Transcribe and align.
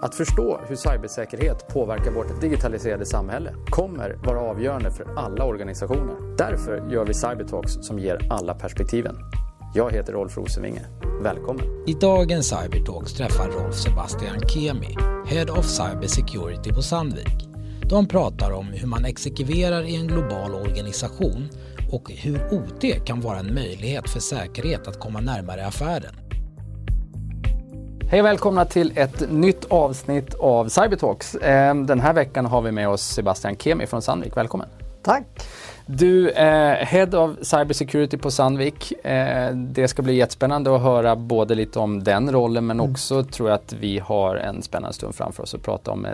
Att 0.00 0.14
förstå 0.14 0.60
hur 0.68 0.76
cybersäkerhet 0.76 1.68
påverkar 1.68 2.10
vårt 2.10 2.40
digitaliserade 2.40 3.06
samhälle 3.06 3.54
kommer 3.70 4.18
vara 4.24 4.40
avgörande 4.40 4.90
för 4.90 5.06
alla 5.16 5.44
organisationer. 5.44 6.36
Därför 6.36 6.90
gör 6.90 7.04
vi 7.04 7.14
Cybertalks 7.14 7.72
som 7.72 7.98
ger 7.98 8.26
alla 8.30 8.54
perspektiven. 8.54 9.16
Jag 9.74 9.92
heter 9.92 10.12
Rolf 10.12 10.36
Rosenvinge. 10.36 10.86
Välkommen! 11.22 11.84
I 11.86 11.94
dagens 11.94 12.48
Cybertalks 12.48 13.12
träffar 13.12 13.48
Rolf 13.48 13.74
Sebastian 13.74 14.40
Kemi, 14.48 14.96
Head 15.26 15.50
of 15.50 15.64
Cyber 15.64 16.06
Security 16.06 16.72
på 16.72 16.82
Sandvik. 16.82 17.48
De 17.88 18.08
pratar 18.08 18.50
om 18.50 18.66
hur 18.66 18.86
man 18.86 19.04
exekverar 19.04 19.82
i 19.82 19.96
en 19.96 20.06
global 20.06 20.54
organisation 20.54 21.48
och 21.92 22.10
hur 22.12 22.40
OT 22.52 23.06
kan 23.06 23.20
vara 23.20 23.38
en 23.38 23.54
möjlighet 23.54 24.10
för 24.10 24.20
säkerhet 24.20 24.88
att 24.88 25.00
komma 25.00 25.20
närmare 25.20 25.66
affären. 25.66 26.27
Hej 28.10 28.20
och 28.20 28.26
välkomna 28.26 28.64
till 28.64 28.92
ett 28.98 29.30
nytt 29.30 29.64
avsnitt 29.64 30.34
av 30.34 30.68
Cybertalks. 30.68 31.36
Ehm, 31.42 31.86
den 31.86 32.00
här 32.00 32.12
veckan 32.12 32.46
har 32.46 32.62
vi 32.62 32.72
med 32.72 32.88
oss 32.88 33.02
Sebastian 33.02 33.56
Kemi 33.56 33.86
från 33.86 34.02
Sandvik. 34.02 34.36
Välkommen! 34.36 34.68
Tack! 35.02 35.24
Du 35.90 36.30
är 36.30 36.84
Head 36.84 37.18
of 37.18 37.36
Cybersecurity 37.42 38.16
på 38.16 38.30
Sandvik. 38.30 38.92
Eh, 39.04 39.54
det 39.54 39.88
ska 39.88 40.02
bli 40.02 40.14
jättespännande 40.14 40.76
att 40.76 40.82
höra 40.82 41.16
både 41.16 41.54
lite 41.54 41.78
om 41.78 42.04
den 42.04 42.32
rollen 42.32 42.66
men 42.66 42.80
mm. 42.80 42.92
också 42.92 43.24
tror 43.24 43.48
jag 43.48 43.56
att 43.56 43.72
vi 43.72 43.98
har 43.98 44.36
en 44.36 44.62
spännande 44.62 44.94
stund 44.94 45.14
framför 45.14 45.42
oss 45.42 45.54
att 45.54 45.62
prata 45.62 45.90
om 45.90 46.04
eh, 46.04 46.12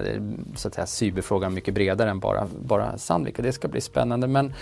så 0.57 0.69
att 0.69 0.75
säga, 0.75 0.87
cyberfrågan 0.87 1.55
mycket 1.55 1.75
bredare 1.75 2.11
än 2.11 2.19
bara, 2.19 2.47
bara 2.59 2.99
Sandvik 2.99 3.39
och 3.39 3.43
det 3.43 3.53
ska 3.53 3.69
bli 3.69 3.81
spännande. 3.81 4.27
Men 4.27 4.55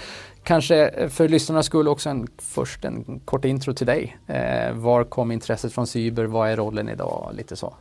kanske 0.42 1.08
för 1.08 1.28
lyssnarnas 1.28 1.66
skull 1.66 1.88
också 1.88 2.08
en, 2.08 2.28
först 2.38 2.84
en 2.84 3.20
kort 3.24 3.44
intro 3.44 3.72
till 3.72 3.86
dig. 3.86 4.16
Eh, 4.26 4.72
var 4.72 5.04
kom 5.04 5.32
intresset 5.32 5.72
från 5.72 5.86
cyber? 5.86 6.24
Vad 6.24 6.50
är 6.50 6.56
rollen 6.56 6.88
idag? 6.88 7.30
Lite 7.36 7.56
så. 7.56 7.74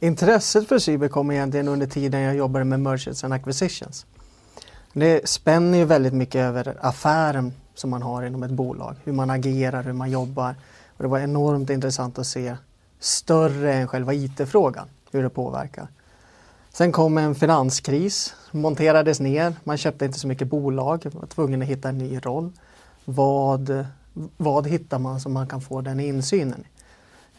Intresset 0.00 0.68
för 0.68 0.78
cyber 0.78 1.08
kom 1.08 1.30
egentligen 1.30 1.68
under 1.68 1.86
tiden 1.86 2.20
jag 2.20 2.36
jobbade 2.36 2.64
med 2.64 2.80
Merchants 2.80 3.24
and 3.24 3.34
Acquisitions. 3.34 4.06
Det 4.98 5.28
spänner 5.28 5.78
ju 5.78 5.84
väldigt 5.84 6.12
mycket 6.12 6.38
över 6.38 6.76
affären 6.80 7.52
som 7.74 7.90
man 7.90 8.02
har 8.02 8.22
inom 8.22 8.42
ett 8.42 8.50
bolag. 8.50 8.96
Hur 9.04 9.12
man 9.12 9.30
agerar, 9.30 9.82
hur 9.82 9.92
man 9.92 10.10
jobbar. 10.10 10.54
Och 10.96 11.02
det 11.02 11.08
var 11.08 11.18
enormt 11.18 11.70
intressant 11.70 12.18
att 12.18 12.26
se 12.26 12.56
större 12.98 13.74
än 13.74 13.88
själva 13.88 14.14
IT-frågan, 14.14 14.88
hur 15.10 15.22
det 15.22 15.30
påverkar. 15.30 15.88
Sen 16.70 16.92
kom 16.92 17.18
en 17.18 17.34
finanskris, 17.34 18.34
monterades 18.50 19.20
ner, 19.20 19.54
man 19.64 19.76
köpte 19.76 20.04
inte 20.04 20.18
så 20.18 20.26
mycket 20.26 20.48
bolag, 20.48 21.06
var 21.12 21.26
tvungen 21.26 21.62
att 21.62 21.68
hitta 21.68 21.88
en 21.88 21.98
ny 21.98 22.18
roll. 22.18 22.52
Vad, 23.04 23.86
vad 24.36 24.66
hittar 24.66 24.98
man 24.98 25.20
som 25.20 25.32
man 25.32 25.46
kan 25.46 25.60
få 25.60 25.80
den 25.80 26.00
insynen 26.00 26.64
i? 26.64 26.78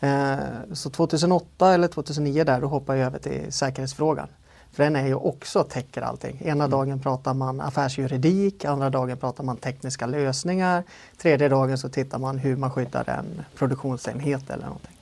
Eh, 0.05 0.37
så 0.73 0.89
2008 0.89 1.73
eller 1.73 1.87
2009 1.87 2.43
där, 2.43 2.61
då 2.61 2.67
hoppade 2.67 2.97
jag 2.97 3.05
över 3.07 3.19
till 3.19 3.52
säkerhetsfrågan. 3.53 4.27
För 4.71 4.83
den 4.83 4.95
är 4.95 5.07
ju 5.07 5.15
också 5.15 5.63
täcker 5.63 6.01
allting. 6.01 6.41
Ena 6.41 6.63
mm. 6.63 6.69
dagen 6.69 6.99
pratar 6.99 7.33
man 7.33 7.61
affärsjuridik, 7.61 8.65
andra 8.65 8.89
dagen 8.89 9.17
pratar 9.17 9.43
man 9.43 9.57
tekniska 9.57 10.05
lösningar. 10.05 10.83
Tredje 11.17 11.49
dagen 11.49 11.77
så 11.77 11.89
tittar 11.89 12.19
man 12.19 12.37
hur 12.37 12.55
man 12.55 12.71
skyddar 12.71 13.09
en 13.09 13.43
produktionsenhet 13.55 14.49
eller 14.49 14.65
någonting. 14.65 14.95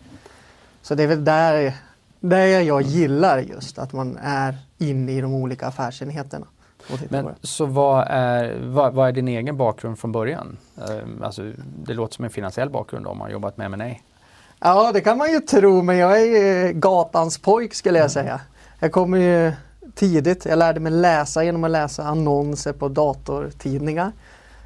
Så 0.82 0.96
det 0.96 1.04
är 1.04 1.08
väl 1.08 1.26
där, 1.26 1.74
där 2.20 2.46
jag 2.46 2.82
gillar 2.82 3.40
just 3.40 3.80
att 3.80 3.94
man 3.94 4.18
är 4.22 4.58
inne 4.78 5.12
i 5.12 5.22
de 5.22 5.34
olika 5.34 5.68
affärsenheterna. 5.68 6.48
Men 7.10 7.30
så 7.42 7.66
vad 7.66 8.08
är, 8.10 8.60
vad, 8.60 8.94
vad, 8.94 9.08
är 9.08 9.12
din 9.12 9.28
egen 9.28 9.58
bakgrund 9.58 10.00
från 10.00 10.12
början? 10.12 10.58
Ehm, 10.90 11.24
alltså, 11.24 11.52
det 11.86 11.94
låter 11.94 12.16
som 12.16 12.26
en 12.26 12.32
finansiell 12.32 12.70
bakgrund 12.70 13.08
om 13.08 13.18
man 13.18 13.26
har 13.26 13.32
jobbat 13.32 13.58
med 13.58 13.66
M&A. 13.66 13.96
Ja, 14.60 14.92
det 14.92 15.02
kan 15.02 15.18
man 15.18 15.32
ju 15.32 15.40
tro, 15.40 15.82
men 15.82 15.98
jag 15.98 16.22
är 16.22 16.72
gatans 16.72 17.38
pojk 17.38 17.74
skulle 17.74 17.98
jag 17.98 18.04
mm. 18.04 18.10
säga. 18.10 18.42
Jag 18.80 18.92
kommer 18.92 19.18
ju 19.18 19.54
tidigt. 19.96 20.46
Jag 20.46 20.60
lärde 20.60 20.80
mig 20.80 20.92
läsa 20.92 21.44
genom 21.44 21.64
att 21.64 21.72
läsa 21.72 22.04
annonser 22.04 22.74
på 22.74 22.90
datortidningar. 22.90 24.12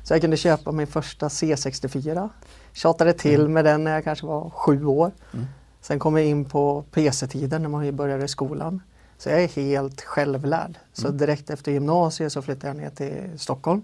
Så 0.04 0.14
jag 0.14 0.22
kunde 0.22 0.38
köpa 0.38 0.72
min 0.72 0.88
första 0.88 1.28
C64. 1.28 2.30
Tjatade 2.74 3.14
till 3.14 3.40
mm. 3.40 3.54
med 3.54 3.66
den 3.66 3.84
när 3.84 3.94
jag 3.94 4.04
kanske 4.04 4.26
var 4.26 4.50
sju 4.50 4.86
år. 4.86 5.12
Mm. 5.34 5.46
Sen 5.82 6.00
kom 6.00 6.18
jag 6.18 6.26
in 6.26 6.46
på 6.46 6.84
PC-tiden 6.92 7.62
när 7.62 7.70
man 7.70 7.96
började 7.96 8.28
skolan. 8.28 8.82
Så 9.18 9.30
jag 9.30 9.44
är 9.44 9.48
helt 9.48 10.02
självlärd. 10.02 10.78
Så 10.94 11.08
mm. 11.08 11.18
direkt 11.18 11.50
efter 11.50 11.72
gymnasiet 11.72 12.32
så 12.32 12.42
flyttade 12.42 12.68
jag 12.68 12.76
ner 12.78 12.90
till 12.90 13.40
Stockholm. 13.40 13.82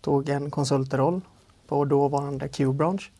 Tog 0.00 0.28
en 0.28 0.50
konsultroll 0.50 1.20
på 1.68 1.84
dåvarande 1.84 2.48
Q-branch. 2.48 3.12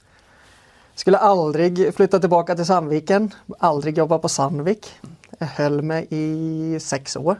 Skulle 0.94 1.18
aldrig 1.18 1.94
flytta 1.94 2.18
tillbaka 2.18 2.54
till 2.54 2.66
Sandviken, 2.66 3.34
aldrig 3.58 3.98
jobba 3.98 4.18
på 4.18 4.28
Sandvik. 4.28 4.92
Jag 5.42 5.48
höll 5.48 5.82
mig 5.82 6.06
i 6.10 6.80
sex 6.80 7.16
år. 7.16 7.36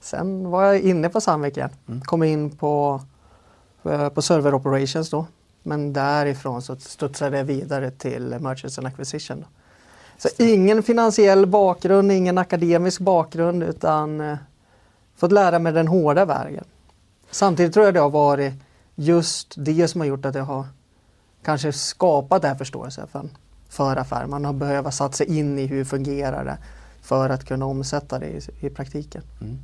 Sen 0.00 0.50
var 0.50 0.64
jag 0.64 0.80
inne 0.80 1.08
på 1.08 1.20
Sandvik 1.20 1.56
igen. 1.56 1.70
Mm. 1.88 2.00
Kom 2.00 2.22
in 2.22 2.50
på, 2.50 3.00
eh, 3.84 4.08
på 4.08 4.22
server 4.22 4.54
operations 4.54 5.10
då. 5.10 5.26
Men 5.62 5.92
därifrån 5.92 6.62
så 6.62 6.76
studsade 6.76 7.36
jag 7.36 7.44
vidare 7.44 7.90
till 7.90 8.36
Merchants 8.40 8.78
and 8.78 8.86
Acquisition. 8.86 9.40
Då. 9.40 9.46
Så 10.18 10.42
ingen 10.42 10.82
finansiell 10.82 11.46
bakgrund, 11.46 12.12
ingen 12.12 12.38
akademisk 12.38 13.00
bakgrund 13.00 13.62
utan 13.62 14.20
eh, 14.20 14.36
fått 15.16 15.32
lära 15.32 15.58
mig 15.58 15.72
den 15.72 15.88
hårda 15.88 16.24
vägen. 16.24 16.64
Samtidigt 17.30 17.74
tror 17.74 17.84
jag 17.84 17.94
det 17.94 18.00
har 18.00 18.10
varit 18.10 18.54
just 18.94 19.54
det 19.56 19.88
som 19.88 20.00
har 20.00 20.08
gjort 20.08 20.24
att 20.24 20.34
jag 20.34 20.44
har 20.44 20.66
kanske 21.44 21.72
skapat 21.72 22.42
den 22.42 22.48
här 22.48 22.58
förståelsen 22.58 23.08
för, 23.08 23.28
för 23.68 23.96
affär. 23.96 24.26
Man 24.26 24.44
har 24.44 24.52
behövt 24.52 24.94
satt 24.94 25.14
sig 25.14 25.38
in 25.38 25.58
i 25.58 25.66
hur 25.66 25.84
fungerar 25.84 26.44
det 26.44 26.58
för 27.06 27.30
att 27.30 27.44
kunna 27.44 27.66
omsätta 27.66 28.18
det 28.18 28.26
i, 28.26 28.40
i 28.60 28.70
praktiken. 28.70 29.22
Mm. 29.40 29.58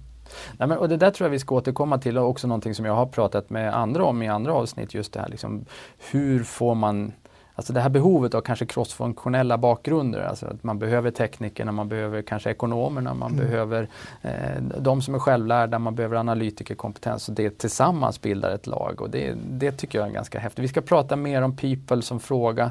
Nej, 0.57 0.69
men, 0.69 0.79
och 0.79 0.89
det 0.89 0.97
där 0.97 1.11
tror 1.11 1.27
jag 1.27 1.31
vi 1.31 1.39
ska 1.39 1.55
återkomma 1.55 1.99
till 1.99 2.19
och 2.19 2.29
också 2.29 2.47
någonting 2.47 2.75
som 2.75 2.85
jag 2.85 2.95
har 2.95 3.07
pratat 3.07 3.51
med 3.51 3.75
andra 3.75 4.05
om 4.05 4.23
i 4.23 4.29
andra 4.29 4.53
avsnitt. 4.53 4.95
Just 4.95 5.13
det 5.13 5.21
här 5.21 5.29
liksom, 5.29 5.65
hur 6.11 6.45
får 6.45 6.75
man 6.75 7.13
Alltså 7.55 7.73
det 7.73 7.81
här 7.81 7.89
behovet 7.89 8.35
av 8.35 8.41
kanske 8.41 8.67
crossfunktionella 8.67 9.59
bakgrunder, 9.59 10.21
alltså 10.21 10.47
att 10.47 10.65
man 10.65 10.79
behöver 10.79 11.11
teknikerna, 11.11 11.73
man 11.73 11.89
behöver 11.89 12.23
kanske 12.23 12.51
ekonomerna, 12.51 13.15
man 13.15 13.33
mm. 13.33 13.45
behöver 13.45 13.89
eh, 14.23 14.63
de 14.79 15.03
som 15.03 15.15
är 15.15 15.19
självlärda, 15.19 15.79
man 15.79 15.95
behöver 15.95 16.17
analytikerkompetens 16.17 17.29
och 17.29 17.35
det 17.35 17.59
tillsammans 17.59 18.21
bildar 18.21 18.51
ett 18.51 18.67
lag 18.67 19.01
och 19.01 19.11
det, 19.11 19.35
det 19.51 19.73
tycker 19.73 19.99
jag 19.99 20.09
är 20.09 20.13
ganska 20.13 20.39
häftigt. 20.39 20.65
Vi 20.65 20.69
ska 20.69 20.81
prata 20.81 21.17
mer 21.17 21.43
om 21.43 21.57
people 21.57 22.03
som 22.03 22.21
fråga. 22.21 22.71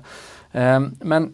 Eh, 0.52 0.80
men 1.00 1.34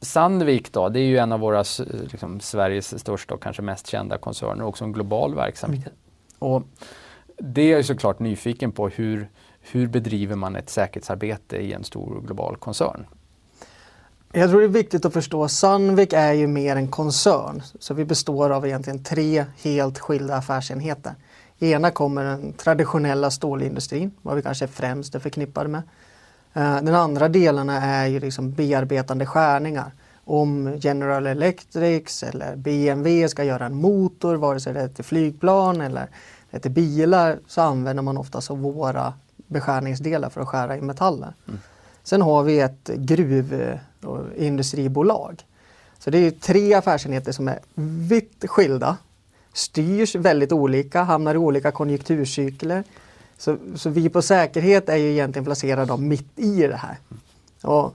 Sandvik 0.00 0.72
då, 0.72 0.88
det 0.88 1.00
är 1.00 1.04
ju 1.04 1.18
en 1.18 1.32
av 1.32 1.40
våra 1.40 1.64
liksom, 2.10 2.40
Sveriges 2.40 3.00
största 3.00 3.34
och 3.34 3.42
kanske 3.42 3.62
mest 3.62 3.86
kända 3.86 4.18
koncerner 4.18 4.62
och 4.62 4.68
också 4.68 4.84
en 4.84 4.92
global 4.92 5.34
verksamhet. 5.34 5.86
Mm. 5.86 5.94
Och 6.38 6.62
det 7.38 7.62
är 7.62 7.76
jag 7.76 7.84
såklart 7.84 8.18
nyfiken 8.18 8.72
på 8.72 8.88
hur, 8.88 9.28
hur 9.60 9.86
bedriver 9.86 10.36
man 10.36 10.56
ett 10.56 10.70
säkerhetsarbete 10.70 11.56
i 11.56 11.72
en 11.72 11.84
stor 11.84 12.20
global 12.26 12.56
koncern? 12.56 13.06
Jag 14.32 14.50
tror 14.50 14.60
det 14.60 14.66
är 14.66 14.68
viktigt 14.68 15.04
att 15.04 15.12
förstå 15.12 15.48
Sandvik 15.48 16.12
är 16.12 16.32
ju 16.32 16.46
mer 16.46 16.76
en 16.76 16.88
koncern. 16.88 17.62
Så 17.78 17.94
vi 17.94 18.04
består 18.04 18.50
av 18.50 18.66
egentligen 18.66 19.04
tre 19.04 19.44
helt 19.62 19.98
skilda 19.98 20.36
affärsenheter. 20.36 21.14
Ena 21.58 21.90
kommer 21.90 22.24
den 22.24 22.52
traditionella 22.52 23.30
stålindustrin, 23.30 24.10
vad 24.22 24.36
vi 24.36 24.42
kanske 24.42 24.66
främst 24.66 25.14
är 25.14 25.18
förknippade 25.18 25.68
med. 25.68 25.82
Eh, 26.54 26.82
den 26.82 26.94
andra 26.94 27.28
delarna 27.28 27.82
är 27.82 28.06
ju 28.06 28.20
liksom 28.20 28.52
bearbetande 28.52 29.26
skärningar. 29.26 29.92
Om 30.24 30.78
General 30.80 31.26
Electric 31.26 32.22
eller 32.22 32.56
BMW 32.56 33.28
ska 33.28 33.44
göra 33.44 33.66
en 33.66 33.74
motor, 33.74 34.36
vare 34.36 34.60
sig 34.60 34.74
det 34.74 34.80
är 34.80 34.88
till 34.88 35.04
flygplan 35.04 35.80
eller 35.80 36.08
det 36.50 36.56
är 36.56 36.60
till 36.60 36.70
bilar, 36.70 37.38
så 37.46 37.60
använder 37.60 38.02
man 38.02 38.18
oftast 38.18 38.50
våra 38.50 39.14
beskärningsdelar 39.46 40.30
för 40.30 40.40
att 40.40 40.48
skära 40.48 40.76
i 40.76 40.80
metaller. 40.80 41.34
Mm. 41.48 41.60
Sen 42.02 42.22
har 42.22 42.42
vi 42.42 42.60
ett 42.60 42.90
gruvindustribolag. 42.94 45.44
Så 45.98 46.10
det 46.10 46.18
är 46.18 46.30
tre 46.30 46.74
affärsenheter 46.74 47.32
som 47.32 47.48
är 47.48 47.58
vitt 47.74 48.44
skilda, 48.48 48.96
styrs 49.52 50.14
väldigt 50.14 50.52
olika, 50.52 51.02
hamnar 51.02 51.34
i 51.34 51.38
olika 51.38 51.70
konjunkturcykler. 51.70 52.84
Så, 53.40 53.56
så 53.74 53.90
vi 53.90 54.08
på 54.08 54.22
säkerhet 54.22 54.88
är 54.88 54.96
ju 54.96 55.10
egentligen 55.10 55.44
placerade 55.44 55.96
mitt 55.96 56.38
i 56.38 56.66
det 56.66 56.76
här. 56.76 56.96
Och 57.62 57.94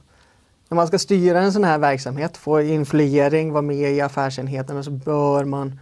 när 0.69 0.75
man 0.75 0.87
ska 0.87 0.99
styra 0.99 1.41
en 1.41 1.53
sån 1.53 1.63
här 1.63 1.77
verksamhet, 1.77 2.37
få 2.37 2.61
influering, 2.61 3.51
vara 3.51 3.61
med 3.61 3.91
i 3.91 4.01
affärsenheterna 4.01 4.83
så 4.83 4.91
bör 4.91 5.45
man 5.45 5.79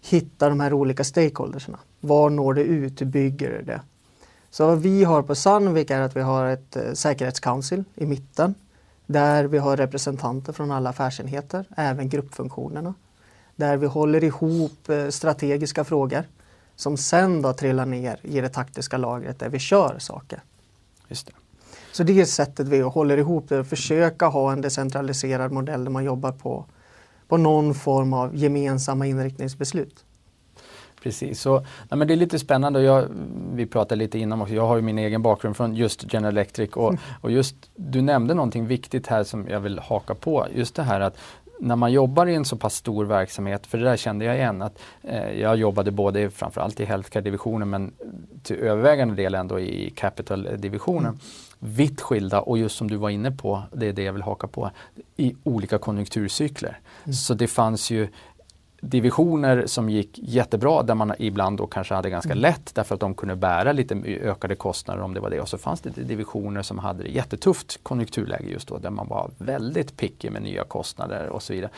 hitta 0.00 0.48
de 0.48 0.60
här 0.60 0.72
olika 0.72 1.04
stakeholdersna. 1.04 1.78
Var 2.00 2.30
når 2.30 2.54
det 2.54 2.62
ut? 2.62 3.00
Hur 3.00 3.06
bygger 3.06 3.50
det 3.50 3.62
det? 3.62 3.80
Så 4.50 4.66
vad 4.66 4.78
vi 4.78 5.04
har 5.04 5.22
på 5.22 5.34
Sandvik 5.34 5.90
är 5.90 6.00
att 6.00 6.16
vi 6.16 6.20
har 6.20 6.46
ett 6.46 6.76
eh, 6.76 6.92
säkerhetscouncil 6.92 7.84
i 7.94 8.06
mitten 8.06 8.54
där 9.06 9.44
vi 9.44 9.58
har 9.58 9.76
representanter 9.76 10.52
från 10.52 10.70
alla 10.70 10.90
affärsenheter, 10.90 11.64
även 11.76 12.08
gruppfunktionerna. 12.08 12.94
Där 13.56 13.76
vi 13.76 13.86
håller 13.86 14.24
ihop 14.24 14.88
eh, 14.88 15.08
strategiska 15.08 15.84
frågor 15.84 16.24
som 16.76 16.96
sen 16.96 17.42
då 17.42 17.52
trillar 17.52 17.86
ner 17.86 18.18
i 18.22 18.40
det 18.40 18.48
taktiska 18.48 18.96
lagret 18.96 19.38
där 19.38 19.48
vi 19.48 19.58
kör 19.58 19.96
saker. 19.98 20.42
Just 21.08 21.26
det. 21.26 21.32
Så 21.92 22.02
det 22.02 22.20
är 22.20 22.24
sättet 22.24 22.68
vi 22.68 22.80
håller 22.80 23.16
ihop 23.16 23.48
det, 23.48 23.64
försöka 23.64 24.26
ha 24.26 24.52
en 24.52 24.60
decentraliserad 24.60 25.52
modell 25.52 25.84
där 25.84 25.90
man 25.90 26.04
jobbar 26.04 26.32
på, 26.32 26.64
på 27.28 27.36
någon 27.36 27.74
form 27.74 28.12
av 28.12 28.36
gemensamma 28.36 29.06
inriktningsbeslut. 29.06 30.04
Precis, 31.02 31.40
så, 31.40 31.58
nej, 31.60 31.98
men 31.98 32.08
det 32.08 32.14
är 32.14 32.16
lite 32.16 32.38
spännande. 32.38 32.82
Jag, 32.82 33.04
vi 33.54 33.66
pratade 33.66 33.98
lite 33.98 34.18
innan 34.18 34.42
också. 34.42 34.54
Jag 34.54 34.66
har 34.66 34.76
ju 34.76 34.82
min 34.82 34.98
egen 34.98 35.22
bakgrund 35.22 35.56
från 35.56 35.74
just 35.74 36.12
General 36.12 36.34
Electric 36.34 36.70
och, 36.70 36.88
mm. 36.88 37.00
och 37.20 37.30
just 37.30 37.56
du 37.76 38.02
nämnde 38.02 38.34
någonting 38.34 38.66
viktigt 38.66 39.06
här 39.06 39.24
som 39.24 39.48
jag 39.48 39.60
vill 39.60 39.78
haka 39.78 40.14
på. 40.14 40.46
Just 40.54 40.74
det 40.74 40.82
här 40.82 41.00
att 41.00 41.16
när 41.60 41.76
man 41.76 41.92
jobbar 41.92 42.26
i 42.26 42.34
en 42.34 42.44
så 42.44 42.56
pass 42.56 42.74
stor 42.74 43.04
verksamhet, 43.04 43.66
för 43.66 43.78
det 43.78 43.84
där 43.84 43.96
kände 43.96 44.24
jag 44.24 44.36
igen, 44.36 44.62
att 44.62 44.78
eh, 45.02 45.32
jag 45.40 45.56
jobbade 45.56 45.90
både 45.90 46.30
framförallt 46.30 46.80
i 46.80 46.84
healthcare-divisionen 46.84 47.70
men 47.70 47.92
till 48.42 48.56
övervägande 48.56 49.14
del 49.14 49.34
ändå 49.34 49.60
i 49.60 49.90
capital-divisionen. 49.90 51.06
Mm. 51.06 51.18
Vitt 51.58 52.00
skilda 52.00 52.40
och 52.40 52.58
just 52.58 52.76
som 52.76 52.90
du 52.90 52.96
var 52.96 53.10
inne 53.10 53.30
på, 53.30 53.62
det 53.72 53.86
är 53.86 53.92
det 53.92 54.02
jag 54.02 54.12
vill 54.12 54.22
haka 54.22 54.46
på, 54.46 54.70
i 55.16 55.36
olika 55.44 55.78
konjunkturcykler. 55.78 56.78
Mm. 57.04 57.14
Så 57.14 57.34
det 57.34 57.46
fanns 57.46 57.90
ju 57.90 58.08
divisioner 58.90 59.66
som 59.66 59.90
gick 59.90 60.18
jättebra 60.22 60.82
där 60.82 60.94
man 60.94 61.12
ibland 61.18 61.58
då 61.58 61.66
kanske 61.66 61.94
hade 61.94 62.10
ganska 62.10 62.32
mm. 62.32 62.42
lätt 62.42 62.74
därför 62.74 62.94
att 62.94 63.00
de 63.00 63.14
kunde 63.14 63.36
bära 63.36 63.72
lite 63.72 63.94
ökade 64.06 64.54
kostnader 64.54 65.02
om 65.02 65.14
det 65.14 65.20
var 65.20 65.30
det. 65.30 65.40
Och 65.40 65.48
så 65.48 65.58
fanns 65.58 65.80
det 65.80 65.90
divisioner 65.90 66.62
som 66.62 66.78
hade 66.78 67.02
det 67.02 67.08
jättetufft 67.08 67.80
konjunkturläge 67.82 68.48
just 68.48 68.68
då 68.68 68.78
där 68.78 68.90
man 68.90 69.08
var 69.08 69.30
väldigt 69.38 69.96
picky 69.96 70.30
med 70.30 70.42
nya 70.42 70.64
kostnader 70.64 71.28
och 71.28 71.42
så 71.42 71.52
vidare. 71.52 71.70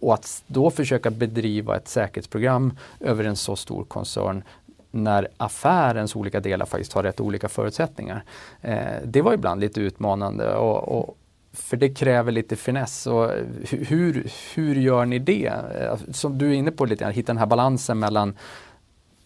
Och 0.00 0.14
att 0.14 0.42
då 0.46 0.70
försöka 0.70 1.10
bedriva 1.10 1.76
ett 1.76 1.88
säkerhetsprogram 1.88 2.78
över 3.00 3.24
en 3.24 3.36
så 3.36 3.56
stor 3.56 3.84
koncern 3.84 4.42
när 4.90 5.28
affärens 5.36 6.16
olika 6.16 6.40
delar 6.40 6.66
faktiskt 6.66 6.92
har 6.92 7.02
rätt 7.02 7.20
olika 7.20 7.48
förutsättningar. 7.48 8.24
Eh, 8.60 8.78
det 9.04 9.22
var 9.22 9.32
ibland 9.32 9.60
lite 9.60 9.80
utmanande 9.80 10.54
och, 10.54 10.98
och, 10.98 11.16
för 11.54 11.76
det 11.76 11.88
kräver 11.88 12.32
lite 12.32 12.56
finess. 12.56 13.06
Och 13.06 13.30
hur, 13.70 14.30
hur 14.54 14.74
gör 14.74 15.04
ni 15.04 15.18
det? 15.18 15.46
Eh, 15.80 15.98
som 16.12 16.38
du 16.38 16.50
är 16.50 16.54
inne 16.54 16.70
på 16.70 16.84
lite, 16.84 17.06
att 17.06 17.14
hitta 17.14 17.26
den 17.26 17.38
här 17.38 17.46
balansen 17.46 17.98
mellan 17.98 18.36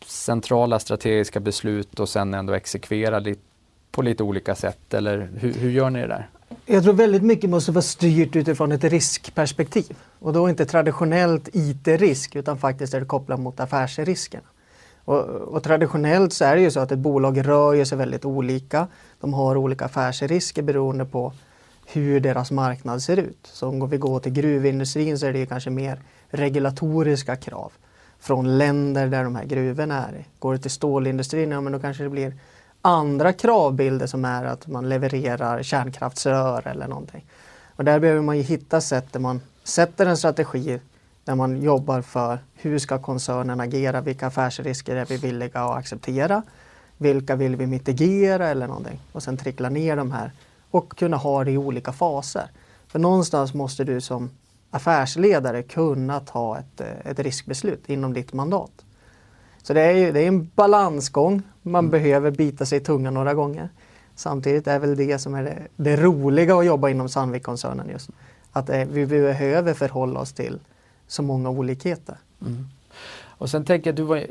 centrala 0.06 0.78
strategiska 0.78 1.40
beslut 1.40 2.00
och 2.00 2.08
sen 2.08 2.34
ändå 2.34 2.52
exekvera 2.52 3.18
lite, 3.18 3.40
på 3.90 4.02
lite 4.02 4.22
olika 4.22 4.54
sätt. 4.54 4.94
Eller 4.94 5.30
hur, 5.40 5.52
hur 5.52 5.70
gör 5.70 5.90
ni 5.90 6.00
det 6.00 6.06
där? 6.06 6.28
Jag 6.66 6.84
tror 6.84 6.94
väldigt 6.94 7.22
mycket 7.22 7.50
måste 7.50 7.72
vara 7.72 7.82
styrt 7.82 8.36
utifrån 8.36 8.72
ett 8.72 8.84
riskperspektiv. 8.84 9.96
Och 10.18 10.32
då 10.32 10.48
inte 10.48 10.66
traditionellt 10.66 11.48
IT-risk 11.52 12.36
utan 12.36 12.58
faktiskt 12.58 12.94
är 12.94 13.00
det 13.00 13.06
kopplat 13.06 13.40
mot 13.40 13.60
affärsriskerna. 13.60 14.44
Och, 15.04 15.24
och, 15.24 15.62
traditionellt 15.62 16.32
så 16.32 16.44
är 16.44 16.56
det 16.56 16.62
ju 16.62 16.70
så 16.70 16.80
att 16.80 16.92
ett 16.92 16.98
bolag 16.98 17.48
rör 17.48 17.84
sig 17.84 17.98
väldigt 17.98 18.24
olika. 18.24 18.86
De 19.20 19.34
har 19.34 19.56
olika 19.56 19.84
affärsrisker 19.84 20.62
beroende 20.62 21.04
på 21.04 21.32
hur 21.92 22.20
deras 22.20 22.50
marknad 22.50 23.02
ser 23.02 23.16
ut. 23.16 23.38
Så 23.52 23.68
om 23.68 23.88
vi 23.88 23.96
går 23.96 24.20
till 24.20 24.32
gruvindustrin 24.32 25.18
så 25.18 25.26
är 25.26 25.32
det 25.32 25.46
kanske 25.46 25.70
mer 25.70 26.00
regulatoriska 26.28 27.36
krav 27.36 27.72
från 28.18 28.58
länder 28.58 29.06
där 29.06 29.24
de 29.24 29.36
här 29.36 29.44
gruvorna 29.44 30.06
är. 30.06 30.24
Går 30.38 30.52
det 30.52 30.58
till 30.58 30.70
stålindustrin, 30.70 31.50
ja 31.50 31.60
men 31.60 31.72
då 31.72 31.78
kanske 31.78 32.02
det 32.02 32.08
blir 32.08 32.34
andra 32.82 33.32
kravbilder 33.32 34.06
som 34.06 34.24
är 34.24 34.44
att 34.44 34.66
man 34.66 34.88
levererar 34.88 35.62
kärnkraftsrör 35.62 36.66
eller 36.66 36.88
någonting. 36.88 37.26
Och 37.76 37.84
där 37.84 38.00
behöver 38.00 38.22
man 38.22 38.36
ju 38.36 38.42
hitta 38.42 38.80
sätt 38.80 39.12
där 39.12 39.20
man 39.20 39.40
sätter 39.64 40.06
en 40.06 40.16
strategi 40.16 40.80
där 41.24 41.34
man 41.34 41.62
jobbar 41.62 42.02
för 42.02 42.38
hur 42.54 42.78
ska 42.78 42.98
koncernen 42.98 43.60
agera, 43.60 44.00
vilka 44.00 44.26
affärsrisker 44.26 44.96
är 44.96 45.04
vi 45.04 45.16
villiga 45.16 45.60
att 45.60 45.78
acceptera, 45.78 46.42
vilka 46.96 47.36
vill 47.36 47.56
vi 47.56 47.66
mitigera 47.66 48.48
eller 48.48 48.66
någonting 48.66 49.00
och 49.12 49.22
sen 49.22 49.36
trickla 49.36 49.68
ner 49.68 49.96
de 49.96 50.12
här 50.12 50.32
och 50.70 50.98
kunna 50.98 51.16
ha 51.16 51.44
det 51.44 51.50
i 51.50 51.58
olika 51.58 51.92
faser. 51.92 52.50
För 52.86 52.98
någonstans 52.98 53.54
måste 53.54 53.84
du 53.84 54.00
som 54.00 54.30
affärsledare 54.70 55.62
kunna 55.62 56.20
ta 56.20 56.58
ett, 56.58 56.80
eh, 56.80 57.10
ett 57.10 57.18
riskbeslut 57.18 57.88
inom 57.88 58.12
ditt 58.12 58.32
mandat. 58.32 58.84
Så 59.62 59.74
det 59.74 59.80
är, 59.80 59.92
ju, 59.92 60.12
det 60.12 60.20
är 60.20 60.28
en 60.28 60.50
balansgång. 60.54 61.42
Man 61.62 61.84
mm. 61.84 61.90
behöver 61.90 62.30
bita 62.30 62.66
sig 62.66 62.78
i 62.78 62.80
tungan 62.80 63.14
några 63.14 63.34
gånger. 63.34 63.68
Samtidigt 64.14 64.66
är 64.66 64.78
väl 64.78 64.96
det 64.96 65.18
som 65.18 65.34
är 65.34 65.42
det, 65.42 65.58
det 65.76 65.96
roliga 65.96 66.56
att 66.58 66.66
jobba 66.66 66.88
inom 66.88 67.08
Sandvik-koncernen 67.08 67.88
just. 67.88 68.10
Att 68.52 68.70
eh, 68.70 68.84
vi 68.84 69.06
behöver 69.06 69.74
förhålla 69.74 70.20
oss 70.20 70.32
till 70.32 70.58
så 71.06 71.22
många 71.22 71.50
olikheter. 71.50 72.16
Mm. 72.40 72.66
Och 73.24 73.50
sen 73.50 73.64
tänker 73.64 73.90
jag, 73.90 73.96
du 73.96 74.02
var, 74.02 74.26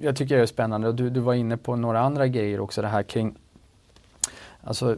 jag 0.00 0.16
tycker 0.16 0.36
det 0.36 0.42
är 0.42 0.46
spännande 0.46 0.88
och 0.88 0.94
du, 0.94 1.10
du 1.10 1.20
var 1.20 1.34
inne 1.34 1.56
på 1.56 1.76
några 1.76 2.00
andra 2.00 2.26
grejer 2.26 2.60
också 2.60 2.82
det 2.82 2.88
här 2.88 3.02
kring 3.02 3.36
Alltså 4.62 4.96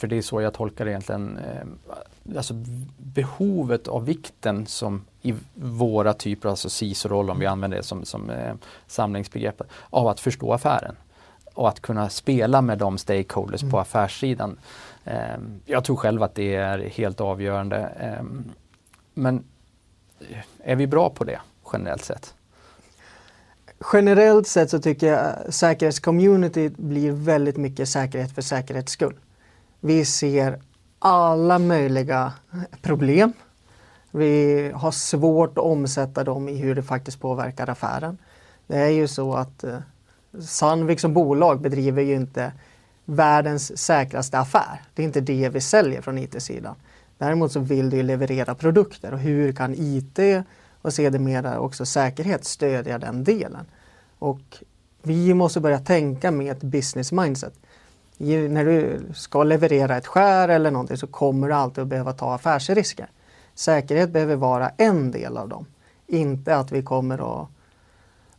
för 0.00 0.06
det 0.06 0.16
är 0.16 0.22
så 0.22 0.40
jag 0.40 0.54
tolkar 0.54 0.84
det 0.84 0.90
egentligen, 0.90 1.38
eh, 1.38 2.36
alltså 2.36 2.54
behovet 2.96 3.88
av 3.88 4.04
vikten 4.04 4.66
som 4.66 5.04
i 5.22 5.34
våra 5.54 6.14
typer, 6.14 6.48
alltså 6.48 6.68
CISO-roll 6.68 7.30
om 7.30 7.38
vi 7.38 7.46
använder 7.46 7.76
det 7.76 7.82
som, 7.82 8.04
som 8.04 8.30
eh, 8.30 8.54
samlingsbegrepp, 8.86 9.62
av 9.90 10.08
att 10.08 10.20
förstå 10.20 10.52
affären 10.52 10.96
och 11.54 11.68
att 11.68 11.80
kunna 11.80 12.08
spela 12.08 12.62
med 12.62 12.78
de 12.78 12.98
stakeholders 12.98 13.62
mm. 13.62 13.72
på 13.72 13.78
affärssidan. 13.78 14.58
Eh, 15.04 15.38
jag 15.66 15.84
tror 15.84 15.96
själv 15.96 16.22
att 16.22 16.34
det 16.34 16.54
är 16.54 16.78
helt 16.78 17.20
avgörande. 17.20 17.78
Eh, 18.00 18.24
men 19.14 19.44
är 20.58 20.76
vi 20.76 20.86
bra 20.86 21.10
på 21.10 21.24
det 21.24 21.40
generellt 21.72 22.04
sett? 22.04 22.34
Generellt 23.92 24.46
sett 24.46 24.70
så 24.70 24.78
tycker 24.78 25.06
jag 25.06 25.54
säkerhetscommunity 25.54 26.68
blir 26.68 27.12
väldigt 27.12 27.56
mycket 27.56 27.88
säkerhet 27.88 28.34
för 28.34 28.42
säkerhets 28.42 28.92
skull. 28.92 29.14
Vi 29.80 30.04
ser 30.04 30.60
alla 30.98 31.58
möjliga 31.58 32.32
problem. 32.82 33.32
Vi 34.10 34.70
har 34.74 34.90
svårt 34.90 35.58
att 35.58 35.64
omsätta 35.64 36.24
dem 36.24 36.48
i 36.48 36.56
hur 36.56 36.74
det 36.74 36.82
faktiskt 36.82 37.20
påverkar 37.20 37.70
affären. 37.70 38.18
Det 38.66 38.78
är 38.78 38.88
ju 38.88 39.08
så 39.08 39.34
att 39.34 39.64
eh, 39.64 39.78
Sandvik 40.40 41.00
som 41.00 41.14
bolag 41.14 41.60
bedriver 41.60 42.02
ju 42.02 42.14
inte 42.14 42.52
världens 43.04 43.78
säkraste 43.78 44.38
affär. 44.38 44.82
Det 44.94 45.02
är 45.02 45.06
inte 45.06 45.20
det 45.20 45.48
vi 45.48 45.60
säljer 45.60 46.02
från 46.02 46.18
IT-sidan. 46.18 46.74
Däremot 47.18 47.52
så 47.52 47.60
vill 47.60 47.90
du 47.90 48.02
leverera 48.02 48.54
produkter 48.54 49.12
och 49.12 49.18
hur 49.18 49.52
kan 49.52 49.74
IT 49.74 50.18
och 50.82 50.94
sedermera 50.94 51.60
också 51.60 51.86
säkerhet 51.86 52.44
stödja 52.44 52.98
den 52.98 53.24
delen? 53.24 53.66
Och 54.18 54.64
vi 55.02 55.34
måste 55.34 55.60
börja 55.60 55.78
tänka 55.78 56.30
med 56.30 56.52
ett 56.52 56.62
business 56.62 57.12
mindset 57.12 57.54
när 58.20 58.64
du 58.64 59.00
ska 59.14 59.42
leverera 59.42 59.96
ett 59.96 60.06
skär 60.06 60.48
eller 60.48 60.70
någonting 60.70 60.96
så 60.96 61.06
kommer 61.06 61.48
du 61.48 61.54
alltid 61.54 61.82
att 61.82 61.88
behöva 61.88 62.12
ta 62.12 62.34
affärsrisker. 62.34 63.10
Säkerhet 63.54 64.10
behöver 64.10 64.36
vara 64.36 64.70
en 64.76 65.10
del 65.10 65.36
av 65.36 65.48
dem. 65.48 65.66
Inte 66.06 66.56
att 66.56 66.72
vi 66.72 66.82
kommer 66.82 67.42
att 67.42 67.48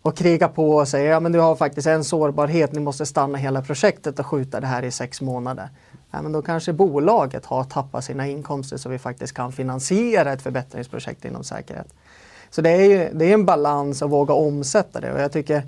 och 0.02 0.18
kriga 0.18 0.48
på 0.48 0.72
och 0.72 0.88
säga 0.88 1.12
ja 1.12 1.20
men 1.20 1.32
du 1.32 1.40
har 1.40 1.56
faktiskt 1.56 1.88
en 1.88 2.04
sårbarhet, 2.04 2.74
ni 2.74 2.80
måste 2.80 3.06
stanna 3.06 3.38
hela 3.38 3.62
projektet 3.62 4.20
och 4.20 4.26
skjuta 4.26 4.60
det 4.60 4.68
här 4.68 4.84
i 4.84 4.92
sex 4.92 5.22
månader. 5.22 5.70
Ja, 6.12 6.22
men 6.22 6.32
då 6.32 6.42
kanske 6.42 6.74
bolaget 6.74 7.46
har 7.46 7.64
tappat 7.64 8.04
sina 8.04 8.28
inkomster 8.28 8.78
så 8.78 8.90
vi 8.90 9.00
faktiskt 9.00 9.34
kan 9.34 9.52
finansiera 9.52 10.34
ett 10.34 10.42
förbättringsprojekt 10.42 11.26
inom 11.26 11.44
säkerhet. 11.44 11.94
Så 12.50 12.62
det 12.62 12.70
är, 12.70 12.86
ju, 12.86 13.10
det 13.14 13.26
är 13.26 13.34
en 13.34 13.46
balans 13.46 14.02
att 14.02 14.10
våga 14.10 14.34
omsätta 14.34 15.02
det 15.02 15.14
och 15.14 15.22
jag 15.22 15.32
tycker 15.32 15.64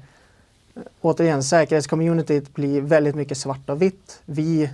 återigen, 1.01 1.43
säkerhetscommunityt 1.43 2.53
blir 2.53 2.81
väldigt 2.81 3.15
mycket 3.15 3.37
svart 3.37 3.69
och 3.69 3.81
vitt. 3.81 4.21
Vi 4.25 4.69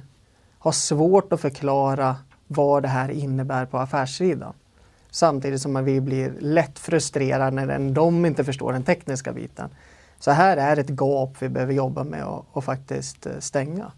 har 0.60 0.72
svårt 0.72 1.34
att 1.34 1.42
förklara 1.42 2.16
vad 2.48 2.84
det 2.84 2.88
här 2.88 3.10
innebär 3.10 3.66
på 3.66 3.78
affärssidan. 3.78 4.54
Samtidigt 5.12 5.62
som 5.62 5.86
vi 5.86 6.02
blir 6.02 6.34
lätt 6.40 6.80
frustrerade 6.80 7.66
när 7.66 7.94
de 7.94 8.26
inte 8.26 8.44
förstår 8.44 8.74
den 8.74 8.84
tekniska 8.84 9.34
biten. 9.34 9.70
Så 10.20 10.32
här 10.32 10.58
är 10.58 10.78
ett 10.78 10.90
gap 10.90 11.36
vi 11.40 11.50
behöver 11.50 11.74
jobba 11.74 12.04
med 12.04 12.26
och, 12.26 12.46
och 12.52 12.64
faktiskt 12.64 13.26
eh, 13.26 13.32
stänga. 13.40 13.92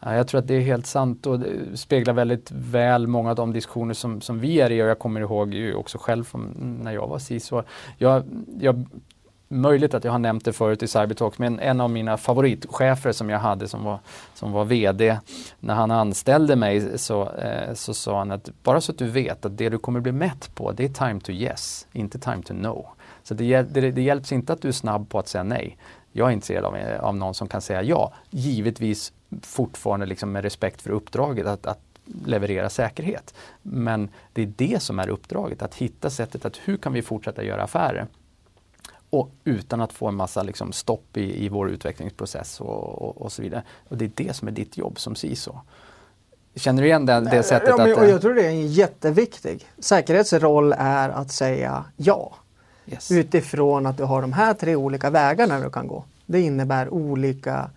Ja, 0.00 0.14
jag 0.14 0.28
tror 0.28 0.38
att 0.38 0.48
det 0.48 0.54
är 0.54 0.60
helt 0.60 0.86
sant 0.86 1.26
och 1.26 1.40
det 1.40 1.76
speglar 1.76 2.14
väldigt 2.14 2.50
väl 2.50 3.06
många 3.06 3.30
av 3.30 3.36
de 3.36 3.52
diskussioner 3.52 3.94
som, 3.94 4.20
som 4.20 4.40
vi 4.40 4.60
är 4.60 4.70
i 4.70 4.82
och 4.82 4.86
jag 4.86 4.98
kommer 4.98 5.20
ihåg 5.20 5.54
ju 5.54 5.74
också 5.74 5.98
själv 5.98 6.24
från 6.24 6.78
när 6.82 6.92
jag 6.92 7.06
var 7.06 7.18
CISO. 7.18 7.62
Jag, 7.98 8.24
jag 8.60 8.84
möjligt 9.52 9.94
att 9.94 10.04
jag 10.04 10.12
har 10.12 10.18
nämnt 10.18 10.44
det 10.44 10.52
förut 10.52 10.82
i 10.82 10.88
Cybertalk, 10.88 11.38
men 11.38 11.58
en 11.58 11.80
av 11.80 11.90
mina 11.90 12.16
favoritchefer 12.16 13.12
som 13.12 13.30
jag 13.30 13.38
hade 13.38 13.68
som 13.68 13.84
var, 13.84 13.98
som 14.34 14.52
var 14.52 14.64
VD, 14.64 15.18
när 15.60 15.74
han 15.74 15.90
anställde 15.90 16.56
mig 16.56 16.98
så, 16.98 17.30
eh, 17.32 17.74
så 17.74 17.94
sa 17.94 18.18
han 18.18 18.30
att 18.30 18.50
bara 18.62 18.80
så 18.80 18.92
att 18.92 18.98
du 18.98 19.06
vet 19.06 19.44
att 19.44 19.58
det 19.58 19.68
du 19.68 19.78
kommer 19.78 20.00
bli 20.00 20.12
mätt 20.12 20.54
på 20.54 20.72
det 20.72 20.84
är 20.84 20.88
time 20.88 21.20
to 21.20 21.32
yes, 21.32 21.86
inte 21.92 22.18
time 22.18 22.42
to 22.42 22.54
no. 22.54 22.88
Så 23.22 23.34
det, 23.34 23.62
det, 23.62 23.90
det 23.90 24.02
hjälps 24.02 24.32
inte 24.32 24.52
att 24.52 24.62
du 24.62 24.68
är 24.68 24.72
snabb 24.72 25.08
på 25.08 25.18
att 25.18 25.28
säga 25.28 25.44
nej. 25.44 25.78
Jag 26.12 26.28
är 26.28 26.32
intresserad 26.32 26.64
av, 26.64 26.76
av 27.00 27.16
någon 27.16 27.34
som 27.34 27.48
kan 27.48 27.60
säga 27.60 27.82
ja, 27.82 28.12
givetvis 28.30 29.12
fortfarande 29.42 30.06
liksom 30.06 30.32
med 30.32 30.42
respekt 30.42 30.82
för 30.82 30.90
uppdraget 30.90 31.46
att, 31.46 31.66
att 31.66 31.80
leverera 32.24 32.68
säkerhet. 32.68 33.34
Men 33.62 34.08
det 34.32 34.42
är 34.42 34.52
det 34.56 34.82
som 34.82 34.98
är 34.98 35.08
uppdraget, 35.08 35.62
att 35.62 35.74
hitta 35.74 36.10
sättet 36.10 36.44
att 36.44 36.56
hur 36.64 36.76
kan 36.76 36.92
vi 36.92 37.02
fortsätta 37.02 37.44
göra 37.44 37.62
affärer 37.62 38.06
och 39.10 39.30
utan 39.44 39.80
att 39.80 39.92
få 39.92 40.08
en 40.08 40.14
massa 40.14 40.42
liksom, 40.42 40.72
stopp 40.72 41.16
i, 41.16 41.44
i 41.44 41.48
vår 41.48 41.70
utvecklingsprocess 41.70 42.60
och, 42.60 43.02
och, 43.02 43.22
och, 43.22 43.32
så 43.32 43.42
vidare. 43.42 43.62
Och 43.88 43.96
det 43.96 44.04
är 44.04 44.10
det 44.14 44.36
som 44.36 44.48
är 44.48 44.52
ditt 44.52 44.78
jobb 44.78 45.00
som 45.00 45.14
CISO. 45.14 45.60
Känner 46.54 46.82
du 46.82 46.88
igen 46.88 47.06
det, 47.06 47.20
det 47.20 47.42
sättet 47.42 47.68
ja, 47.68 47.76
men, 47.76 47.92
att... 47.92 47.98
och 47.98 48.08
jag 48.08 48.20
tror 48.20 48.34
det 48.34 48.46
är 48.46 48.50
jätteviktig. 48.50 49.66
Säkerhets 49.78 50.32
roll 50.32 50.74
är 50.78 51.08
att 51.08 51.32
säga 51.32 51.84
ja. 51.96 52.34
yes. 52.86 53.10
Utifrån 53.10 53.86
att 53.86 53.96
du 53.96 54.04
har 54.04 54.22
de 54.22 54.32
här 54.32 54.54
tre 54.54 54.76
olika 54.76 55.10
vägarna 55.10 55.60
du 55.60 55.70
kan 55.70 55.86
gå. 55.86 56.04
Det 56.26 56.40
innebär 56.40 56.88
olika, 56.88 57.70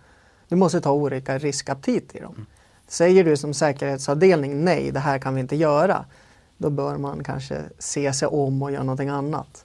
du 0.48 0.56
måste 0.56 0.80
ta 0.80 0.92
olika 0.92 1.38
riskaptit 1.38 2.14
i 2.14 2.20
dem. 2.20 2.34
Mm. 2.34 2.46
Säger 2.88 3.24
du 3.24 3.36
som 3.36 3.54
säkerhetsavdelning 3.54 4.64
nej, 4.64 4.90
det 4.90 5.00
här 5.00 5.18
kan 5.18 5.34
vi 5.34 5.40
inte 5.40 5.56
göra. 5.56 6.04
Då 6.56 6.70
bör 6.70 6.96
man 6.96 7.24
kanske 7.24 7.62
se 7.78 8.12
sig 8.12 8.28
om 8.28 8.62
och 8.62 8.72
göra 8.72 8.82
någonting 8.82 9.08
annat. 9.08 9.64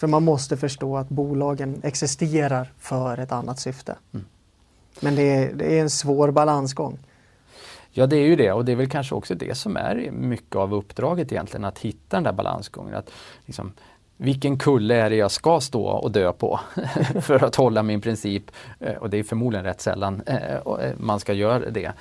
För 0.00 0.06
man 0.06 0.22
måste 0.22 0.56
förstå 0.56 0.96
att 0.96 1.08
bolagen 1.08 1.80
existerar 1.82 2.72
för 2.78 3.18
ett 3.18 3.32
annat 3.32 3.60
syfte. 3.60 3.96
Mm. 4.12 4.26
Men 5.00 5.16
det 5.16 5.22
är, 5.22 5.52
det 5.54 5.78
är 5.78 5.80
en 5.82 5.90
svår 5.90 6.30
balansgång. 6.30 6.98
Ja 7.90 8.06
det 8.06 8.16
är 8.16 8.26
ju 8.26 8.36
det 8.36 8.52
och 8.52 8.64
det 8.64 8.72
är 8.72 8.76
väl 8.76 8.88
kanske 8.88 9.14
också 9.14 9.34
det 9.34 9.54
som 9.54 9.76
är 9.76 10.10
mycket 10.10 10.56
av 10.56 10.74
uppdraget 10.74 11.32
egentligen 11.32 11.64
att 11.64 11.78
hitta 11.78 12.16
den 12.16 12.22
där 12.22 12.32
balansgången. 12.32 12.94
Att 12.94 13.10
liksom, 13.46 13.72
vilken 14.16 14.58
kulle 14.58 14.94
är 14.94 15.10
det 15.10 15.16
jag 15.16 15.30
ska 15.30 15.60
stå 15.60 15.84
och 15.84 16.10
dö 16.10 16.32
på 16.32 16.60
för 17.20 17.44
att 17.44 17.56
hålla 17.56 17.82
min 17.82 18.00
princip? 18.00 18.50
Eh, 18.78 18.94
Och 18.94 19.10
det 19.10 19.18
är 19.18 19.22
förmodligen 19.22 19.64
rätt 19.64 19.80
sällan 19.80 20.22
eh, 20.26 20.54
eh, 20.54 20.60
man 20.96 21.20
ska 21.20 21.32
göra 21.32 21.70
det. 21.70 21.92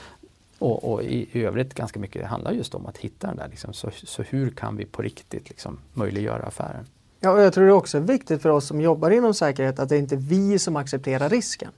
Och, 0.60 0.92
och 0.92 1.04
i, 1.04 1.30
i 1.32 1.44
övrigt 1.44 1.74
ganska 1.74 2.00
mycket 2.00 2.28
handlar 2.28 2.52
just 2.52 2.76
om 2.76 2.86
att 2.86 2.98
hitta 2.98 3.28
den 3.28 3.38
där. 3.38 3.48
Liksom. 3.48 3.74
Så, 3.74 3.90
så 3.94 4.24
hur 4.24 4.50
kan 4.50 4.78
vi 4.78 4.86
på 4.86 5.02
riktigt 5.02 5.50
liksom, 5.50 5.80
möjliggöra 5.94 6.44
affären? 6.44 6.86
Ja, 7.20 7.32
och 7.32 7.42
jag 7.42 7.54
tror 7.54 7.66
det 7.66 7.72
är 7.72 7.76
också 7.76 8.00
viktigt 8.00 8.42
för 8.42 8.50
oss 8.50 8.68
som 8.68 8.82
jobbar 8.82 9.12
inom 9.12 9.34
säkerhet 9.34 9.80
att 9.80 9.90
det 9.90 9.98
inte 9.98 10.16
är 10.16 10.20
vi 10.20 10.60
som 10.60 10.76
accepterar 10.76 11.30
risken. 11.30 11.72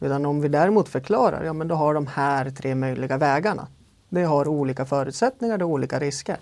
Utan 0.00 0.26
om 0.26 0.40
vi 0.40 0.48
däremot 0.48 0.88
förklarar, 0.88 1.44
ja 1.44 1.52
men 1.52 1.68
du 1.68 1.74
har 1.74 1.94
de 1.94 2.06
här 2.06 2.50
tre 2.50 2.74
möjliga 2.74 3.18
vägarna. 3.18 3.66
Det 4.08 4.24
har 4.24 4.48
olika 4.48 4.84
förutsättningar, 4.84 5.58
det 5.58 5.64
har 5.64 5.72
olika 5.72 5.98
risker. 6.00 6.36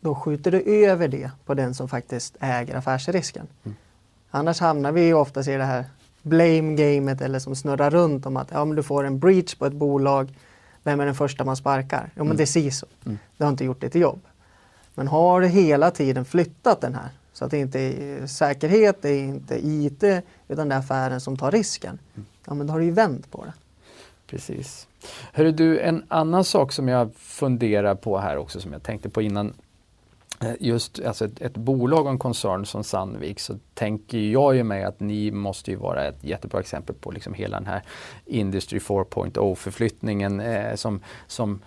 Då 0.00 0.14
skjuter 0.14 0.50
du 0.50 0.60
över 0.60 1.08
det 1.08 1.30
på 1.46 1.54
den 1.54 1.74
som 1.74 1.88
faktiskt 1.88 2.36
äger 2.40 2.74
affärsrisken. 2.74 3.46
Annars 4.30 4.60
hamnar 4.60 4.92
vi 4.92 5.04
ju 5.04 5.14
oftast 5.14 5.48
i 5.48 5.52
det 5.56 5.64
här 5.64 5.84
blame-gamet 6.22 7.20
eller 7.20 7.38
som 7.38 7.56
snurrar 7.56 7.90
runt 7.90 8.26
om 8.26 8.36
att 8.36 8.48
ja, 8.50 8.64
men 8.64 8.76
du 8.76 8.82
får 8.82 9.04
en 9.04 9.18
breach 9.18 9.54
på 9.54 9.66
ett 9.66 9.72
bolag. 9.72 10.34
Vem 10.82 11.00
är 11.00 11.06
den 11.06 11.14
första 11.14 11.44
man 11.44 11.56
sparkar? 11.56 12.10
Jo 12.16 12.24
men 12.24 12.36
det 12.36 12.42
är 12.42 12.46
CISO. 12.46 12.86
Du 13.36 13.44
har 13.44 13.50
inte 13.50 13.64
gjort 13.64 13.80
ditt 13.80 13.94
jobb. 13.94 14.20
Men 14.94 15.08
har 15.08 15.40
du 15.40 15.46
hela 15.46 15.90
tiden 15.90 16.24
flyttat 16.24 16.80
den 16.80 16.94
här 16.94 17.08
så 17.32 17.44
att 17.44 17.50
det 17.50 17.58
inte 17.58 17.80
är 17.80 18.26
säkerhet, 18.26 19.02
det 19.02 19.08
är 19.08 19.22
inte 19.22 19.66
IT 19.66 20.04
utan 20.48 20.68
det 20.68 20.74
är 20.74 20.78
affären 20.78 21.20
som 21.20 21.36
tar 21.36 21.50
risken. 21.50 21.98
Ja 22.46 22.54
men 22.54 22.66
då 22.66 22.72
har 22.72 22.80
du 22.80 22.84
ju 22.84 22.90
vänt 22.90 23.30
på 23.30 23.44
det. 23.44 23.52
Precis. 24.26 24.88
Hörru 25.32 25.52
du, 25.52 25.80
en 25.80 26.04
annan 26.08 26.44
sak 26.44 26.72
som 26.72 26.88
jag 26.88 27.14
funderar 27.14 27.94
på 27.94 28.18
här 28.18 28.36
också 28.36 28.60
som 28.60 28.72
jag 28.72 28.82
tänkte 28.82 29.08
på 29.08 29.22
innan. 29.22 29.54
Eh, 30.40 30.54
Just 30.60 31.00
alltså 31.00 31.24
ett, 31.24 31.40
ett 31.40 31.56
bolag 31.56 32.04
och 32.04 32.10
en 32.10 32.18
koncern 32.18 32.66
som 32.66 32.84
Sandvik 32.84 33.40
så 33.40 33.58
tänker 33.74 34.18
jag 34.18 34.56
ju 34.56 34.62
mig 34.62 34.84
att 34.84 35.00
ni 35.00 35.30
måste 35.30 35.70
ju 35.70 35.76
vara 35.76 36.04
ett 36.04 36.24
jättebra 36.24 36.60
exempel 36.60 36.94
på 36.94 37.10
liksom 37.10 37.34
hela 37.34 37.56
den 37.56 37.66
här 37.66 37.82
Industry 38.26 38.78
4.0 38.78 39.54
förflyttningen 39.54 40.40
eh, 40.40 40.74
som, 40.74 41.00
som 41.26 41.60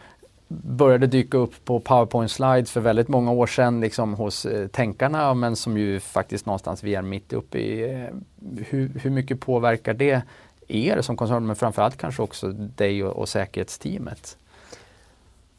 började 0.47 1.07
dyka 1.07 1.37
upp 1.37 1.65
på 1.65 1.79
PowerPoint 1.79 2.31
slides 2.31 2.71
för 2.71 2.81
väldigt 2.81 3.07
många 3.07 3.31
år 3.31 3.47
sedan 3.47 3.81
liksom 3.81 4.13
hos 4.13 4.45
eh, 4.45 4.67
tänkarna 4.67 5.33
men 5.33 5.55
som 5.55 5.77
ju 5.77 5.99
faktiskt 5.99 6.45
någonstans 6.45 6.83
vi 6.83 6.95
är 6.95 7.01
mitt 7.01 7.33
uppe 7.33 7.57
i. 7.57 7.93
Eh, 7.93 8.07
hur, 8.69 8.91
hur 9.01 9.09
mycket 9.09 9.39
påverkar 9.39 9.93
det 9.93 10.21
er 10.67 11.01
som 11.01 11.17
koncern 11.17 11.45
men 11.47 11.55
framförallt 11.55 11.97
kanske 11.97 12.21
också 12.21 12.51
dig 12.51 13.03
och, 13.03 13.13
och 13.13 13.29
säkerhetsteamet? 13.29 14.37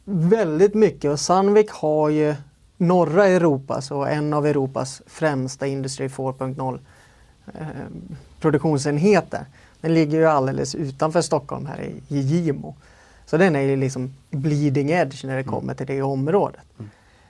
Väldigt 0.04 0.74
mycket 0.74 1.10
och 1.10 1.20
Sandvik 1.20 1.70
har 1.70 2.08
ju 2.08 2.34
norra 2.76 3.26
Europa, 3.26 3.80
så 3.80 4.04
en 4.04 4.32
av 4.32 4.46
Europas 4.46 5.02
främsta 5.06 5.66
Industry 5.66 6.08
4.0 6.08 6.78
eh, 7.46 7.66
produktionsenheter. 8.40 9.44
Den 9.80 9.94
ligger 9.94 10.18
ju 10.18 10.26
alldeles 10.26 10.74
utanför 10.74 11.20
Stockholm 11.20 11.66
här 11.66 11.82
i, 11.82 12.16
i 12.16 12.20
Gimo. 12.20 12.74
Så 13.26 13.36
den 13.36 13.56
är 13.56 13.60
ju 13.60 13.76
liksom 13.76 14.14
bleeding 14.30 14.90
edge 14.90 15.24
när 15.24 15.36
det 15.36 15.44
kommer 15.44 15.74
till 15.74 15.86
det 15.86 16.02
området. 16.02 16.64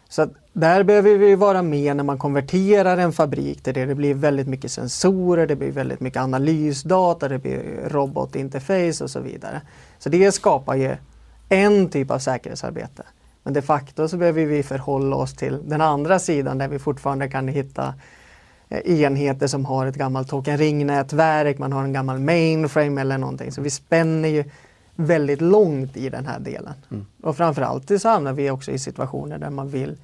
Så 0.08 0.22
att 0.22 0.30
där 0.52 0.82
behöver 0.82 1.18
vi 1.18 1.34
vara 1.34 1.62
med 1.62 1.96
när 1.96 2.04
man 2.04 2.18
konverterar 2.18 2.98
en 2.98 3.12
fabrik 3.12 3.62
till 3.62 3.74
det. 3.74 3.84
Det 3.84 3.94
blir 3.94 4.14
väldigt 4.14 4.48
mycket 4.48 4.72
sensorer, 4.72 5.46
det 5.46 5.56
blir 5.56 5.70
väldigt 5.70 6.00
mycket 6.00 6.22
analysdata, 6.22 7.28
det 7.28 7.38
blir 7.38 7.88
robotinterface 7.88 9.04
och 9.04 9.10
så 9.10 9.20
vidare. 9.20 9.60
Så 9.98 10.08
det 10.08 10.32
skapar 10.32 10.74
ju 10.74 10.96
en 11.48 11.88
typ 11.88 12.10
av 12.10 12.18
säkerhetsarbete. 12.18 13.02
Men 13.42 13.54
de 13.54 13.62
facto 13.62 14.08
så 14.08 14.16
behöver 14.16 14.44
vi 14.44 14.62
förhålla 14.62 15.16
oss 15.16 15.34
till 15.34 15.58
den 15.68 15.80
andra 15.80 16.18
sidan 16.18 16.58
där 16.58 16.68
vi 16.68 16.78
fortfarande 16.78 17.28
kan 17.28 17.48
hitta 17.48 17.94
eh, 18.68 19.00
enheter 19.02 19.46
som 19.46 19.64
har 19.64 19.86
ett 19.86 19.96
gammalt 19.96 20.28
token 20.28 20.58
ringnätverk, 20.58 21.58
man 21.58 21.72
har 21.72 21.84
en 21.84 21.92
gammal 21.92 22.18
mainframe 22.18 23.00
eller 23.00 23.18
någonting. 23.18 23.52
Så 23.52 23.60
vi 23.60 23.70
spänner 23.70 24.28
ju 24.28 24.44
väldigt 24.96 25.40
långt 25.40 25.96
i 25.96 26.08
den 26.08 26.26
här 26.26 26.38
delen. 26.38 26.74
Och 27.22 27.36
framförallt 27.36 28.00
så 28.00 28.08
hamnar 28.08 28.32
vi 28.32 28.50
också 28.50 28.70
i 28.70 28.78
situationer 28.78 29.38
där 29.38 29.50
man 29.50 29.68
vill 29.68 29.96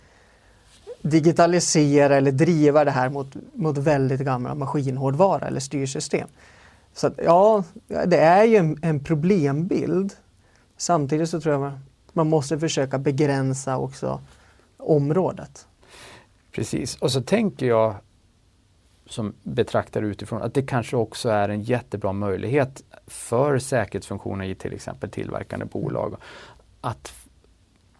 digitalisera 1.03 2.17
eller 2.17 2.33
driva 2.33 2.85
det 2.85 2.91
här 2.91 3.09
mot, 3.09 3.37
mot 3.55 3.79
väldigt 3.79 4.21
gamla 4.21 4.55
maskinhårdvara 4.55 5.47
eller 5.47 5.61
styrsystem. 5.61 6.29
Så 6.95 7.07
att, 7.07 7.15
ja, 7.25 7.65
det 8.07 8.19
är 8.19 8.45
ju 8.45 8.57
en, 8.57 8.79
en 8.83 9.05
problembild. 9.05 10.13
Samtidigt 10.77 11.31
så 11.31 11.41
tror 11.41 11.53
jag 11.53 11.61
man, 11.61 11.81
man 12.13 12.29
måste 12.29 12.59
försöka 12.59 12.99
begränsa 12.99 13.79
också 13.79 14.21
området. 14.77 15.67
Precis, 16.53 16.97
och 16.97 17.13
så 17.13 17.23
tänker 17.23 17.67
jag 17.67 17.95
som 19.13 19.35
betraktar 19.43 20.03
utifrån 20.03 20.43
att 20.43 20.55
det 20.55 20.63
kanske 20.63 20.97
också 20.97 21.29
är 21.29 21.49
en 21.49 21.63
jättebra 21.63 22.13
möjlighet 22.13 22.83
för 23.07 23.59
säkerhetsfunktioner 23.59 24.45
i 24.45 24.55
till 24.55 24.73
exempel 24.73 25.11
tillverkande 25.11 25.65
bolag 25.65 26.17
att, 26.81 27.13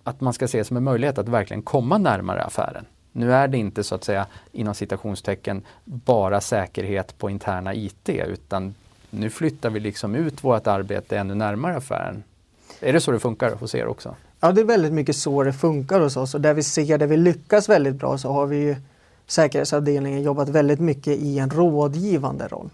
att 0.03 0.21
man 0.21 0.33
ska 0.33 0.49
se 0.49 0.65
som 0.65 0.77
en 0.77 0.85
möjlighet 0.85 1.19
att 1.19 1.29
verkligen 1.29 1.63
komma 1.63 1.99
närmare 1.99 2.43
affären. 2.43 2.85
Nu 3.13 3.33
är 3.33 3.49
det 3.49 3.59
inte 3.59 3.85
så 3.85 3.95
att 3.95 4.05
säga 4.05 4.27
inom 4.53 4.75
citationstecken 4.75 5.63
bara 5.85 6.41
säkerhet 6.41 7.19
på 7.19 7.31
interna 7.31 7.75
IT 7.75 8.09
utan 8.09 8.75
nu 9.11 9.31
flyttar 9.31 9.71
vi 9.71 9.81
liksom 9.81 10.15
ut 10.15 10.45
vårt 10.45 10.67
arbete 10.67 11.19
ännu 11.19 11.35
närmare 11.35 11.77
affären. 11.77 12.23
Är 12.81 12.93
det 12.93 13.01
så 13.01 13.13
det 13.13 13.21
funkar 13.21 13.55
hos 13.55 13.75
er 13.75 13.87
också? 13.87 14.17
Ja, 14.41 14.53
det 14.53 14.61
är 14.61 14.65
väldigt 14.65 14.93
mycket 14.93 15.17
så 15.17 15.43
det 15.43 15.53
funkar 15.53 16.01
hos 16.01 16.17
oss 16.17 16.35
och 16.35 16.41
där 16.41 16.55
vi 16.55 16.63
ser 16.63 16.99
där 16.99 17.07
vi 17.07 17.17
lyckas 17.17 17.69
väldigt 17.69 17.95
bra 17.95 18.19
så 18.19 18.33
har 18.33 18.47
vi 18.47 18.57
ju 18.57 18.77
säkerhetsavdelningen 19.33 20.23
jobbat 20.23 20.49
väldigt 20.49 20.81
mycket 20.81 21.19
i 21.19 21.39
en 21.39 21.51
rådgivande 21.51 22.49
roll. 22.49 22.71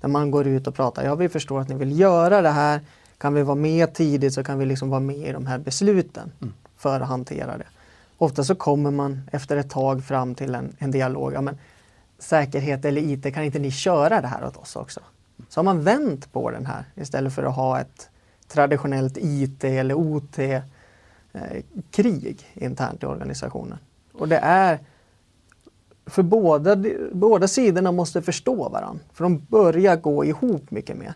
Där 0.00 0.08
man 0.08 0.30
går 0.30 0.46
ut 0.46 0.66
och 0.66 0.74
pratar, 0.74 1.04
ja 1.04 1.14
vi 1.14 1.28
förstår 1.28 1.60
att 1.60 1.68
ni 1.68 1.74
vill 1.74 2.00
göra 2.00 2.42
det 2.42 2.50
här, 2.50 2.80
kan 3.18 3.34
vi 3.34 3.42
vara 3.42 3.54
med 3.54 3.94
tidigt 3.94 4.34
så 4.34 4.44
kan 4.44 4.58
vi 4.58 4.66
liksom 4.66 4.90
vara 4.90 5.00
med 5.00 5.28
i 5.28 5.32
de 5.32 5.46
här 5.46 5.58
besluten 5.58 6.32
för 6.76 7.00
att 7.00 7.08
hantera 7.08 7.58
det. 7.58 7.66
Ofta 8.18 8.44
så 8.44 8.54
kommer 8.54 8.90
man 8.90 9.22
efter 9.32 9.56
ett 9.56 9.70
tag 9.70 10.04
fram 10.04 10.34
till 10.34 10.54
en, 10.54 10.76
en 10.78 10.90
dialog, 10.90 11.32
ja 11.32 11.40
men 11.40 11.58
säkerhet 12.18 12.84
eller 12.84 13.02
IT, 13.02 13.34
kan 13.34 13.44
inte 13.44 13.58
ni 13.58 13.70
köra 13.70 14.20
det 14.20 14.26
här 14.26 14.46
åt 14.46 14.56
oss 14.56 14.76
också? 14.76 15.00
Så 15.48 15.58
har 15.58 15.64
man 15.64 15.82
vänt 15.82 16.32
på 16.32 16.50
den 16.50 16.66
här 16.66 16.84
istället 16.94 17.34
för 17.34 17.42
att 17.42 17.54
ha 17.54 17.80
ett 17.80 18.08
traditionellt 18.48 19.16
IT 19.16 19.64
eller 19.64 19.94
OT 19.94 20.38
eh, 20.38 20.62
internt 22.54 23.02
i 23.02 23.06
organisationen. 23.06 23.78
Och 24.12 24.28
det 24.28 24.38
är 24.42 24.78
för 26.10 26.22
båda, 26.22 26.76
båda 27.12 27.48
sidorna 27.48 27.92
måste 27.92 28.22
förstå 28.22 28.68
varandra. 28.68 29.04
För 29.12 29.24
de 29.24 29.38
börjar 29.38 29.96
gå 29.96 30.24
ihop 30.24 30.70
mycket 30.70 30.96
mer. 30.96 31.14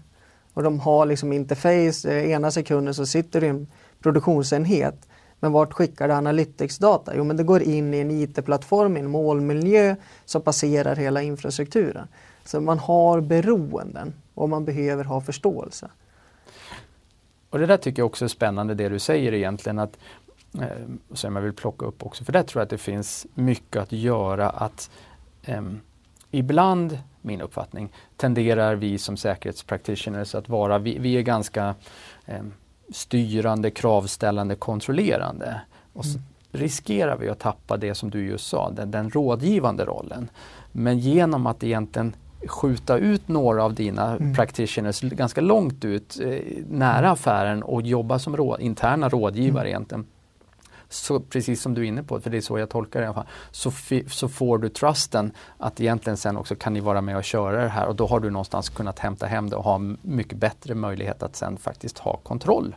Och 0.55 0.63
de 0.63 0.81
har 0.81 1.07
liksom 1.07 1.33
interface, 1.33 2.11
eh, 2.11 2.31
ena 2.31 2.51
sekunden 2.51 2.95
så 2.95 3.07
sitter 3.07 3.41
du 3.41 3.47
i 3.47 3.51
en 3.51 3.67
produktionsenhet. 4.03 5.09
Men 5.41 5.53
vart 5.53 5.73
skickar 5.73 6.09
du 6.09 6.15
analytics-data? 6.15 7.13
Jo 7.17 7.25
men 7.25 7.37
det 7.37 7.43
går 7.43 7.63
in 7.63 7.95
i 7.95 7.99
en 7.99 8.11
IT-plattform, 8.11 8.97
i 8.97 9.01
en 9.01 9.11
målmiljö 9.11 9.97
som 10.25 10.43
passerar 10.43 10.97
hela 10.97 11.23
infrastrukturen. 11.23 12.09
Så 12.45 12.61
man 12.61 12.79
har 12.79 13.21
beroenden 13.21 14.15
och 14.35 14.49
man 14.49 14.65
behöver 14.65 15.05
ha 15.05 15.21
förståelse. 15.21 15.91
Och 17.51 17.59
det 17.59 17.67
där 17.67 17.77
tycker 17.77 18.01
jag 18.01 18.07
också 18.07 18.25
är 18.25 18.29
spännande 18.29 18.75
det 18.75 18.89
du 18.89 18.99
säger 18.99 19.35
egentligen 19.35 19.79
att 19.79 19.99
eh, 20.61 20.69
som 21.13 21.37
jag 21.37 21.43
vill 21.43 21.53
plocka 21.53 21.87
upp 21.87 22.07
också 22.07 22.25
för 22.25 22.33
där 22.33 22.43
tror 22.43 22.61
jag 22.61 22.65
att 22.65 22.71
det 22.71 22.79
finns 22.79 23.27
mycket 23.35 23.83
att 23.83 23.93
göra 23.93 24.51
att 24.51 24.91
eh, 25.43 25.63
ibland, 26.31 26.99
min 27.23 27.41
uppfattning, 27.41 27.93
tenderar 28.17 28.75
vi 28.75 28.99
som 28.99 29.17
säkerhetspractitioners 29.17 30.35
att 30.35 30.49
vara, 30.49 30.79
vi, 30.79 30.99
vi 30.99 31.17
är 31.17 31.23
ganska 31.23 31.75
eh, 32.27 32.43
styrande, 32.93 33.71
kravställande, 33.71 34.55
kontrollerande. 34.55 35.61
Och 35.93 36.05
så 36.05 36.19
riskerar 36.53 37.17
vi 37.17 37.29
att 37.29 37.39
tappa 37.39 37.77
det 37.77 37.95
som 37.95 38.11
du 38.11 38.27
just 38.27 38.47
sa, 38.47 38.71
den, 38.71 38.91
den 38.91 39.11
rådgivande 39.11 39.85
rollen. 39.85 40.29
Men 40.73 40.99
genom 40.99 41.47
att 41.47 41.65
egentligen 41.65 42.17
skjuta 42.47 42.99
ut 42.99 43.29
några 43.29 43.65
av 43.65 43.75
dina 43.75 44.17
mm. 44.17 44.35
practitioners 44.35 45.01
ganska 45.01 45.41
långt 45.41 45.85
ut 45.85 46.21
eh, 46.23 46.39
nära 46.69 47.11
affären 47.11 47.63
och 47.63 47.83
jobba 47.83 48.19
som 48.19 48.37
råd, 48.37 48.61
interna 48.61 49.09
rådgivare 49.09 49.69
mm. 49.69 49.69
egentligen. 49.69 50.07
Så 50.95 51.21
precis 51.21 51.63
som 51.63 51.75
du 51.75 51.81
är 51.81 51.85
inne 51.85 52.03
på, 52.03 52.21
för 52.21 52.31
det 52.31 52.37
är 52.37 52.41
så 52.41 52.59
jag 52.59 52.71
tolkar 52.71 53.01
det 53.01 53.05
i 53.05 53.07
alla 53.07 53.15
fall, 53.15 53.27
så, 53.51 53.73
så 54.07 54.29
får 54.29 54.59
du 54.59 54.69
trusten 54.69 55.33
att 55.59 55.81
egentligen 55.81 56.17
sen 56.17 56.37
också 56.37 56.55
kan 56.55 56.73
ni 56.73 56.81
vara 56.81 57.01
med 57.01 57.17
och 57.17 57.25
köra 57.25 57.63
det 57.63 57.69
här 57.69 57.87
och 57.87 57.97
då 57.97 58.07
har 58.07 58.21
du 58.21 58.31
någonstans 58.31 58.69
kunnat 58.69 58.99
hämta 58.99 59.27
hem 59.27 59.51
det 59.51 59.57
och 59.57 59.65
ha 59.65 59.79
mycket 60.03 60.39
bättre 60.39 60.75
möjlighet 60.75 61.23
att 61.23 61.37
sen 61.37 61.57
faktiskt 61.57 61.99
ha 61.99 62.17
kontroll 62.17 62.75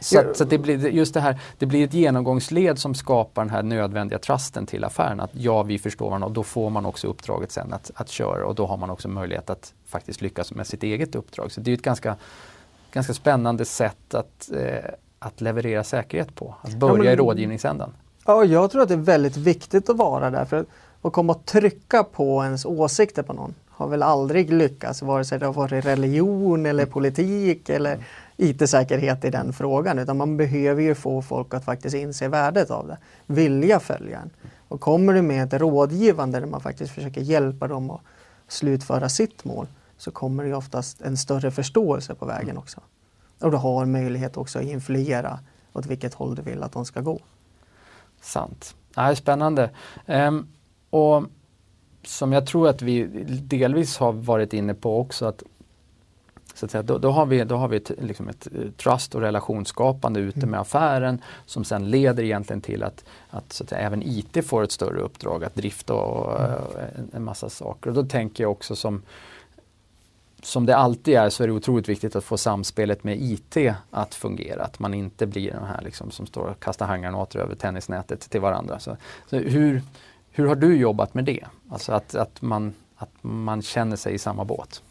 så, 0.00 0.34
så 0.34 0.44
det 0.44 0.58
blir 0.58 0.88
just 0.88 1.14
det 1.14 1.20
här, 1.20 1.40
det 1.58 1.66
blir 1.66 1.84
ett 1.84 1.94
genomgångsled 1.94 2.78
som 2.78 2.94
skapar 2.94 3.42
den 3.42 3.50
här 3.50 3.62
nödvändiga 3.62 4.18
trusten 4.18 4.66
till 4.66 4.84
affären. 4.84 5.20
Att 5.20 5.30
ja, 5.32 5.62
vi 5.62 5.78
förstår 5.78 6.06
varandra 6.06 6.26
och 6.26 6.32
då 6.32 6.42
får 6.42 6.70
man 6.70 6.86
också 6.86 7.08
uppdraget 7.08 7.52
sen 7.52 7.72
att, 7.72 7.90
att 7.94 8.08
köra 8.08 8.46
och 8.46 8.54
då 8.54 8.66
har 8.66 8.76
man 8.76 8.90
också 8.90 9.08
möjlighet 9.08 9.50
att 9.50 9.74
faktiskt 9.86 10.20
lyckas 10.20 10.52
med 10.52 10.66
sitt 10.66 10.82
eget 10.82 11.14
uppdrag. 11.14 11.52
Så 11.52 11.60
det 11.60 11.70
är 11.70 11.74
ett 11.74 11.82
ganska, 11.82 12.16
ganska 12.92 13.14
spännande 13.14 13.64
sätt 13.64 14.14
att, 14.14 14.50
eh, 14.52 14.90
att 15.18 15.40
leverera 15.40 15.84
säkerhet 15.84 16.34
på. 16.34 16.54
Att 16.62 16.74
börja 16.74 16.94
ja, 16.94 17.02
men, 17.02 17.12
i 17.12 17.16
rådgivningsändan. 17.16 17.92
Ja, 18.26 18.44
jag 18.44 18.70
tror 18.70 18.82
att 18.82 18.88
det 18.88 18.94
är 18.94 18.98
väldigt 18.98 19.36
viktigt 19.36 19.90
att 19.90 19.96
vara 19.96 20.30
där. 20.30 20.44
För 20.44 20.64
att 21.02 21.12
komma 21.12 21.32
och 21.32 21.44
trycka 21.44 22.04
på 22.04 22.44
ens 22.44 22.64
åsikter 22.64 23.22
på 23.22 23.32
någon 23.32 23.54
har 23.76 23.88
väl 23.88 24.02
aldrig 24.02 24.52
lyckats, 24.52 25.02
vare 25.02 25.24
sig 25.24 25.38
det 25.38 25.46
har 25.46 25.52
varit 25.52 25.84
religion 25.84 26.66
eller 26.66 26.86
politik 26.86 27.68
eller 27.68 27.98
IT-säkerhet 28.36 29.24
i 29.24 29.30
den 29.30 29.52
frågan 29.52 29.98
utan 29.98 30.16
man 30.16 30.36
behöver 30.36 30.82
ju 30.82 30.94
få 30.94 31.22
folk 31.22 31.54
att 31.54 31.64
faktiskt 31.64 31.96
inse 31.96 32.28
värdet 32.28 32.70
av 32.70 32.86
det, 32.86 32.98
vilja 33.26 33.80
följa 33.80 34.18
en. 34.18 34.30
Och 34.68 34.80
kommer 34.80 35.12
du 35.12 35.22
med 35.22 35.54
ett 35.54 35.60
rådgivande 35.60 36.40
där 36.40 36.46
man 36.46 36.60
faktiskt 36.60 36.92
försöker 36.92 37.20
hjälpa 37.20 37.68
dem 37.68 37.90
att 37.90 38.00
slutföra 38.48 39.08
sitt 39.08 39.44
mål 39.44 39.66
så 39.98 40.10
kommer 40.10 40.44
det 40.44 40.54
oftast 40.54 41.00
en 41.00 41.16
större 41.16 41.50
förståelse 41.50 42.14
på 42.14 42.26
vägen 42.26 42.50
mm. 42.50 42.58
också. 42.58 42.80
Och 43.40 43.50
du 43.50 43.56
har 43.56 43.86
möjlighet 43.86 44.36
också 44.36 44.58
att 44.58 44.64
influera 44.64 45.38
åt 45.72 45.86
vilket 45.86 46.14
håll 46.14 46.34
du 46.34 46.42
vill 46.42 46.62
att 46.62 46.72
de 46.72 46.84
ska 46.84 47.00
gå. 47.00 47.20
Sant. 48.20 48.74
Ja, 48.94 49.16
spännande. 49.16 49.70
Um, 50.06 50.48
och 50.90 51.24
som 52.04 52.32
jag 52.32 52.46
tror 52.46 52.68
att 52.68 52.82
vi 52.82 53.06
delvis 53.42 53.98
har 53.98 54.12
varit 54.12 54.52
inne 54.52 54.74
på 54.74 55.00
också 55.00 55.26
att 55.26 55.42
så 56.54 56.64
att 56.64 56.70
säga, 56.70 56.82
då, 56.82 56.98
då, 56.98 57.10
har 57.10 57.26
vi, 57.26 57.44
då 57.44 57.56
har 57.56 57.68
vi 57.68 57.76
ett, 57.76 57.90
liksom 57.98 58.28
ett 58.28 58.46
eh, 58.46 58.70
trust 58.70 59.14
och 59.14 59.20
relationsskapande 59.20 60.20
ute 60.20 60.38
mm. 60.38 60.50
med 60.50 60.60
affären 60.60 61.22
som 61.46 61.64
sen 61.64 61.90
leder 61.90 62.22
egentligen 62.22 62.60
till 62.60 62.82
att, 62.82 63.04
att, 63.30 63.52
så 63.52 63.64
att 63.64 63.70
säga, 63.70 63.80
även 63.80 64.02
IT 64.02 64.46
får 64.46 64.62
ett 64.62 64.72
större 64.72 65.00
uppdrag 65.00 65.44
att 65.44 65.54
drifta 65.54 65.94
och, 65.94 66.40
mm. 66.40 66.60
en, 66.96 67.10
en, 67.12 67.24
massa 67.24 67.50
saker. 67.50 67.90
Och 67.90 67.96
då 67.96 68.04
tänker 68.04 68.44
jag 68.44 68.50
också 68.50 68.76
som 68.76 69.02
som 70.42 70.66
det 70.66 70.76
alltid 70.76 71.14
är 71.14 71.30
så 71.30 71.42
är 71.42 71.46
det 71.46 71.52
otroligt 71.52 71.88
viktigt 71.88 72.16
att 72.16 72.24
få 72.24 72.36
samspelet 72.36 73.04
med 73.04 73.22
IT 73.22 73.56
att 73.90 74.14
fungera. 74.14 74.62
Att 74.64 74.78
man 74.78 74.94
inte 74.94 75.26
blir 75.26 75.50
den 75.50 75.64
här 75.64 75.80
liksom 75.82 76.10
som 76.10 76.26
står 76.26 76.46
och 76.46 76.60
kastar 76.60 76.86
handgranater 76.86 77.38
över 77.38 77.54
tennisnätet 77.54 78.20
till 78.20 78.40
varandra. 78.40 78.78
Så, 78.78 78.96
så 79.30 79.36
hur, 79.36 79.82
hur 80.30 80.46
har 80.46 80.54
du 80.54 80.76
jobbat 80.76 81.14
med 81.14 81.24
det? 81.24 81.44
Alltså 81.70 81.92
att, 81.92 82.14
att, 82.14 82.42
man, 82.42 82.74
att 82.96 83.10
man 83.20 83.62
känner 83.62 83.96
sig 83.96 84.14
i 84.14 84.18
samma 84.18 84.44
båt? 84.44 84.82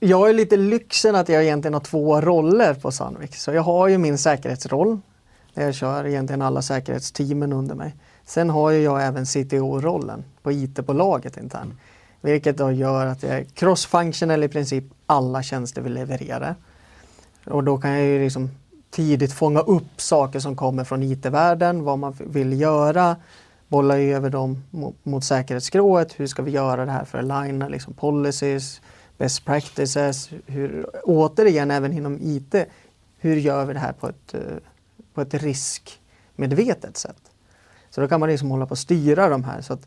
Jag 0.00 0.28
är 0.28 0.32
lite 0.32 0.56
lyxen 0.56 1.14
att 1.14 1.28
jag 1.28 1.42
egentligen 1.42 1.74
har 1.74 1.80
två 1.80 2.20
roller 2.20 2.74
på 2.74 2.90
Sandvik. 2.90 3.36
Så 3.36 3.52
jag 3.52 3.62
har 3.62 3.88
ju 3.88 3.98
min 3.98 4.18
säkerhetsroll. 4.18 5.00
Där 5.54 5.64
jag 5.64 5.74
kör 5.74 6.06
egentligen 6.06 6.42
alla 6.42 6.62
säkerhetsteamen 6.62 7.52
under 7.52 7.74
mig. 7.74 7.94
Sen 8.24 8.50
har 8.50 8.70
jag 8.70 9.06
även 9.06 9.24
CTO-rollen 9.26 10.24
på 10.42 10.52
IT-bolaget 10.52 11.36
internt. 11.36 11.64
Mm. 11.64 11.78
Vilket 12.22 12.56
då 12.56 12.72
gör 12.72 13.06
att 13.06 13.22
jag 13.22 13.32
är 13.32 13.44
cross-functional 13.44 14.44
i 14.44 14.48
princip 14.48 14.84
alla 15.06 15.42
tjänster 15.42 15.82
vi 15.82 15.88
levererar. 15.88 16.56
Och 17.46 17.64
då 17.64 17.78
kan 17.78 17.90
jag 17.90 18.02
ju 18.02 18.24
liksom 18.24 18.50
tidigt 18.90 19.32
fånga 19.32 19.60
upp 19.60 20.00
saker 20.00 20.38
som 20.38 20.56
kommer 20.56 20.84
från 20.84 21.02
IT-världen, 21.02 21.84
vad 21.84 21.98
man 21.98 22.16
vill 22.18 22.60
göra, 22.60 23.16
bolla 23.68 23.98
över 23.98 24.30
dem 24.30 24.64
mot, 24.70 25.04
mot 25.04 25.24
säkerhetsskrået. 25.24 26.20
Hur 26.20 26.26
ska 26.26 26.42
vi 26.42 26.50
göra 26.50 26.84
det 26.84 26.92
här 26.92 27.04
för 27.04 27.18
att 27.18 27.30
aligna 27.30 27.68
liksom 27.68 27.94
policies, 27.94 28.80
best 29.18 29.44
practices, 29.44 30.30
hur, 30.46 30.86
återigen 31.04 31.70
även 31.70 31.92
inom 31.92 32.18
IT, 32.20 32.54
hur 33.18 33.36
gör 33.36 33.64
vi 33.64 33.72
det 33.72 33.78
här 33.78 33.92
på 33.92 34.08
ett, 34.08 34.34
eh, 34.34 34.40
på 35.14 35.20
ett 35.20 35.34
riskmedvetet 35.34 36.96
sätt? 36.96 37.30
Så 37.90 38.00
då 38.00 38.08
kan 38.08 38.20
man 38.20 38.28
liksom 38.28 38.50
hålla 38.50 38.66
på 38.66 38.72
att 38.72 38.78
styra 38.78 39.28
de 39.28 39.44
här. 39.44 39.60
Så 39.60 39.72
att 39.72 39.82
eh, 39.82 39.86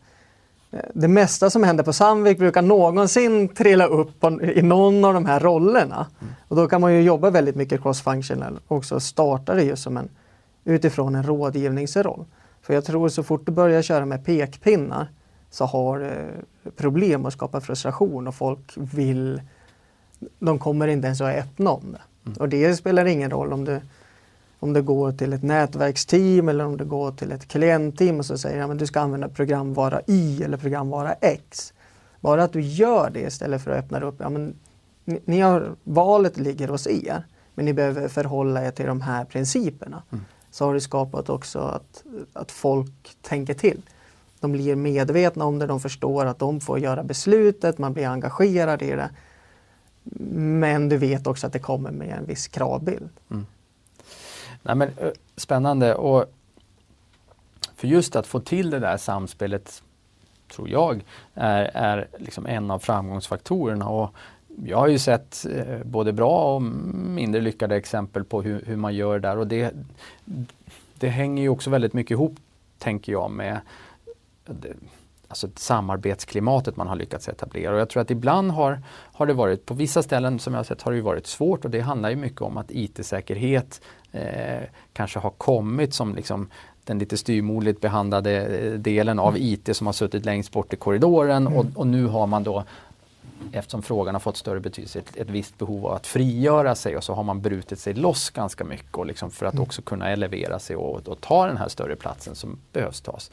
det 0.94 1.08
mesta 1.08 1.50
som 1.50 1.64
händer 1.64 1.84
på 1.84 1.94
Sandvik 1.94 2.38
brukar 2.38 2.62
någonsin 2.62 3.48
trilla 3.48 3.86
upp 3.86 4.20
på, 4.20 4.42
i 4.42 4.62
någon 4.62 5.06
av 5.06 5.14
de 5.14 5.26
här 5.26 5.40
rollerna. 5.40 6.08
Mm. 6.22 6.34
Och 6.48 6.56
då 6.56 6.68
kan 6.68 6.82
man 6.82 6.94
ju 6.94 7.02
jobba 7.02 7.30
väldigt 7.30 7.56
mycket 7.56 7.82
cross-functional 7.82 8.60
och 8.68 8.78
också 8.78 9.00
starta 9.00 9.54
det 9.54 9.64
just 9.64 9.84
som 9.84 9.98
en, 9.98 10.10
utifrån 10.64 11.16
en 11.16 11.24
rådgivningsroll. 11.24 12.26
För 12.62 12.74
jag 12.74 12.86
tror 12.86 13.10
så 13.10 13.24
fort 13.24 13.46
du 13.46 13.52
börjar 13.52 13.82
köra 13.82 14.06
med 14.06 14.26
pekpinnar 14.26 15.08
så 15.50 15.66
har 15.66 16.00
du 16.00 16.72
problem 16.76 17.26
att 17.26 17.34
skapa 17.34 17.62
frustration 17.62 18.28
och 18.28 18.36
folk 18.36 18.74
vill 18.76 19.42
de 20.40 20.60
kommer 20.60 20.88
inte 20.88 21.06
ens 21.06 21.22
att 21.22 21.36
öppna 21.36 21.70
om 21.70 21.92
det. 21.92 22.02
Mm. 22.26 22.38
Och 22.40 22.50
det 22.50 22.76
spelar 22.76 23.06
ingen 23.06 23.32
roll 23.32 23.54
om 23.54 23.66
du, 23.66 23.82
om 24.66 24.74
du 24.74 24.82
går 24.82 25.12
till 25.12 25.34
ett 25.34 25.44
nätverksteam 25.44 26.50
eller 26.50 26.66
om 26.66 26.78
du 26.78 26.86
går 26.86 27.12
till 27.12 27.32
ett 27.32 27.48
klientteam 27.48 28.20
och 28.20 28.26
så 28.26 28.38
säger 28.38 28.64
att 28.64 28.70
ja, 28.70 28.76
du 28.76 28.88
ska 28.88 29.00
använda 29.00 29.30
programvara 29.30 30.02
Y 30.08 30.44
eller 30.44 30.58
programvara 30.58 31.14
X. 31.14 31.74
Bara 32.20 32.44
att 32.44 32.54
du 32.54 32.62
gör 32.62 33.10
det 33.10 33.20
istället 33.20 33.64
för 33.64 33.72
att 33.72 33.78
öppna 33.78 34.00
upp. 34.00 34.16
Ja, 34.20 34.30
men, 34.30 34.56
ni, 35.06 35.22
ni 35.26 35.40
har, 35.40 35.76
valet 35.84 36.38
ligger 36.38 36.68
hos 36.68 36.88
er 36.88 37.24
men 37.56 37.66
ni 37.66 37.74
behöver 37.74 38.08
förhålla 38.08 38.66
er 38.66 38.72
till 38.72 38.86
de 38.86 39.02
här 39.02 39.26
principerna. 39.26 40.04
Mm. 40.12 40.26
Så 40.52 40.66
har 40.66 40.74
det 40.74 40.82
skapat 40.82 41.30
också 41.30 41.60
att, 41.60 42.04
att 42.34 42.52
folk 42.52 43.18
tänker 43.22 43.54
till 43.54 43.82
de 44.40 44.52
blir 44.52 44.76
medvetna 44.76 45.46
om 45.46 45.60
det, 45.60 45.68
de 45.68 45.80
förstår 45.80 46.26
att 46.26 46.40
de 46.40 46.62
får 46.62 46.80
göra 46.80 47.04
beslutet, 47.04 47.78
man 47.78 47.94
blir 47.94 48.08
engagerad 48.08 48.82
i 48.82 48.90
det. 48.90 49.10
Men 50.34 50.90
du 50.90 50.98
vet 50.98 51.28
också 51.28 51.48
att 51.48 51.54
det 51.54 51.60
kommer 51.60 51.92
med 51.92 52.18
en 52.18 52.26
viss 52.26 52.48
kravbild. 52.48 53.10
Mm. 53.32 53.46
Nej, 54.66 54.76
men, 54.76 54.90
spännande 55.36 55.96
och 55.96 56.26
för 57.76 57.88
just 57.88 58.16
att 58.16 58.28
få 58.28 58.40
till 58.40 58.70
det 58.70 58.80
där 58.80 58.98
samspelet 58.98 59.84
tror 60.48 60.70
jag 60.70 61.04
är, 61.34 61.72
är 61.74 62.08
liksom 62.18 62.46
en 62.46 62.72
av 62.72 62.80
framgångsfaktorerna. 62.80 63.90
Och 63.90 64.14
jag 64.66 64.78
har 64.78 64.88
ju 64.88 65.00
sett 65.00 65.46
eh, 65.46 65.84
både 65.84 66.14
bra 66.14 66.56
och 66.56 66.62
mindre 66.62 67.42
lyckade 67.42 67.76
exempel 67.76 68.24
på 68.24 68.42
hur, 68.42 68.64
hur 68.66 68.76
man 68.76 68.96
gör 68.96 69.20
där 69.20 69.38
och 69.38 69.48
det, 69.48 69.74
det 71.00 71.10
hänger 71.10 71.44
ju 71.44 71.50
också 71.50 71.70
väldigt 71.70 71.94
mycket 71.94 72.12
ihop, 72.12 72.36
tänker 72.78 73.12
jag, 73.12 73.32
med 73.32 73.60
alltså 75.28 75.48
samarbetsklimatet 75.56 76.78
man 76.78 76.88
har 76.88 76.96
lyckats 76.96 77.30
etablera. 77.30 77.74
Och 77.74 77.80
jag 77.80 77.90
tror 77.90 78.02
att 78.02 78.12
ibland 78.12 78.52
har, 78.52 78.82
har 79.14 79.26
det 79.26 79.34
varit, 79.34 79.66
på 79.66 79.74
vissa 79.74 80.04
ställen 80.04 80.40
som 80.40 80.54
jag 80.54 80.60
har 80.60 80.64
sett 80.64 80.82
har 80.82 80.92
det 80.92 81.02
varit 81.02 81.28
svårt 81.28 81.66
och 81.66 81.72
det 81.72 81.80
handlar 81.80 82.10
ju 82.10 82.16
mycket 82.16 82.42
om 82.42 82.58
att 82.58 82.72
IT-säkerhet 82.72 83.82
eh, 84.12 84.64
kanske 84.94 85.20
har 85.20 85.30
kommit 85.30 85.94
som 85.94 86.16
liksom 86.16 86.50
den 86.84 87.00
lite 87.00 87.18
styrmoligt 87.18 87.82
behandlade 87.82 88.46
eh, 88.46 88.74
delen 88.74 89.20
av 89.20 89.36
mm. 89.36 89.42
IT 89.42 89.76
som 89.76 89.88
har 89.88 89.94
suttit 89.94 90.26
längst 90.26 90.52
bort 90.52 90.74
i 90.74 90.76
korridoren 90.76 91.48
mm. 91.48 91.60
och, 91.60 91.66
och, 91.76 91.88
nu 91.88 92.06
har 92.06 92.28
man 92.28 92.44
då 92.44 92.64
eftersom 93.52 93.82
frågan 93.82 94.16
har 94.16 94.20
fått 94.20 94.38
större 94.38 94.60
betydelse, 94.60 95.00
ett, 95.00 95.18
ett 95.18 95.30
visst 95.30 95.58
behov 95.58 95.86
av 95.86 95.94
att 95.94 96.08
frigöra 96.08 96.76
sig 96.76 96.98
och 96.98 97.04
så 97.04 97.14
har 97.14 97.24
man 97.24 97.42
brutit 97.42 97.80
sig 97.80 97.94
loss 97.94 98.30
ganska 98.30 98.64
mycket 98.64 98.96
och 98.96 99.06
liksom 99.06 99.32
för 99.32 99.46
att 99.46 99.54
mm. 99.54 99.64
också 99.64 99.82
kunna 99.82 100.10
elevera 100.10 100.60
sig 100.60 100.76
och, 100.76 101.08
och 101.08 101.22
ta 101.22 101.48
den 101.48 101.58
här 101.58 101.68
större 101.68 101.96
platsen 101.96 102.36
som 102.36 102.60
behövs 102.72 103.02
tas. 103.02 103.32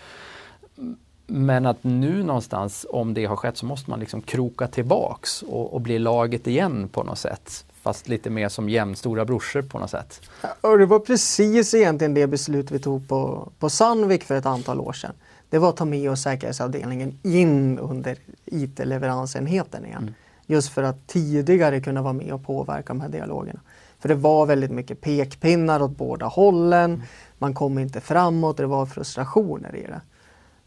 Men 1.34 1.66
att 1.66 1.84
nu 1.84 2.22
någonstans, 2.22 2.86
om 2.90 3.14
det 3.14 3.24
har 3.24 3.36
skett, 3.36 3.56
så 3.56 3.66
måste 3.66 3.90
man 3.90 4.00
liksom 4.00 4.22
kroka 4.22 4.66
tillbaks 4.66 5.42
och, 5.42 5.74
och 5.74 5.80
bli 5.80 5.98
laget 5.98 6.46
igen 6.46 6.88
på 6.88 7.02
något 7.02 7.18
sätt. 7.18 7.64
Fast 7.82 8.08
lite 8.08 8.30
mer 8.30 8.48
som 8.48 8.68
jämnstora 8.68 9.24
brorsor 9.24 9.62
på 9.62 9.78
något 9.78 9.90
sätt. 9.90 10.20
Och 10.60 10.78
det 10.78 10.86
var 10.86 10.98
precis 10.98 11.74
egentligen 11.74 12.14
det 12.14 12.26
beslut 12.26 12.70
vi 12.70 12.78
tog 12.78 13.08
på, 13.08 13.48
på 13.58 13.70
Sandvik 13.70 14.24
för 14.24 14.34
ett 14.34 14.46
antal 14.46 14.80
år 14.80 14.92
sedan. 14.92 15.12
Det 15.50 15.58
var 15.58 15.68
att 15.68 15.76
ta 15.76 15.84
med 15.84 16.10
oss 16.10 16.22
säkerhetsavdelningen 16.22 17.18
in 17.22 17.78
under 17.78 18.16
IT-leveransenheten 18.44 19.86
igen. 19.86 20.02
Mm. 20.02 20.14
Just 20.46 20.68
för 20.68 20.82
att 20.82 21.06
tidigare 21.06 21.80
kunna 21.80 22.02
vara 22.02 22.12
med 22.12 22.32
och 22.32 22.46
påverka 22.46 22.88
de 22.88 23.00
här 23.00 23.08
dialogerna. 23.08 23.60
För 23.98 24.08
det 24.08 24.14
var 24.14 24.46
väldigt 24.46 24.70
mycket 24.70 25.00
pekpinnar 25.00 25.82
åt 25.82 25.96
båda 25.96 26.26
hållen. 26.26 26.94
Mm. 26.94 27.06
Man 27.38 27.54
kom 27.54 27.78
inte 27.78 28.00
framåt, 28.00 28.56
det 28.56 28.66
var 28.66 28.86
frustrationer 28.86 29.76
i 29.76 29.82
det. 29.82 30.00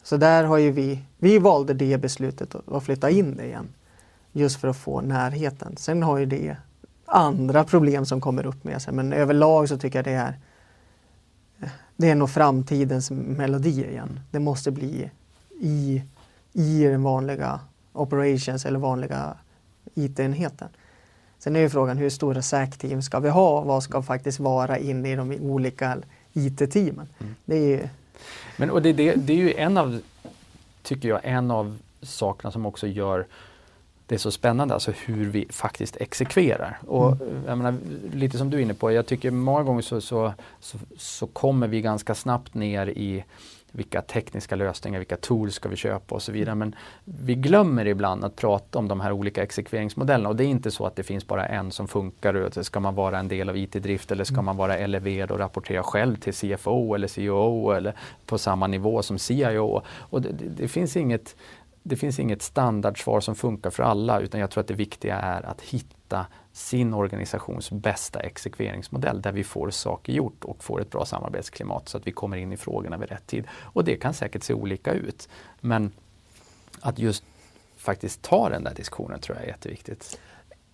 Så 0.06 0.18
där 0.18 0.44
har 0.44 0.58
ju 0.58 0.72
vi, 0.72 1.00
vi 1.18 1.40
valde 1.40 1.74
det 1.74 1.98
beslutet 1.98 2.56
att 2.68 2.84
flytta 2.84 3.10
in 3.10 3.38
det 3.38 3.46
igen. 3.46 3.68
Just 4.32 4.62
för 4.62 4.68
att 4.68 4.78
få 4.78 5.02
närheten. 5.02 5.78
Sen 5.78 6.04
har 6.04 6.18
ju 6.18 6.26
det 6.26 6.58
andra 7.06 7.64
problem 7.64 8.06
som 8.06 8.22
kommer 8.22 8.46
upp 8.46 8.64
med 8.64 8.82
sig 8.82 8.94
men 8.94 9.14
överlag 9.14 9.70
så 9.70 9.78
tycker 9.78 9.98
jag 9.98 10.06
det 10.06 10.12
är 10.12 10.40
det 11.98 12.10
är 12.10 12.16
nog 12.16 12.30
framtidens 12.30 13.12
melodi 13.12 13.86
igen. 13.86 14.20
Det 14.32 14.40
måste 14.40 14.72
bli 14.72 15.12
i, 15.60 16.04
i 16.54 16.84
den 16.84 17.04
vanliga 17.04 17.60
operations 17.94 18.66
eller 18.66 18.80
vanliga 18.80 19.38
IT-enheten. 19.94 20.70
Sen 21.40 21.56
är 21.56 21.60
ju 21.60 21.70
frågan 21.70 21.98
hur 21.98 22.10
stora 22.10 22.42
SAC-team 22.42 23.02
ska 23.02 23.20
vi 23.20 23.30
ha? 23.30 23.62
Vad 23.62 23.84
ska 23.84 24.02
faktiskt 24.02 24.40
vara 24.40 24.78
inne 24.78 25.12
i 25.12 25.16
de 25.16 25.32
olika 25.32 25.98
IT-teamen? 26.34 27.08
Mm. 27.20 27.36
Det 27.46 27.74
är. 27.74 27.90
Men, 28.58 28.70
och 28.70 28.82
det, 28.82 28.94
det, 28.94 29.16
det 29.16 29.34
är 29.34 29.38
ju 29.38 29.54
en 29.54 29.78
av, 29.78 30.02
tycker 30.84 31.10
jag, 31.10 31.20
en 31.24 31.52
av 31.52 31.78
sakerna 32.02 32.52
som 32.52 32.66
också 32.66 32.88
gör 32.88 33.26
det 34.08 34.16
är 34.16 34.20
så 34.20 34.32
spännande, 34.32 34.74
alltså 34.74 34.92
hur 34.92 35.30
vi 35.30 35.48
faktiskt 35.50 35.96
exekverar. 35.96 36.80
Och 36.88 37.12
mm. 37.12 37.60
menar, 37.60 37.78
lite 38.14 38.38
som 38.38 38.50
du 38.50 38.58
är 38.58 38.62
inne 38.62 38.74
på, 38.74 38.92
jag 38.92 39.06
tycker 39.06 39.32
många 39.32 39.64
gånger 39.64 39.82
så, 39.82 40.02
så, 40.02 40.34
så, 40.60 40.78
så 40.98 41.28
kommer 41.28 41.68
vi 41.68 41.82
ganska 41.82 42.16
snabbt 42.16 42.54
ner 42.54 42.88
i 42.88 43.24
vilka 43.76 44.02
tekniska 44.02 44.56
lösningar, 44.56 45.00
vilka 45.00 45.18
tools 45.18 45.56
ska 45.56 45.70
vi 45.70 45.76
köpa 45.76 46.16
och 46.16 46.22
så 46.22 46.32
vidare. 46.32 46.56
Men 46.56 46.76
vi 47.04 47.36
glömmer 47.36 47.88
ibland 47.88 48.24
att 48.24 48.36
prata 48.36 48.80
om 48.80 48.88
de 48.88 49.02
här 49.02 49.12
olika 49.12 49.44
exekveringsmodellerna 49.44 50.30
och 50.30 50.36
det 50.36 50.44
är 50.44 50.48
inte 50.48 50.72
så 50.72 50.86
att 50.86 50.96
det 50.96 51.04
finns 51.04 51.28
bara 51.28 51.46
en 51.46 51.72
som 51.72 51.88
funkar. 51.88 52.64
Ska 52.64 52.80
man 52.80 52.96
vara 52.96 53.20
en 53.20 53.28
del 53.28 53.50
av 53.50 53.58
IT-drift 53.58 54.12
eller 54.12 54.24
ska 54.24 54.34
mm. 54.34 54.46
man 54.46 54.58
vara 54.58 54.78
eleverad 54.78 55.32
och 55.32 55.40
rapportera 55.40 55.84
själv 55.84 56.16
till 56.16 56.34
CFO 56.34 56.96
eller 56.96 57.08
CEO 57.08 57.72
eller 57.72 57.96
på 58.26 58.38
samma 58.38 58.68
nivå 58.68 59.02
som 59.02 59.20
CIO. 59.20 59.82
Och 59.88 60.22
det, 60.22 60.30
det, 60.30 60.46
det 60.46 60.68
finns 60.68 60.98
inget 60.98 61.36
det 61.88 61.96
finns 61.96 62.20
inget 62.20 62.42
standardsvar 62.42 63.20
som 63.20 63.36
funkar 63.36 63.70
för 63.70 63.84
alla 63.84 64.20
utan 64.20 64.40
jag 64.40 64.52
tror 64.52 64.62
att 64.62 64.68
det 64.68 64.74
viktiga 64.74 65.16
är 65.16 65.46
att 65.46 65.62
hitta 65.62 66.26
sin 66.56 66.94
organisations 66.94 67.72
bästa 67.72 68.20
exekveringsmodell 68.20 69.22
där 69.22 69.32
vi 69.32 69.44
får 69.44 69.70
saker 69.70 70.14
gjort 70.14 70.44
och 70.44 70.64
får 70.64 70.82
ett 70.82 70.92
bra 70.92 71.06
samarbetsklimat 71.06 71.90
så 71.90 71.98
att 71.98 72.08
vi 72.08 72.12
kommer 72.12 72.38
in 72.38 72.54
i 72.54 72.58
frågorna 72.58 72.98
vid 72.98 73.10
rätt 73.10 73.28
tid. 73.28 73.48
Och 73.52 73.84
det 73.84 73.96
kan 73.96 74.14
säkert 74.14 74.44
se 74.44 74.54
olika 74.54 74.94
ut. 74.94 75.30
Men 75.62 75.92
att 76.82 77.00
just 77.00 77.24
faktiskt 77.78 78.22
ta 78.22 78.50
den 78.50 78.64
där 78.64 78.74
diskussionen 78.76 79.20
tror 79.20 79.38
jag 79.38 79.44
är 79.44 79.48
jätteviktigt. 79.48 80.20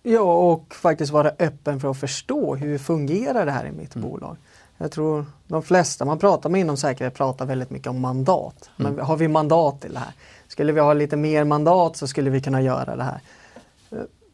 Ja, 0.02 0.20
och 0.20 0.74
faktiskt 0.74 1.12
vara 1.12 1.28
öppen 1.38 1.80
för 1.80 1.90
att 1.90 2.00
förstå 2.00 2.54
hur 2.54 2.78
fungerar 2.78 3.46
det 3.46 3.52
här 3.52 3.66
i 3.66 3.72
mitt 3.72 3.94
mm. 3.94 4.10
bolag. 4.10 4.36
Jag 4.78 4.92
tror 4.92 5.26
de 5.46 5.62
flesta 5.62 6.04
man 6.04 6.18
pratar 6.18 6.50
med 6.50 6.60
inom 6.60 6.76
säkerhet 6.76 7.14
pratar 7.14 7.46
väldigt 7.46 7.70
mycket 7.70 7.88
om 7.88 8.00
mandat. 8.00 8.70
Men 8.76 8.92
mm. 8.92 9.06
har 9.06 9.16
vi 9.16 9.28
mandat 9.28 9.80
till 9.80 9.92
det 9.92 9.98
här? 9.98 10.12
Skulle 10.48 10.72
vi 10.72 10.80
ha 10.80 10.92
lite 10.92 11.16
mer 11.16 11.44
mandat 11.44 11.96
så 11.96 12.06
skulle 12.06 12.30
vi 12.30 12.40
kunna 12.40 12.62
göra 12.62 12.96
det 12.96 13.04
här. 13.04 13.20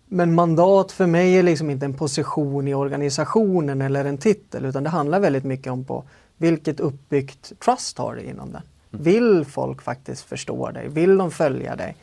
Men 0.08 0.34
mandat 0.34 0.92
för 0.92 1.06
mig 1.06 1.34
är 1.34 1.42
liksom 1.42 1.70
inte 1.70 1.86
en 1.86 1.94
position 1.94 2.68
i 2.68 2.74
organisationen 2.74 3.82
eller 3.82 4.04
en 4.04 4.18
titel 4.18 4.64
utan 4.64 4.82
det 4.82 4.90
handlar 4.90 5.20
väldigt 5.20 5.44
mycket 5.44 5.72
om 5.72 5.84
på 5.84 6.04
vilket 6.36 6.80
uppbyggt 6.80 7.52
trust 7.60 7.98
har 7.98 8.14
du 8.14 8.22
inom 8.22 8.52
den. 8.52 8.62
Mm. 8.92 9.04
Vill 9.04 9.44
folk 9.44 9.82
faktiskt 9.82 10.22
förstå 10.22 10.70
dig? 10.70 10.88
Vill 10.88 11.18
de 11.18 11.30
följa 11.30 11.76
dig? 11.76 11.96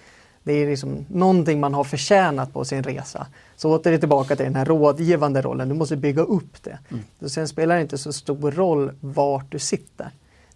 Det 0.44 0.54
är 0.54 0.68
liksom 0.68 1.06
någonting 1.10 1.60
man 1.60 1.74
har 1.74 1.84
förtjänat 1.84 2.54
på 2.54 2.66
sin 2.66 2.84
resa. 2.84 3.28
Så 3.56 3.76
åter 3.76 3.98
tillbaka 3.98 4.36
till 4.36 4.46
den 4.46 4.56
här 4.56 4.66
rådgivande 4.66 5.42
rollen, 5.42 5.70
du 5.70 5.76
måste 5.76 5.96
bygga 5.96 6.22
upp 6.22 6.64
det. 6.64 6.78
Mm. 6.90 7.30
Sen 7.30 7.48
spelar 7.48 7.76
det 7.76 7.82
inte 7.82 7.98
så 7.98 8.14
stor 8.14 8.52
roll 8.52 8.92
vart 9.00 9.52
du 9.52 9.60
sitter. 9.60 10.10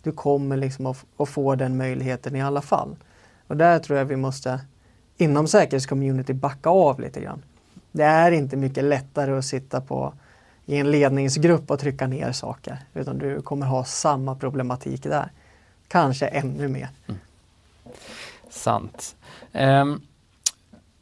Du 0.03 0.11
kommer 0.11 0.57
liksom 0.57 0.85
att, 0.85 1.05
att 1.17 1.29
få 1.29 1.55
den 1.55 1.77
möjligheten 1.77 2.35
i 2.35 2.41
alla 2.41 2.61
fall. 2.61 2.95
Och 3.47 3.57
där 3.57 3.79
tror 3.79 3.97
jag 3.97 4.05
vi 4.05 4.15
måste 4.15 4.59
inom 5.19 5.47
säkerhetscommunity 5.47 6.33
backa 6.33 6.69
av 6.69 6.99
lite 6.99 7.21
grann. 7.21 7.41
Det 7.91 8.03
är 8.03 8.31
inte 8.31 8.57
mycket 8.57 8.83
lättare 8.83 9.31
att 9.37 9.45
sitta 9.45 9.81
på 9.81 10.13
i 10.65 10.77
en 10.77 10.91
ledningsgrupp 10.91 11.71
och 11.71 11.79
trycka 11.79 12.07
ner 12.07 12.31
saker 12.31 12.77
utan 12.93 13.17
du 13.17 13.41
kommer 13.41 13.65
ha 13.65 13.83
samma 13.83 14.35
problematik 14.35 15.03
där. 15.03 15.31
Kanske 15.87 16.27
ännu 16.27 16.67
mer. 16.67 16.89
Mm. 17.07 17.19
Sant. 18.49 19.15
Um, 19.53 20.01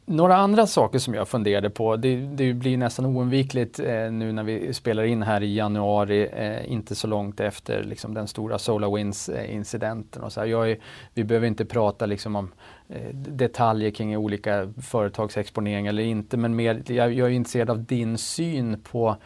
några 0.08 0.36
andra 0.36 0.66
saker 0.66 0.98
som 0.98 1.14
jag 1.14 1.28
funderade 1.28 1.70
på, 1.70 1.96
det, 1.96 2.16
det 2.16 2.54
blir 2.54 2.76
nästan 2.76 3.06
oundvikligt 3.06 3.80
eh, 3.80 4.10
nu 4.10 4.32
när 4.32 4.42
vi 4.42 4.74
spelar 4.74 5.02
in 5.02 5.22
här 5.22 5.42
i 5.42 5.54
januari, 5.54 6.28
eh, 6.32 6.72
inte 6.72 6.94
så 6.94 7.06
långt 7.06 7.40
efter 7.40 7.84
liksom, 7.84 8.14
den 8.14 8.28
stora 8.28 8.58
SolarWinds-incidenten. 8.58 10.22
Eh, 10.22 10.26
och 10.26 10.32
så 10.32 10.46
jag 10.46 10.70
är, 10.70 10.78
vi 11.14 11.24
behöver 11.24 11.46
inte 11.46 11.64
prata 11.64 12.06
liksom, 12.06 12.36
om 12.36 12.52
eh, 12.88 13.14
detaljer 13.14 13.90
kring 13.90 14.16
olika 14.16 14.72
företagsexponering 14.82 15.86
eller 15.86 16.02
inte, 16.02 16.36
men 16.36 16.56
mer, 16.56 16.82
jag, 16.86 17.12
jag 17.12 17.28
är 17.28 17.32
intresserad 17.32 17.70
av 17.70 17.84
din 17.84 18.18
syn 18.18 18.82
på 18.82 19.16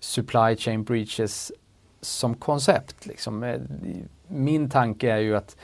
supply 0.00 0.56
chain 0.56 0.84
breaches 0.84 1.52
som 2.00 2.34
koncept. 2.34 3.06
Liksom. 3.06 3.42
Eh, 3.42 3.60
min 4.28 4.70
tanke 4.70 5.12
är 5.12 5.18
ju 5.18 5.36
att 5.36 5.56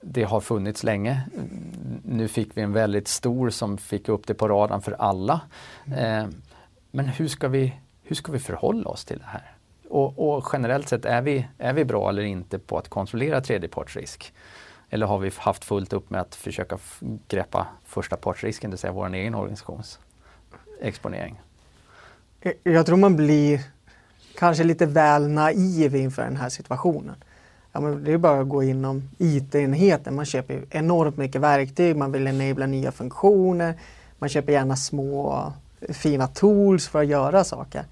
det 0.00 0.22
har 0.22 0.40
funnits 0.40 0.82
länge. 0.82 1.20
Nu 2.04 2.28
fick 2.28 2.56
vi 2.56 2.62
en 2.62 2.72
väldigt 2.72 3.08
stor 3.08 3.50
som 3.50 3.78
fick 3.78 4.08
upp 4.08 4.26
det 4.26 4.34
på 4.34 4.48
radarn 4.48 4.82
för 4.82 4.92
alla. 4.92 5.40
Eh, 5.96 6.26
men 6.90 7.06
hur 7.06 7.28
ska, 7.28 7.48
vi, 7.48 7.74
hur 8.02 8.16
ska 8.16 8.32
vi 8.32 8.38
förhålla 8.38 8.90
oss 8.90 9.04
till 9.04 9.18
det 9.18 9.24
här? 9.24 9.52
Och, 9.88 10.36
och, 10.36 10.44
generellt 10.52 10.88
sett, 10.88 11.04
är 11.04 11.22
vi, 11.22 11.46
är 11.58 11.72
vi 11.72 11.84
bra 11.84 12.08
eller 12.08 12.22
inte 12.22 12.58
på 12.58 12.78
att 12.78 12.88
kontrollera 12.88 13.40
tredjepartsrisk? 13.40 14.32
Eller 14.90 15.06
har 15.06 15.18
vi 15.18 15.30
haft 15.36 15.64
fullt 15.64 15.92
upp 15.92 16.10
med 16.10 16.20
att 16.20 16.34
försöka 16.34 16.78
greppa 17.28 17.66
första 17.84 18.16
partsrisken, 18.16 18.70
det 18.70 18.74
vill 18.74 18.78
säga 18.78 18.92
vår 18.92 19.14
egen 19.14 19.34
organisations 19.34 19.98
exponering? 20.80 21.40
Jag 22.62 22.86
tror 22.86 22.96
man 22.96 23.16
blir 23.16 23.60
kanske 24.38 24.64
lite 24.64 24.86
väl 24.86 25.28
naiv 25.28 25.96
inför 25.96 26.22
den 26.22 26.36
här 26.36 26.48
situationen 26.48 27.16
ja, 27.72 27.80
men 27.80 28.04
det 28.04 28.12
är 28.12 28.18
bara 28.18 28.40
att 28.40 28.48
gå 28.48 28.62
inom 28.62 29.02
IT-enheten. 29.18 30.14
Man 30.14 30.24
köper 30.24 30.64
enormt 30.70 31.16
mycket 31.16 31.40
verktyg, 31.40 31.96
man 31.96 32.12
vill 32.12 32.26
enabla 32.26 32.66
nya 32.66 32.92
funktioner. 32.92 33.74
Man 34.18 34.28
köper 34.28 34.52
gärna 34.52 34.76
små 34.76 35.52
fina 35.88 36.26
tools 36.26 36.88
för 36.88 37.00
att 37.00 37.06
göra 37.06 37.44
saker. 37.44 37.84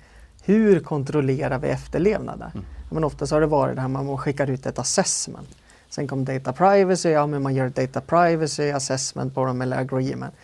Hur 0.43 0.81
kontrollerar 0.81 1.59
vi 1.59 1.69
efterlevnaden? 1.69 2.51
Mm. 2.55 2.67
Men 2.91 3.05
oftast 3.05 3.33
har 3.33 3.41
det 3.41 3.47
varit 3.47 3.75
det 3.75 3.81
här 3.81 3.89
man 3.89 4.19
skickar 4.19 4.51
ut 4.51 4.67
ett 4.67 4.79
assessment. 4.79 5.49
Sen 5.89 6.09
kom 6.09 6.25
data 6.25 6.53
privacy, 6.53 7.09
ja 7.09 7.27
men 7.27 7.43
man 7.43 7.55
gör 7.55 7.69
data 7.69 8.01
privacy 8.01 8.71
assessment 8.71 9.35
på 9.35 9.45
dem 9.45 9.63
eller 9.63 9.79
agreement. 9.79 10.35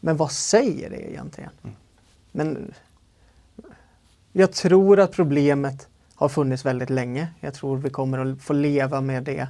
Men 0.00 0.16
vad 0.16 0.30
säger 0.30 0.90
det 0.90 1.10
egentligen? 1.10 1.50
Mm. 1.62 1.76
Men 2.32 2.72
jag 4.32 4.52
tror 4.52 5.00
att 5.00 5.12
problemet 5.12 5.88
har 6.20 6.28
funnits 6.28 6.64
väldigt 6.64 6.90
länge. 6.90 7.28
Jag 7.40 7.54
tror 7.54 7.76
vi 7.76 7.90
kommer 7.90 8.18
att 8.18 8.42
få 8.42 8.52
leva 8.52 9.00
med 9.00 9.22
det. 9.22 9.48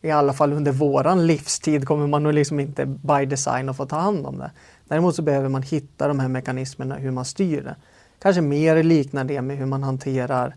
I 0.00 0.10
alla 0.10 0.32
fall 0.32 0.52
under 0.52 0.72
våran 0.72 1.26
livstid 1.26 1.86
kommer 1.86 2.06
man 2.06 2.22
nog 2.22 2.34
liksom 2.34 2.60
inte 2.60 2.86
by 2.86 3.26
design 3.26 3.68
att 3.68 3.76
få 3.76 3.86
ta 3.86 3.96
hand 3.96 4.26
om 4.26 4.38
det. 4.38 4.50
Däremot 4.88 5.16
så 5.16 5.22
behöver 5.22 5.48
man 5.48 5.62
hitta 5.62 6.08
de 6.08 6.20
här 6.20 6.28
mekanismerna 6.28 6.94
hur 6.94 7.10
man 7.10 7.24
styr 7.24 7.62
det. 7.62 7.76
Kanske 8.18 8.42
mer 8.42 8.82
liknar 8.82 9.24
det 9.24 9.42
med 9.42 9.56
hur 9.56 9.66
man 9.66 9.82
hanterar 9.82 10.56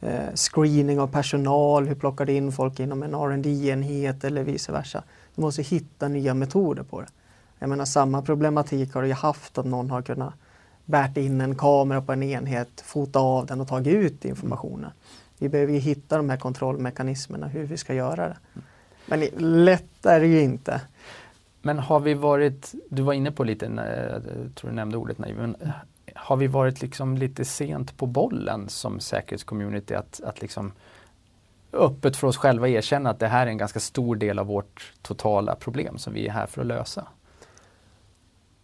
eh, 0.00 0.34
screening 0.34 1.00
av 1.00 1.06
personal, 1.06 1.86
hur 1.86 1.94
plockar 1.94 2.26
du 2.26 2.32
in 2.32 2.52
folk 2.52 2.80
inom 2.80 3.02
en 3.02 3.14
rd 3.14 3.46
enhet 3.46 4.24
eller 4.24 4.42
vice 4.42 4.72
versa. 4.72 5.02
Du 5.34 5.42
måste 5.42 5.62
hitta 5.62 6.08
nya 6.08 6.34
metoder 6.34 6.82
på 6.82 7.00
det. 7.00 7.08
Jag 7.58 7.68
menar 7.68 7.84
samma 7.84 8.22
problematik 8.22 8.94
har 8.94 9.02
du 9.02 9.08
ju 9.08 9.14
haft 9.14 9.58
om 9.58 9.70
någon 9.70 9.90
har 9.90 10.02
kunnat 10.02 10.34
bärt 10.90 11.16
in 11.16 11.40
en 11.40 11.54
kamera 11.54 12.02
på 12.02 12.12
en 12.12 12.22
enhet, 12.22 12.80
fotat 12.80 13.22
av 13.22 13.46
den 13.46 13.60
och 13.60 13.68
tagit 13.68 13.94
ut 13.94 14.24
informationen. 14.24 14.90
Vi 15.38 15.48
behöver 15.48 15.72
ju 15.72 15.78
hitta 15.78 16.16
de 16.16 16.30
här 16.30 16.36
kontrollmekanismerna 16.36 17.48
hur 17.48 17.64
vi 17.64 17.76
ska 17.76 17.94
göra 17.94 18.28
det. 18.28 18.36
Men 19.06 19.20
lätt 19.64 20.06
är 20.06 20.20
det 20.20 20.26
ju 20.26 20.40
inte. 20.40 20.80
Men 21.62 21.78
har 21.78 22.00
vi 22.00 22.14
varit, 22.14 22.74
du 22.90 23.02
var 23.02 23.12
inne 23.12 23.30
på 23.30 23.44
lite, 23.44 23.66
eh, 23.66 24.42
jag 24.42 24.54
tror 24.54 24.70
du 24.70 24.76
nämnde 24.76 24.96
ordet 24.96 25.18
naiv, 25.18 25.36
men 25.36 25.56
eh, 25.60 25.70
har 26.14 26.36
vi 26.36 26.46
varit 26.46 26.82
liksom 26.82 27.16
lite 27.16 27.44
sent 27.44 27.96
på 27.96 28.06
bollen 28.06 28.68
som 28.68 29.00
säkerhetscommunity 29.00 29.94
att, 29.94 30.20
att 30.24 30.40
liksom 30.40 30.72
öppet 31.72 32.16
för 32.16 32.26
oss 32.26 32.36
själva 32.36 32.68
erkänna 32.68 33.10
att 33.10 33.18
det 33.18 33.26
här 33.26 33.46
är 33.46 33.50
en 33.50 33.58
ganska 33.58 33.80
stor 33.80 34.16
del 34.16 34.38
av 34.38 34.46
vårt 34.46 34.92
totala 35.02 35.54
problem 35.54 35.98
som 35.98 36.12
vi 36.12 36.26
är 36.26 36.32
här 36.32 36.46
för 36.46 36.60
att 36.60 36.66
lösa? 36.66 37.06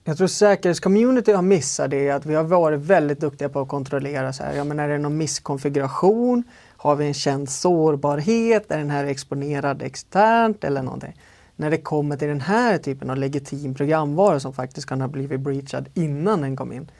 Jag 0.09 0.17
tror 0.17 0.27
säkerhetscommunity 0.27 1.33
har 1.33 1.43
missat 1.43 1.91
det, 1.91 2.11
att 2.11 2.27
vi 2.27 2.35
har 2.35 2.45
varit 2.45 2.81
väldigt 2.81 3.21
duktiga 3.21 3.49
på 3.49 3.61
att 3.61 3.69
kontrollera 3.69 4.33
så 4.33 4.43
här, 4.43 4.55
ja 4.55 4.65
men 4.65 4.79
är 4.79 4.89
det 4.89 4.99
någon 4.99 5.17
misskonfiguration? 5.17 6.45
Har 6.77 6.97
vi 6.97 7.07
en 7.07 7.15
känd 7.15 7.49
sårbarhet? 7.49 8.71
Är 8.71 8.79
den 8.79 8.91
här 8.91 9.05
exponerad 9.05 9.83
externt 9.83 10.65
eller 10.65 10.83
någonting? 10.83 11.21
När 11.57 11.71
det 11.71 11.79
kommer 11.79 12.17
till 12.17 12.29
den 12.29 12.41
här 12.41 12.79
typen 12.79 13.11
av 13.11 13.17
legitim 13.17 13.75
programvara 13.75 14.41
som 14.41 14.53
faktiskt 14.53 14.87
kan 14.87 15.01
ha 15.01 15.09
blivit 15.09 15.41
breachad 15.41 15.89
innan 15.95 16.41
den 16.41 16.57
kom 16.57 16.73
in. 16.73 16.91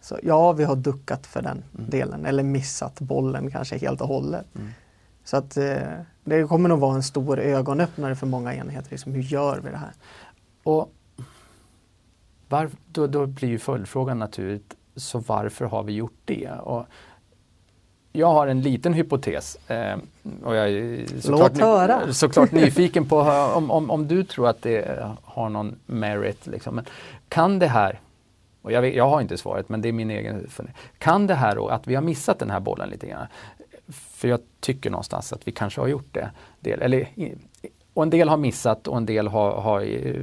Så 0.00 0.18
ja, 0.22 0.52
vi 0.52 0.64
har 0.64 0.76
duckat 0.76 1.26
för 1.26 1.42
den 1.42 1.64
mm. 1.78 1.90
delen 1.90 2.26
eller 2.26 2.42
missat 2.42 3.00
bollen 3.00 3.50
kanske 3.50 3.78
helt 3.78 4.00
och 4.00 4.08
hållet. 4.08 4.46
Mm. 4.54 4.68
Så 5.24 5.36
att 5.36 5.56
eh, 5.56 5.76
det 6.24 6.48
kommer 6.48 6.68
nog 6.68 6.78
vara 6.78 6.94
en 6.94 7.02
stor 7.02 7.38
ögonöppnare 7.38 8.16
för 8.16 8.26
många 8.26 8.54
enheter. 8.54 8.90
Liksom, 8.90 9.12
hur 9.12 9.22
gör 9.22 9.60
vi 9.64 9.70
det 9.70 9.76
här? 9.76 9.92
Och 10.62 10.92
var, 12.48 12.70
då, 12.86 13.06
då 13.06 13.26
blir 13.26 13.48
ju 13.48 13.58
följdfrågan 13.58 14.18
naturligt, 14.18 14.74
så 14.96 15.18
varför 15.18 15.64
har 15.64 15.82
vi 15.82 15.92
gjort 15.92 16.18
det? 16.24 16.50
Och 16.50 16.86
jag 18.16 18.26
har 18.26 18.46
en 18.46 18.60
liten 18.60 18.94
hypotes. 18.94 19.70
Eh, 19.70 19.98
och 20.44 20.56
jag 20.56 20.68
är 20.70 21.06
såklart, 21.20 21.52
Låt 21.52 21.60
höra. 21.60 22.12
såklart 22.12 22.52
nyfiken 22.52 23.08
på 23.08 23.20
om, 23.54 23.70
om, 23.70 23.90
om 23.90 24.08
du 24.08 24.24
tror 24.24 24.48
att 24.48 24.62
det 24.62 25.06
har 25.24 25.48
någon 25.48 25.76
merit. 25.86 26.46
Liksom. 26.46 26.74
Men 26.74 26.84
kan 27.28 27.58
det 27.58 27.66
här, 27.66 28.00
och 28.62 28.72
jag, 28.72 28.82
vet, 28.82 28.94
jag 28.94 29.08
har 29.08 29.20
inte 29.20 29.36
svaret 29.36 29.68
men 29.68 29.82
det 29.82 29.88
är 29.88 29.92
min 29.92 30.10
egen 30.10 30.46
Kan 30.98 31.26
det 31.26 31.34
här 31.34 31.56
då, 31.56 31.68
att 31.68 31.86
vi 31.86 31.94
har 31.94 32.02
missat 32.02 32.38
den 32.38 32.50
här 32.50 32.60
bollen 32.60 32.88
lite 32.88 33.06
grann? 33.06 33.26
För 33.88 34.28
jag 34.28 34.40
tycker 34.60 34.90
någonstans 34.90 35.32
att 35.32 35.48
vi 35.48 35.52
kanske 35.52 35.80
har 35.80 35.88
gjort 35.88 36.14
det. 36.14 36.30
Del, 36.60 36.82
eller, 36.82 37.08
och 37.94 38.02
en 38.02 38.10
del 38.10 38.28
har 38.28 38.36
missat 38.36 38.88
och 38.88 38.96
en 38.96 39.06
del 39.06 39.28
har, 39.28 39.60
har 39.60 39.80
eh, 39.80 40.14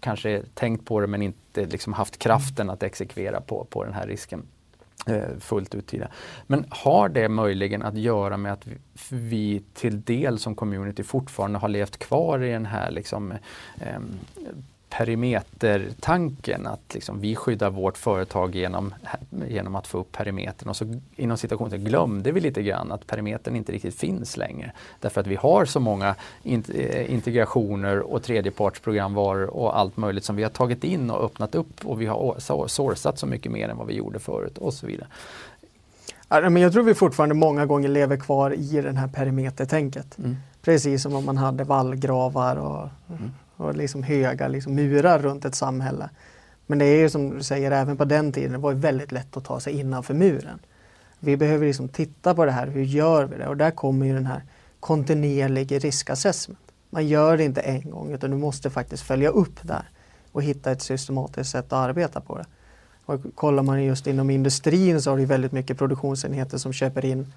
kanske 0.00 0.42
tänkt 0.54 0.84
på 0.84 1.00
det 1.00 1.06
men 1.06 1.22
inte 1.22 1.66
liksom 1.66 1.92
haft 1.92 2.18
kraften 2.18 2.70
att 2.70 2.82
exekvera 2.82 3.40
på, 3.40 3.66
på 3.70 3.84
den 3.84 3.94
här 3.94 4.06
risken 4.06 4.46
eh, 5.06 5.38
fullt 5.40 5.74
ut 5.74 5.86
tidigare. 5.86 6.12
Men 6.46 6.66
har 6.68 7.08
det 7.08 7.28
möjligen 7.28 7.82
att 7.82 7.96
göra 7.96 8.36
med 8.36 8.52
att 8.52 8.66
vi, 8.66 8.76
vi 9.10 9.62
till 9.74 10.02
del 10.02 10.38
som 10.38 10.54
community 10.54 11.02
fortfarande 11.02 11.58
har 11.58 11.68
levt 11.68 11.96
kvar 11.96 12.42
i 12.42 12.50
den 12.52 12.66
här 12.66 12.90
liksom, 12.90 13.32
eh, 13.80 14.00
perimetertanken 14.88 16.66
att 16.66 16.94
liksom 16.94 17.20
vi 17.20 17.36
skyddar 17.36 17.70
vårt 17.70 17.98
företag 17.98 18.54
genom, 18.54 18.94
genom 19.48 19.74
att 19.74 19.86
få 19.86 19.98
upp 19.98 20.12
perimetern 20.12 20.68
och 20.68 20.76
så 20.76 21.00
inom 21.16 21.36
situationen 21.36 21.84
glömde 21.84 22.32
vi 22.32 22.40
lite 22.40 22.62
grann 22.62 22.92
att 22.92 23.06
perimetern 23.06 23.56
inte 23.56 23.72
riktigt 23.72 23.94
finns 23.94 24.36
längre. 24.36 24.72
Därför 25.00 25.20
att 25.20 25.26
vi 25.26 25.36
har 25.36 25.64
så 25.64 25.80
många 25.80 26.14
eh, 26.44 27.12
integrationer 27.12 27.98
och 27.98 28.22
tredjepartsprogramvaror 28.22 29.46
och 29.46 29.78
allt 29.78 29.96
möjligt 29.96 30.24
som 30.24 30.36
vi 30.36 30.42
har 30.42 30.50
tagit 30.50 30.84
in 30.84 31.10
och 31.10 31.24
öppnat 31.24 31.54
upp 31.54 31.86
och 31.86 32.00
vi 32.00 32.06
har 32.06 32.68
sourcat 32.68 33.18
så 33.18 33.26
mycket 33.26 33.52
mer 33.52 33.68
än 33.68 33.76
vad 33.76 33.86
vi 33.86 33.94
gjorde 33.94 34.18
förut 34.18 34.58
och 34.58 34.74
så 34.74 34.86
vidare. 34.86 35.08
men 36.50 36.56
jag 36.56 36.72
tror 36.72 36.82
vi 36.82 36.94
fortfarande 36.94 37.34
många 37.34 37.66
gånger 37.66 37.88
lever 37.88 38.16
kvar 38.16 38.54
i 38.54 38.80
det 38.80 38.98
här 38.98 39.08
perimetertänket. 39.08 40.18
Mm. 40.18 40.36
Precis 40.62 41.02
som 41.02 41.14
om 41.14 41.24
man 41.24 41.36
hade 41.36 41.64
vallgravar 41.64 42.56
och 42.56 42.88
mm 43.08 43.30
och 43.58 43.76
liksom 43.76 44.02
höga 44.02 44.48
liksom 44.48 44.74
murar 44.74 45.18
runt 45.18 45.44
ett 45.44 45.54
samhälle. 45.54 46.10
Men 46.66 46.78
det 46.78 46.84
är 46.84 46.98
ju 46.98 47.10
som 47.10 47.30
du 47.30 47.42
säger, 47.42 47.70
även 47.70 47.96
på 47.96 48.04
den 48.04 48.32
tiden, 48.32 48.52
det 48.52 48.58
var 48.58 48.72
väldigt 48.72 49.12
lätt 49.12 49.36
att 49.36 49.44
ta 49.44 49.60
sig 49.60 49.80
innanför 49.80 50.14
muren. 50.14 50.58
Vi 51.20 51.36
behöver 51.36 51.66
liksom 51.66 51.88
titta 51.88 52.34
på 52.34 52.44
det 52.44 52.50
här, 52.50 52.66
hur 52.66 52.82
gör 52.82 53.24
vi 53.24 53.36
det? 53.36 53.48
Och 53.48 53.56
där 53.56 53.70
kommer 53.70 54.06
ju 54.06 54.14
den 54.14 54.26
här 54.26 54.42
kontinuerlig 54.80 55.84
riskassessment. 55.84 56.58
Man 56.90 57.06
gör 57.06 57.36
det 57.36 57.44
inte 57.44 57.60
en 57.60 57.90
gång 57.90 58.12
utan 58.12 58.30
du 58.30 58.36
måste 58.36 58.70
faktiskt 58.70 59.02
följa 59.02 59.28
upp 59.28 59.58
där 59.62 59.90
och 60.32 60.42
hitta 60.42 60.70
ett 60.70 60.82
systematiskt 60.82 61.50
sätt 61.50 61.64
att 61.64 61.72
arbeta 61.72 62.20
på 62.20 62.38
det. 62.38 62.46
Och 63.04 63.20
kollar 63.34 63.62
man 63.62 63.84
just 63.84 64.06
inom 64.06 64.30
industrin 64.30 65.02
så 65.02 65.10
har 65.10 65.18
du 65.18 65.24
väldigt 65.24 65.52
mycket 65.52 65.78
produktionsenheter 65.78 66.58
som 66.58 66.72
köper 66.72 67.04
in 67.04 67.32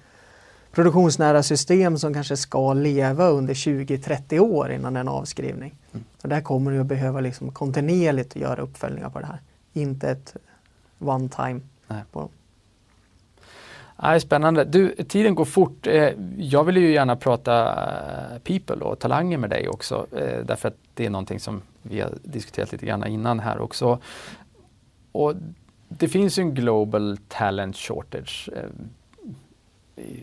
produktionsnära 0.72 1.42
system 1.42 1.98
som 1.98 2.14
kanske 2.14 2.36
ska 2.36 2.72
leva 2.72 3.28
under 3.28 3.54
20-30 3.54 4.38
år 4.38 4.72
innan 4.72 4.96
en 4.96 5.08
avskrivning. 5.08 5.74
Mm. 5.92 6.04
Så 6.18 6.28
där 6.28 6.40
kommer 6.40 6.70
du 6.70 6.80
att 6.80 6.86
behöva 6.86 7.20
liksom 7.20 7.52
kontinuerligt 7.52 8.36
göra 8.36 8.62
uppföljningar 8.62 9.10
på 9.10 9.20
det 9.20 9.26
här. 9.26 9.40
Inte 9.72 10.10
ett 10.10 10.36
one 10.98 11.28
time. 11.28 11.60
Nej. 11.86 12.02
På. 12.12 12.28
Nej, 14.02 14.20
spännande. 14.20 14.64
Du, 14.64 14.94
tiden 14.94 15.34
går 15.34 15.44
fort. 15.44 15.86
Eh, 15.86 16.10
jag 16.36 16.64
vill 16.64 16.76
ju 16.76 16.92
gärna 16.92 17.16
prata 17.16 17.68
eh, 18.32 18.38
people 18.38 18.84
och 18.84 18.98
talanger 18.98 19.38
med 19.38 19.50
dig 19.50 19.68
också. 19.68 20.06
Eh, 20.12 20.44
därför 20.44 20.68
att 20.68 20.76
det 20.94 21.06
är 21.06 21.10
någonting 21.10 21.40
som 21.40 21.62
vi 21.82 22.00
har 22.00 22.10
diskuterat 22.22 22.72
lite 22.72 22.86
grann 22.86 23.06
innan 23.06 23.40
här 23.40 23.60
också. 23.60 23.98
Och 25.12 25.34
det 25.88 26.08
finns 26.08 26.38
ju 26.38 26.40
en 26.40 26.54
global 26.54 27.18
talent 27.28 27.76
shortage 27.76 28.50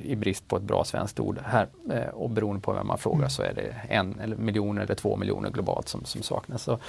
i 0.03 0.15
brist 0.15 0.47
på 0.47 0.57
ett 0.57 0.63
bra 0.63 0.83
svenskt 0.83 1.19
ord 1.19 1.39
här 1.45 1.67
eh, 1.91 2.07
och 2.07 2.29
beroende 2.29 2.61
på 2.61 2.73
vem 2.73 2.87
man 2.87 2.97
frågar 2.97 3.17
mm. 3.17 3.29
så 3.29 3.41
är 3.41 3.53
det 3.53 3.75
en 3.89 4.19
eller 4.19 4.35
miljon 4.35 4.77
eller 4.77 4.95
två 4.95 5.15
miljoner 5.15 5.49
globalt 5.49 5.87
som, 5.87 6.05
som 6.05 6.21
saknas. 6.21 6.63
Så, 6.63 6.79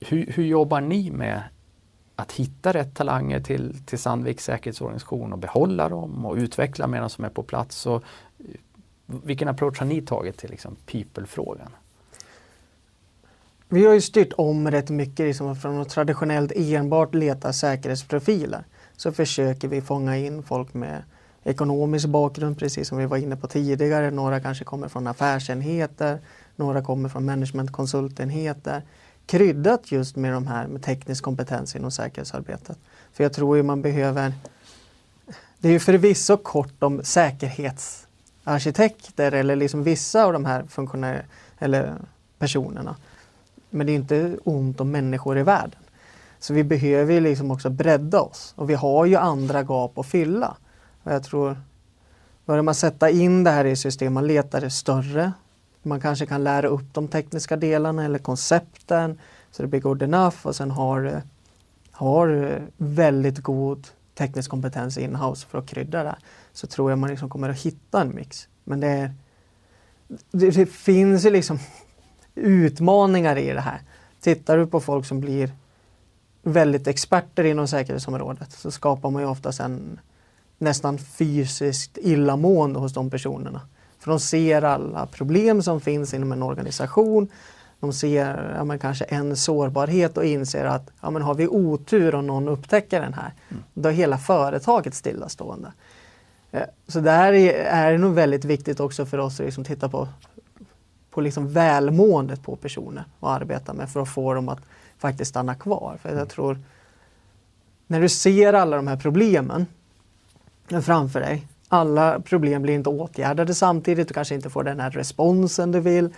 hur, 0.00 0.26
hur 0.26 0.44
jobbar 0.44 0.80
ni 0.80 1.10
med 1.10 1.42
att 2.16 2.32
hitta 2.32 2.72
rätt 2.72 2.94
talanger 2.94 3.40
till, 3.40 3.76
till 3.86 3.98
Sandviks 3.98 4.44
säkerhetsorganisation 4.44 5.32
och 5.32 5.38
behålla 5.38 5.88
dem 5.88 6.26
och 6.26 6.36
utveckla 6.36 6.86
med 6.86 7.02
dem 7.02 7.10
som 7.10 7.24
är 7.24 7.28
på 7.28 7.42
plats. 7.42 7.76
Så, 7.76 7.94
eh, 7.94 8.02
vilken 9.06 9.48
approach 9.48 9.78
har 9.78 9.86
ni 9.86 10.02
tagit 10.02 10.38
till 10.38 10.50
liksom, 10.50 10.76
people-frågan? 10.86 11.70
Vi 13.68 13.86
har 13.86 13.94
ju 13.94 14.00
styrt 14.00 14.32
om 14.36 14.70
rätt 14.70 14.90
mycket 14.90 15.26
liksom, 15.26 15.56
från 15.56 15.80
att 15.80 15.88
traditionellt 15.88 16.52
enbart 16.56 17.14
leta 17.14 17.52
säkerhetsprofiler. 17.52 18.64
Så 18.96 19.12
försöker 19.12 19.68
vi 19.68 19.80
fånga 19.80 20.16
in 20.16 20.42
folk 20.42 20.74
med 20.74 21.02
ekonomisk 21.44 22.06
bakgrund, 22.06 22.58
precis 22.58 22.88
som 22.88 22.98
vi 22.98 23.06
var 23.06 23.16
inne 23.16 23.36
på 23.36 23.46
tidigare. 23.46 24.10
Några 24.10 24.40
kanske 24.40 24.64
kommer 24.64 24.88
från 24.88 25.06
affärsenheter, 25.06 26.18
några 26.56 26.82
kommer 26.82 27.08
från 27.08 27.24
managementkonsultenheter. 27.24 28.82
Kryddat 29.26 29.92
just 29.92 30.16
med 30.16 30.32
de 30.32 30.46
här 30.46 30.66
med 30.66 30.82
teknisk 30.82 31.24
kompetens 31.24 31.76
inom 31.76 31.90
säkerhetsarbetet. 31.90 32.78
För 33.12 33.24
jag 33.24 33.32
tror 33.32 33.56
ju 33.56 33.62
man 33.62 33.82
behöver 33.82 34.32
det 35.60 35.68
är 35.68 35.72
ju 35.72 35.80
förvisso 35.80 36.36
kort 36.36 36.82
om 36.82 37.04
säkerhetsarkitekter 37.04 39.32
eller 39.32 39.56
liksom 39.56 39.82
vissa 39.82 40.24
av 40.24 40.32
de 40.32 40.44
här 40.44 40.64
eller 41.58 41.94
personerna. 42.38 42.96
Men 43.70 43.86
det 43.86 43.92
är 43.92 43.94
inte 43.94 44.36
ont 44.44 44.80
om 44.80 44.90
människor 44.90 45.38
i 45.38 45.42
världen. 45.42 45.80
Så 46.38 46.54
vi 46.54 46.64
behöver 46.64 47.20
liksom 47.20 47.50
också 47.50 47.70
bredda 47.70 48.20
oss 48.20 48.52
och 48.56 48.70
vi 48.70 48.74
har 48.74 49.06
ju 49.06 49.16
andra 49.16 49.62
gap 49.62 49.98
att 49.98 50.06
fylla. 50.06 50.56
Och 51.02 51.12
jag 51.12 51.22
tror, 51.22 51.56
börjar 52.46 52.62
man 52.62 52.74
sätta 52.74 53.10
in 53.10 53.44
det 53.44 53.50
här 53.50 53.64
i 53.64 53.76
system, 53.76 54.14
man 54.14 54.26
letar 54.26 54.60
det 54.60 54.70
större. 54.70 55.32
Man 55.82 56.00
kanske 56.00 56.26
kan 56.26 56.44
lära 56.44 56.68
upp 56.68 56.94
de 56.94 57.08
tekniska 57.08 57.56
delarna 57.56 58.04
eller 58.04 58.18
koncepten 58.18 59.18
så 59.50 59.62
det 59.62 59.68
blir 59.68 59.80
good 59.80 60.02
enough 60.02 60.36
och 60.42 60.56
sen 60.56 60.70
har, 60.70 61.22
har 61.90 62.60
väldigt 62.76 63.38
god 63.38 63.88
teknisk 64.14 64.50
kompetens 64.50 64.98
in-house 64.98 65.46
för 65.46 65.58
att 65.58 65.66
krydda 65.66 66.04
det. 66.04 66.16
Så 66.52 66.66
tror 66.66 66.90
jag 66.90 66.98
man 66.98 67.10
liksom 67.10 67.30
kommer 67.30 67.48
att 67.48 67.60
hitta 67.60 68.00
en 68.00 68.14
mix. 68.14 68.48
Men 68.64 68.80
det, 68.80 68.88
är, 68.88 69.14
det, 70.30 70.50
det 70.50 70.66
finns 70.66 71.24
ju 71.24 71.30
liksom 71.30 71.58
utmaningar 72.34 73.36
i 73.38 73.52
det 73.52 73.60
här. 73.60 73.80
Tittar 74.20 74.58
du 74.58 74.66
på 74.66 74.80
folk 74.80 75.06
som 75.06 75.20
blir 75.20 75.52
väldigt 76.42 76.86
experter 76.86 77.44
inom 77.44 77.68
säkerhetsområdet 77.68 78.52
så 78.52 78.70
skapar 78.70 79.10
man 79.10 79.22
ju 79.22 79.28
oftast 79.28 79.60
en 79.60 80.00
nästan 80.60 80.98
fysiskt 80.98 81.98
illamående 82.02 82.78
hos 82.78 82.92
de 82.92 83.10
personerna. 83.10 83.60
För 83.98 84.10
de 84.10 84.20
ser 84.20 84.62
alla 84.62 85.06
problem 85.06 85.62
som 85.62 85.80
finns 85.80 86.14
inom 86.14 86.32
en 86.32 86.42
organisation. 86.42 87.28
De 87.80 87.92
ser 87.92 88.54
ja, 88.56 88.64
men 88.64 88.78
kanske 88.78 89.04
en 89.04 89.36
sårbarhet 89.36 90.16
och 90.16 90.24
inser 90.24 90.64
att 90.64 90.90
ja, 91.00 91.10
men 91.10 91.22
har 91.22 91.34
vi 91.34 91.48
otur 91.48 92.14
och 92.14 92.24
någon 92.24 92.48
upptäcker 92.48 93.00
den 93.00 93.14
här, 93.14 93.32
mm. 93.48 93.62
då 93.74 93.88
är 93.88 93.92
hela 93.92 94.18
företaget 94.18 94.94
stillastående. 94.94 95.72
Eh, 96.52 96.62
så 96.88 97.00
där 97.00 97.32
är 97.32 97.92
det 97.92 97.98
nog 97.98 98.14
väldigt 98.14 98.44
viktigt 98.44 98.80
också 98.80 99.06
för 99.06 99.18
oss 99.18 99.40
att 99.40 99.46
liksom 99.46 99.64
titta 99.64 99.88
på, 99.88 100.08
på 101.10 101.20
liksom 101.20 101.52
välmåendet 101.52 102.42
på 102.42 102.56
personer 102.56 103.04
och 103.20 103.32
arbeta 103.32 103.72
med 103.72 103.90
för 103.90 104.00
att 104.00 104.08
få 104.08 104.34
dem 104.34 104.48
att 104.48 104.60
faktiskt 104.98 105.30
stanna 105.30 105.54
kvar. 105.54 105.98
För 106.02 106.08
jag 106.08 106.16
mm. 106.16 106.28
tror, 106.28 106.58
när 107.86 108.00
du 108.00 108.08
ser 108.08 108.52
alla 108.52 108.76
de 108.76 108.86
här 108.86 108.96
problemen 108.96 109.66
framför 110.78 111.20
dig. 111.20 111.46
Alla 111.68 112.20
problem 112.20 112.62
blir 112.62 112.74
inte 112.74 112.90
åtgärdade 112.90 113.54
samtidigt. 113.54 114.08
Du 114.08 114.14
kanske 114.14 114.34
inte 114.34 114.50
får 114.50 114.64
den 114.64 114.80
här 114.80 114.90
responsen 114.90 115.72
du 115.72 115.80
vill. 115.80 116.10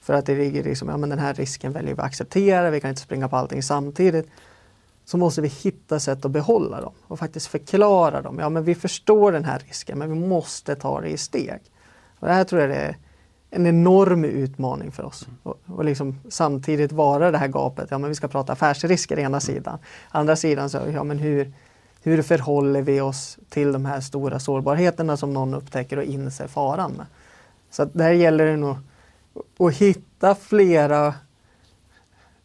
För 0.00 0.14
att 0.14 0.26
det 0.26 0.34
ligger 0.34 0.64
liksom, 0.64 0.88
ja 0.88 0.96
men 0.96 1.10
den 1.10 1.18
här 1.18 1.34
risken 1.34 1.72
väljer 1.72 1.94
vi 1.94 2.00
att 2.00 2.06
acceptera, 2.06 2.70
vi 2.70 2.80
kan 2.80 2.90
inte 2.90 3.02
springa 3.02 3.28
på 3.28 3.36
allting 3.36 3.62
samtidigt. 3.62 4.26
Så 5.04 5.16
måste 5.16 5.40
vi 5.40 5.48
hitta 5.48 6.00
sätt 6.00 6.24
att 6.24 6.30
behålla 6.30 6.80
dem 6.80 6.92
och 7.06 7.18
faktiskt 7.18 7.46
förklara 7.46 8.22
dem. 8.22 8.38
Ja 8.38 8.48
men 8.48 8.64
vi 8.64 8.74
förstår 8.74 9.32
den 9.32 9.44
här 9.44 9.58
risken 9.58 9.98
men 9.98 10.08
vi 10.08 10.28
måste 10.28 10.74
ta 10.74 11.00
det 11.00 11.08
i 11.08 11.16
steg. 11.16 11.60
Och 12.18 12.26
det 12.26 12.32
här 12.32 12.44
tror 12.44 12.60
jag 12.60 12.70
är 12.70 12.96
en 13.50 13.66
enorm 13.66 14.24
utmaning 14.24 14.92
för 14.92 15.04
oss. 15.04 15.28
Och, 15.42 15.58
och 15.66 15.84
liksom 15.84 16.20
samtidigt 16.28 16.92
vara 16.92 17.30
det 17.30 17.38
här 17.38 17.48
gapet. 17.48 17.88
Ja 17.90 17.98
men 17.98 18.08
vi 18.08 18.14
ska 18.14 18.28
prata 18.28 18.52
affärsrisker 18.52 19.18
ena 19.18 19.40
sidan. 19.40 19.78
Andra 20.10 20.36
sidan 20.36 20.70
så, 20.70 20.78
ja 20.92 21.04
men 21.04 21.18
hur, 21.18 21.52
hur 22.02 22.22
förhåller 22.22 22.82
vi 22.82 23.00
oss 23.00 23.38
till 23.48 23.72
de 23.72 23.84
här 23.84 24.00
stora 24.00 24.40
sårbarheterna 24.40 25.16
som 25.16 25.32
någon 25.32 25.54
upptäcker 25.54 25.96
och 25.96 26.04
inser 26.04 26.46
faran 26.46 26.92
med? 26.92 27.06
Så 27.70 27.82
att 27.82 27.94
där 27.94 28.12
gäller 28.12 28.46
det 28.46 28.56
nog 28.56 28.76
att 29.58 29.74
hitta 29.74 30.34
flera, 30.34 31.14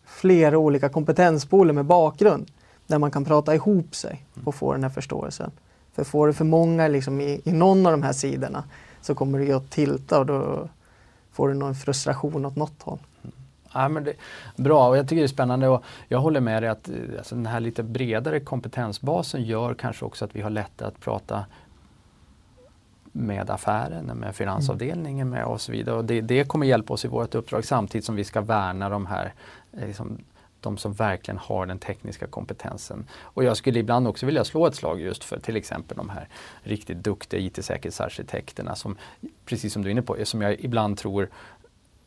flera 0.06 0.58
olika 0.58 0.89
kompetenspooler 0.89 1.74
med 1.74 1.86
bakgrund 1.86 2.52
där 2.88 2.98
man 2.98 3.12
kan 3.12 3.26
prata 3.26 3.56
ihop 3.56 3.96
sig 3.96 4.26
och 4.43 4.56
få 4.56 4.74
den 4.74 4.84
här 4.84 4.89
förståelsen. 4.89 5.52
För 5.93 6.04
får 6.04 6.28
du 6.28 6.34
för 6.34 6.46
många 6.46 6.88
liksom 6.88 7.22
i, 7.22 7.41
i 7.43 7.52
någon 7.52 7.86
av 7.86 7.91
de 7.91 8.04
här 8.04 8.13
sidorna 8.13 8.63
så 9.02 9.15
kommer 9.15 9.39
det 9.39 9.54
att 9.54 9.72
tilta 9.72 10.20
och 10.20 10.26
då 10.26 10.70
får 11.32 11.48
du 11.48 11.54
någon 11.54 11.76
frustration 11.76 12.46
åt 12.46 12.56
något 12.56 12.84
håll. 12.84 13.00
Ja, 13.78 13.90
men 13.90 14.04
det, 14.04 14.13
bra, 14.56 14.90
och 14.90 14.98
jag 14.98 15.08
tycker 15.08 15.22
det 15.22 15.26
är 15.26 15.28
spännande 15.28 15.68
och 15.68 15.84
jag 16.08 16.20
håller 16.20 16.40
med 16.40 16.63
dig 16.63 16.70
att 16.70 16.90
eh, 16.90 16.96
alltså, 17.18 17.36
den 17.36 17.46
här 17.46 17.60
lite 17.60 17.84
bredare 17.84 18.40
kompetensbasen 18.40 19.44
gör 19.44 19.74
kanske 19.74 20.06
också 20.06 20.26
att 20.26 20.36
vi 20.36 20.42
har 20.42 20.50
lättare 20.50 20.88
att 20.88 21.00
prata 21.00 21.46
med 23.12 23.50
affären, 23.50 24.06
med 24.06 24.36
finansavdelningen 24.36 25.30
med 25.30 25.46
och 25.46 25.62
så 25.62 25.72
vidare. 25.72 25.96
Och 25.96 26.06
det, 26.06 26.22
det 26.22 26.44
kommer 26.44 26.66
hjälpa 26.66 26.94
oss 26.94 27.06
i 27.06 27.08
vårt 27.08 27.36
uppdrag 27.36 27.66
samtidigt 27.66 28.06
som 28.06 28.16
vi 28.16 28.24
ska 28.24 28.42
värna 28.42 28.90
de 28.90 29.06
här 29.06 29.34
eh, 29.74 29.88
liksom, 29.88 30.18
de 30.62 30.78
som 30.78 30.94
verkligen 30.94 31.38
har 31.38 31.66
den 31.66 31.80
tekniska 31.80 32.28
kompetensen. 32.28 33.08
Och 33.22 33.44
jag 33.44 33.58
skulle 33.58 33.80
ibland 33.80 34.08
också 34.08 34.26
vilja 34.26 34.44
slå 34.44 34.68
ett 34.68 34.76
slag 34.76 35.02
just 35.02 35.24
för 35.24 35.40
till 35.40 35.56
exempel 35.56 35.98
de 35.98 36.10
här 36.10 36.28
riktigt 36.63 37.04
duktiga 37.04 37.40
IT-säkerhetsarkitekterna 37.40 38.76
som, 38.76 38.98
precis 39.46 39.74
som 39.74 39.82
du 39.82 39.90
är 39.90 39.92
inne 39.92 40.02
på, 40.02 40.18
som 40.24 40.42
jag 40.42 40.60
ibland 40.60 40.98
tror 40.98 41.30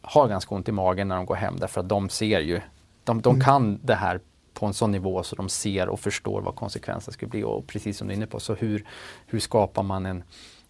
har 0.02 0.28
ganska 0.28 0.54
ont 0.54 0.68
i 0.68 0.72
magen 0.72 1.08
när 1.08 1.16
de 1.16 1.26
går 1.26 1.34
hem 1.34 1.56
därför 1.58 1.80
att 1.80 1.88
de 1.88 2.08
ser 2.08 2.40
ju, 2.40 2.60
de, 3.04 3.20
de 3.20 3.34
mm. 3.34 3.44
kan 3.44 3.80
det 3.82 3.94
här 3.94 4.20
på 4.54 4.66
en 4.66 4.74
sån 4.74 4.90
nivå 4.90 5.22
så 5.22 5.36
de 5.36 5.48
ser 5.48 5.88
och 5.88 6.00
förstår 6.00 6.40
vad 6.42 6.54
konsekvenserna 6.54 7.12
skulle 7.12 7.28
bli. 7.28 7.44
Och 7.44 7.66
precis 7.66 7.98
som 7.98 8.08
du 8.08 8.12
är 8.12 8.16
inne 8.16 8.26
på, 8.26 8.40
så 8.40 8.54
hur, 8.54 8.84
hur 9.26 9.40
skapar 9.40 9.82
man 9.82 10.06
en, 10.06 10.22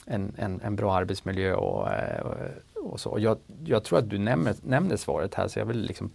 en, 0.05 0.35
en, 0.39 0.61
en 0.61 0.77
bra 0.77 0.95
arbetsmiljö 0.95 1.55
och, 1.55 1.93
eh, 1.93 2.27
och 2.75 3.01
så. 3.01 3.17
Jag, 3.19 3.39
jag 3.65 3.85
tror 3.85 3.99
att 3.99 4.11
du 4.11 4.19
nämner, 4.19 4.55
nämner 4.63 4.97
svaret 4.97 5.35
här 5.35 5.49
så 5.49 5.59
jag 5.59 5.67
vill 5.67 5.83
liksom 5.83 6.11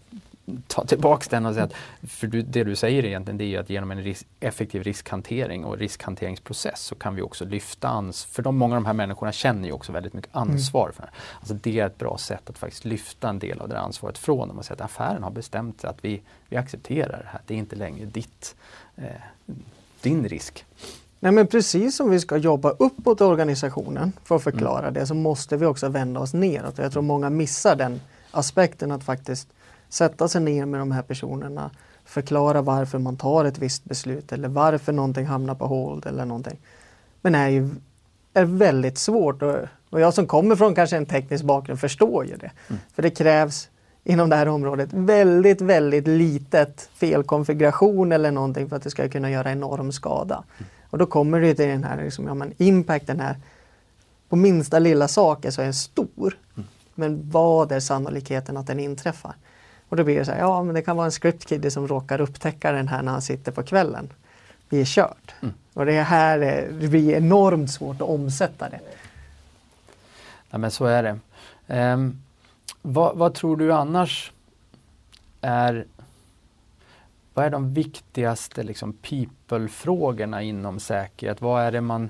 ta 0.68 0.86
tillbaks 0.86 1.28
den 1.28 1.46
och 1.46 1.54
säga 1.54 1.66
att, 1.66 1.74
för 2.08 2.28
du, 2.28 2.42
det 2.42 2.64
du 2.64 2.76
säger 2.76 3.06
egentligen 3.06 3.38
det 3.38 3.56
är 3.56 3.60
att 3.60 3.70
genom 3.70 3.92
en 3.92 4.04
risk, 4.04 4.28
effektiv 4.40 4.84
riskhantering 4.84 5.66
och 5.66 5.78
riskhanteringsprocess 5.78 6.80
så 6.80 6.96
kan 6.96 7.16
vi 7.16 7.22
också 7.22 7.46
lyfta 7.46 7.88
ansvar, 7.88 8.34
för 8.34 8.44
de, 8.44 8.58
många 8.58 8.76
av 8.76 8.82
de 8.82 8.86
här 8.86 8.94
människorna 8.94 9.32
känner 9.32 9.68
ju 9.68 9.72
också 9.72 9.92
väldigt 9.92 10.14
mycket 10.14 10.36
mm. 10.36 10.50
ansvar. 10.50 10.84
Mm. 10.84 10.94
för 10.94 11.02
det. 11.02 11.10
Alltså 11.40 11.54
det 11.54 11.80
är 11.80 11.86
ett 11.86 11.98
bra 11.98 12.18
sätt 12.18 12.50
att 12.50 12.58
faktiskt 12.58 12.86
lyfta 12.86 13.30
en 13.30 13.40
del 13.40 13.62
av 13.62 13.70
det 13.70 13.80
ansvaret 13.80 14.18
från 14.18 14.48
dem 14.48 14.58
och 14.58 14.66
säga 14.66 14.76
att 14.76 14.82
affären 14.82 15.24
har 15.24 15.32
bestämt 15.32 15.82
sig 15.82 15.90
att 15.90 16.06
vi, 16.06 16.22
vi 16.50 16.58
accepterar 16.58 17.22
det 17.24 17.30
här, 17.30 17.42
det 17.48 17.54
är 17.54 17.58
inte 17.58 17.76
längre 17.76 18.06
ditt, 18.06 18.56
eh, 18.96 19.06
din 20.02 20.28
risk. 20.28 20.66
Nej 21.20 21.32
men 21.32 21.48
precis 21.48 21.96
som 21.96 22.10
vi 22.10 22.20
ska 22.20 22.38
jobba 22.38 22.70
uppåt 22.70 23.22
i 23.22 23.24
organisationen 23.24 24.14
för 24.24 24.36
att 24.36 24.44
förklara 24.44 24.88
mm. 24.88 24.94
det 24.94 25.08
så 25.08 25.14
måste 25.14 25.58
vi 25.58 25.66
också 25.66 25.90
vända 25.90 26.20
oss 26.20 26.34
neråt. 26.34 26.78
Jag 26.78 26.92
tror 26.92 27.02
många 27.02 27.30
missar 27.30 27.76
den 27.76 28.02
aspekten 28.32 28.92
att 28.92 29.04
faktiskt 29.04 29.48
sätta 29.96 30.28
sig 30.28 30.42
ner 30.42 30.66
med 30.66 30.80
de 30.80 30.92
här 30.92 31.02
personerna, 31.02 31.72
förklara 32.06 32.62
varför 32.62 33.00
man 33.00 33.18
tar 33.18 33.46
ett 33.46 33.58
visst 33.58 33.84
beslut 33.84 34.32
eller 34.32 34.48
varför 34.48 34.94
någonting 34.94 35.26
hamnar 35.26 35.56
på 35.56 35.68
hold 35.68 36.06
eller 36.06 36.26
någonting. 36.26 36.58
Men 37.22 37.34
det 37.34 37.40
är 37.40 37.50
ju 37.50 37.70
är 38.34 38.46
väldigt 38.46 38.98
svårt 38.98 39.42
och, 39.42 39.56
och 39.90 40.02
jag 40.02 40.14
som 40.14 40.28
kommer 40.28 40.56
från 40.56 40.76
kanske 40.76 40.98
en 40.98 41.06
teknisk 41.06 41.44
bakgrund 41.44 41.80
förstår 41.80 42.26
ju 42.26 42.36
det. 42.38 42.52
Mm. 42.68 42.82
För 42.96 43.02
det 43.02 43.10
krävs 43.10 43.70
inom 44.04 44.30
det 44.30 44.36
här 44.36 44.48
området 44.48 44.90
väldigt, 44.94 45.62
väldigt 45.62 46.08
litet 46.08 46.90
felkonfiguration 46.94 48.12
eller 48.12 48.32
någonting 48.32 48.70
för 48.70 48.76
att 48.76 48.84
det 48.84 48.90
ska 48.90 49.10
kunna 49.10 49.32
göra 49.32 49.52
enorm 49.52 49.92
skada. 49.92 50.36
Mm. 50.36 50.70
Och 50.90 50.98
då 50.98 51.06
kommer 51.06 51.42
det 51.42 51.56
till 51.56 51.68
den 51.68 51.84
här 51.84 52.04
liksom, 52.04 52.28
ja, 52.28 52.34
men 52.34 52.54
impacten 52.58 53.20
här 53.20 53.36
på 54.30 54.36
minsta 54.36 54.80
lilla 54.80 55.08
sak 55.08 55.46
är 55.46 55.52
så 55.52 55.62
är 55.62 55.72
stor. 55.72 56.38
Mm. 56.56 56.68
Men 56.96 57.30
vad 57.30 57.72
är 57.72 57.80
sannolikheten 57.80 58.58
att 58.58 58.68
den 58.68 58.80
inträffar? 58.80 59.36
Och 59.90 59.98
då 59.98 60.04
blir 60.04 60.20
det 60.20 60.26
så 60.26 60.32
här, 60.32 60.40
ja 60.40 60.64
men 60.64 60.76
det 60.76 60.82
kan 60.82 60.98
vara 60.98 61.06
en 61.06 61.12
scriptkiddy 61.12 61.70
som 61.70 61.88
råkar 61.88 62.22
upptäcka 62.22 62.72
den 62.72 62.88
här 62.88 63.02
när 63.02 63.12
han 63.12 63.22
sitter 63.22 63.52
på 63.52 63.64
kvällen. 63.64 64.10
Vi 64.70 64.82
är 64.82 64.86
kört. 64.86 65.34
Mm. 65.42 65.54
Och 65.74 65.86
det 65.86 66.02
här 66.02 66.40
är, 66.40 66.72
det 66.72 66.88
blir 66.88 67.14
enormt 67.14 67.72
svårt 67.72 67.96
att 67.96 68.10
omsätta 68.10 68.70
det. 68.70 68.80
Ja 70.50 70.58
men 70.58 70.72
så 70.72 70.86
är 70.86 71.04
det. 71.04 71.20
Um, 71.68 72.22
vad, 72.82 73.18
vad, 73.18 73.34
tror 73.34 73.58
du 73.58 73.74
annars 73.74 74.32
är 75.42 75.86
vad 77.34 77.46
är 77.46 77.50
de 77.50 77.74
viktigaste 77.74 78.64
liksom, 78.64 78.94
people-frågorna 78.94 80.42
inom 80.42 80.80
säkerhet? 80.80 81.42
Vad 81.42 81.64
är 81.64 81.72
det 81.72 81.82
man 81.82 82.10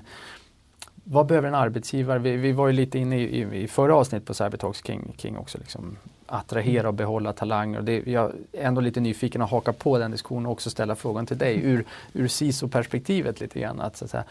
vad 1.04 1.26
behöver 1.26 1.48
en 1.48 1.54
arbetsgivare? 1.54 2.18
Vi, 2.18 2.36
vi 2.36 2.52
var 2.52 2.66
ju 2.66 2.72
lite 2.72 2.98
inne 2.98 3.18
i, 3.18 3.40
i, 3.40 3.62
i 3.62 3.68
förra 3.68 3.96
avsnittet 3.96 4.26
på 4.26 4.34
Cybertalks 4.34 4.82
kring, 4.82 5.14
kring 5.16 5.38
också 5.38 5.58
liksom 5.58 5.96
attrahera 6.26 6.88
och 6.88 6.94
behålla 6.94 7.32
talanger. 7.32 7.82
Det, 7.82 8.06
jag 8.06 8.32
är 8.52 8.66
ändå 8.66 8.80
lite 8.80 9.00
nyfiken 9.00 9.42
att 9.42 9.50
haka 9.50 9.72
på 9.72 9.98
den 9.98 10.10
diskussionen 10.10 10.46
och 10.46 10.52
också 10.52 10.70
ställa 10.70 10.96
frågan 10.96 11.26
till 11.26 11.38
dig 11.38 11.60
ur, 11.64 11.84
ur 12.12 12.28
CISO-perspektivet 12.28 13.40
lite 13.40 13.60
grann. 13.60 13.80
Att, 13.80 13.96
så 13.96 14.04
att 14.04 14.10
säga, 14.10 14.24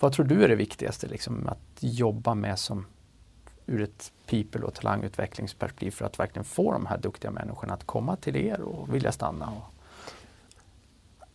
vad 0.00 0.12
tror 0.12 0.26
du 0.26 0.44
är 0.44 0.48
det 0.48 0.54
viktigaste 0.54 1.06
liksom, 1.06 1.48
att 1.48 1.58
jobba 1.80 2.34
med 2.34 2.58
som 2.58 2.86
ur 3.66 3.82
ett 3.82 4.12
people 4.26 4.60
och 4.60 4.74
talangutvecklingsperspektiv 4.74 5.90
för 5.90 6.04
att 6.04 6.18
verkligen 6.18 6.44
få 6.44 6.72
de 6.72 6.86
här 6.86 6.98
duktiga 6.98 7.30
människorna 7.30 7.74
att 7.74 7.84
komma 7.84 8.16
till 8.16 8.36
er 8.36 8.60
och 8.60 8.94
vilja 8.94 9.12
stanna? 9.12 9.50
Och... 9.50 9.74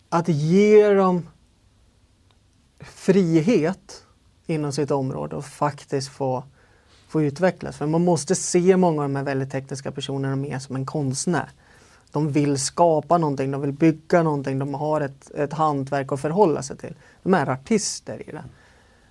Att 0.09 0.27
ge 0.27 0.93
dem 0.93 1.27
frihet 2.79 4.05
inom 4.45 4.71
sitt 4.71 4.91
område 4.91 5.35
och 5.35 5.45
faktiskt 5.45 6.09
få 6.09 6.43
få 7.13 7.21
utvecklas. 7.21 7.77
För 7.77 7.85
man 7.85 8.03
måste 8.03 8.35
se 8.35 8.77
många 8.77 9.01
av 9.01 9.09
de 9.09 9.15
här 9.15 9.23
väldigt 9.23 9.51
tekniska 9.51 9.91
personerna 9.91 10.35
mer 10.35 10.59
som 10.59 10.75
en 10.75 10.85
konstnär. 10.85 11.49
De 12.11 12.31
vill 12.31 12.57
skapa 12.57 13.17
någonting, 13.17 13.51
de 13.51 13.61
vill 13.61 13.71
bygga 13.71 14.23
någonting, 14.23 14.59
de 14.59 14.73
har 14.73 15.01
ett, 15.01 15.31
ett 15.31 15.53
hantverk 15.53 16.11
att 16.11 16.21
förhålla 16.21 16.63
sig 16.63 16.77
till. 16.77 16.95
De 17.23 17.33
är 17.33 17.49
artister 17.49 18.29
i 18.29 18.31
det. 18.31 18.43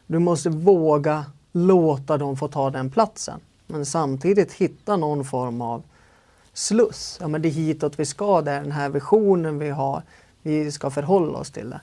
Du 0.06 0.18
måste 0.18 0.50
våga 0.50 1.24
låta 1.52 2.18
dem 2.18 2.36
få 2.36 2.48
ta 2.48 2.70
den 2.70 2.90
platsen. 2.90 3.40
Men 3.66 3.86
samtidigt 3.86 4.52
hitta 4.52 4.96
någon 4.96 5.24
form 5.24 5.60
av 5.60 5.82
sluss. 6.52 7.18
Ja, 7.20 7.28
men 7.28 7.42
det 7.42 7.48
är 7.48 7.50
hitåt 7.50 7.98
vi 7.98 8.06
ska, 8.06 8.40
det 8.42 8.50
är 8.50 8.62
den 8.62 8.72
här 8.72 8.88
visionen 8.88 9.58
vi 9.58 9.70
har. 9.70 10.02
Vi 10.42 10.72
ska 10.72 10.90
förhålla 10.90 11.38
oss 11.38 11.50
till 11.50 11.70
det. 11.70 11.80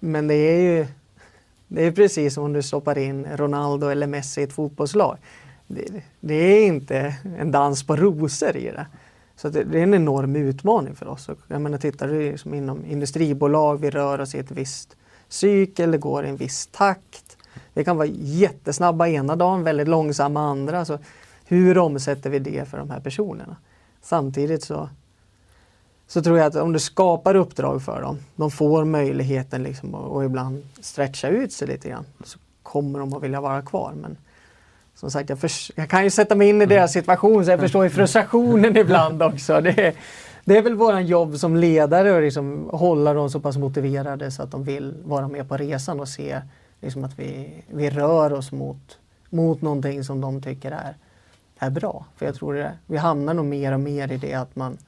Men 0.00 0.26
det 0.26 0.34
är 0.34 0.60
ju 0.60 0.86
det 1.68 1.86
är 1.86 1.92
precis 1.92 2.34
som 2.34 2.44
om 2.44 2.52
du 2.52 2.62
stoppar 2.62 2.98
in 2.98 3.26
Ronaldo 3.36 3.88
eller 3.88 4.06
Messi 4.06 4.40
i 4.40 4.44
ett 4.44 4.52
fotbollslag. 4.52 5.18
Det, 5.66 6.02
det 6.20 6.34
är 6.34 6.66
inte 6.66 7.16
en 7.38 7.50
dans 7.50 7.86
på 7.86 7.96
rosor 7.96 8.56
i 8.56 8.70
det. 8.70 8.86
Så 9.36 9.48
det, 9.48 9.64
det, 9.64 9.78
är 9.78 9.82
en 9.82 9.94
enorm 9.94 10.36
utmaning 10.36 10.94
för 10.94 11.08
oss. 11.08 11.30
Jag 11.48 11.60
menar, 11.60 11.78
tittar 11.78 12.08
du 12.08 12.30
liksom 12.30 12.54
inom 12.54 12.84
industribolag, 12.84 13.80
vi 13.80 13.90
rör 13.90 14.20
oss 14.20 14.34
i 14.34 14.38
ett 14.38 14.50
visst 14.50 14.96
cykel, 15.28 15.90
det 15.90 15.98
går 15.98 16.24
i 16.24 16.28
en 16.28 16.36
viss 16.36 16.66
takt. 16.66 17.36
Det 17.74 17.84
kan 17.84 17.96
vara 17.96 18.08
jättesnabba 18.12 19.08
ena 19.08 19.36
dagen, 19.36 19.62
väldigt 19.62 19.88
långsamma 19.88 20.40
andra. 20.40 20.84
Så 20.84 20.98
hur 21.44 21.78
omsätter 21.78 22.30
vi 22.30 22.38
det 22.38 22.68
för 22.68 22.78
de 22.78 22.90
här 22.90 23.00
personerna? 23.00 23.56
Samtidigt 24.02 24.62
så 24.62 24.88
så 26.06 26.22
tror 26.22 26.38
jag 26.38 26.46
att 26.46 26.56
om 26.56 26.72
du 26.72 26.78
skapar 26.78 27.34
uppdrag 27.34 27.82
för 27.82 28.02
dem, 28.02 28.18
de 28.36 28.50
får 28.50 28.84
möjligheten 28.84 29.62
liksom 29.62 29.94
att 29.94 30.24
ibland 30.24 30.62
stretcha 30.80 31.28
ut 31.28 31.52
sig 31.52 31.68
lite 31.68 31.88
grann, 31.88 32.04
så 32.24 32.38
kommer 32.62 32.98
de 32.98 33.14
att 33.14 33.22
vilja 33.22 33.40
vara 33.40 33.62
kvar. 33.62 33.92
Men 34.02 34.16
som 34.94 35.10
sagt, 35.10 35.30
jag, 35.30 35.38
jag 35.74 35.90
kan 35.90 36.04
ju 36.04 36.10
sätta 36.10 36.34
mig 36.34 36.48
in 36.48 36.62
i 36.62 36.66
deras 36.66 36.92
situation 36.92 37.44
så 37.44 37.50
jag 37.50 37.60
förstår 37.60 37.84
ju 37.84 37.90
frustrationen 37.90 38.76
ibland 38.76 39.22
också. 39.22 39.60
Det, 39.60 39.94
det 40.44 40.56
är 40.56 40.62
väl 40.62 40.74
våran 40.74 41.06
jobb 41.06 41.36
som 41.36 41.56
ledare 41.56 42.16
att 42.16 42.22
liksom 42.22 42.68
hålla 42.72 43.12
dem 43.12 43.30
så 43.30 43.40
pass 43.40 43.56
motiverade 43.56 44.30
så 44.30 44.42
att 44.42 44.50
de 44.50 44.64
vill 44.64 44.94
vara 45.04 45.28
med 45.28 45.48
på 45.48 45.56
resan 45.56 46.00
och 46.00 46.08
se 46.08 46.40
liksom 46.80 47.04
att 47.04 47.18
vi, 47.18 47.62
vi 47.68 47.90
rör 47.90 48.32
oss 48.32 48.52
mot, 48.52 48.98
mot 49.30 49.62
någonting 49.62 50.04
som 50.04 50.20
de 50.20 50.42
tycker 50.42 50.70
är, 50.70 50.96
är 51.58 51.70
bra. 51.70 52.06
För 52.16 52.26
jag 52.26 52.34
tror 52.34 52.54
det, 52.54 52.72
vi 52.86 52.96
hamnar 52.96 53.34
nog 53.34 53.44
mer 53.44 53.72
och 53.72 53.80
mer 53.80 54.12
i 54.12 54.16
det 54.16 54.34
att 54.34 54.56
man 54.56 54.78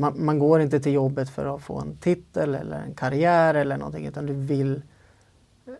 man, 0.00 0.24
man, 0.24 0.38
går 0.38 0.60
inte 0.60 0.80
till 0.80 0.92
jobbet 0.92 1.30
för 1.30 1.54
att 1.54 1.62
få 1.62 1.80
en 1.80 1.96
titel 1.96 2.54
eller 2.54 2.80
en 2.80 2.94
karriär 2.94 3.54
eller 3.54 3.76
någonting 3.76 4.06
utan 4.06 4.26
du 4.26 4.32
vill, 4.32 4.82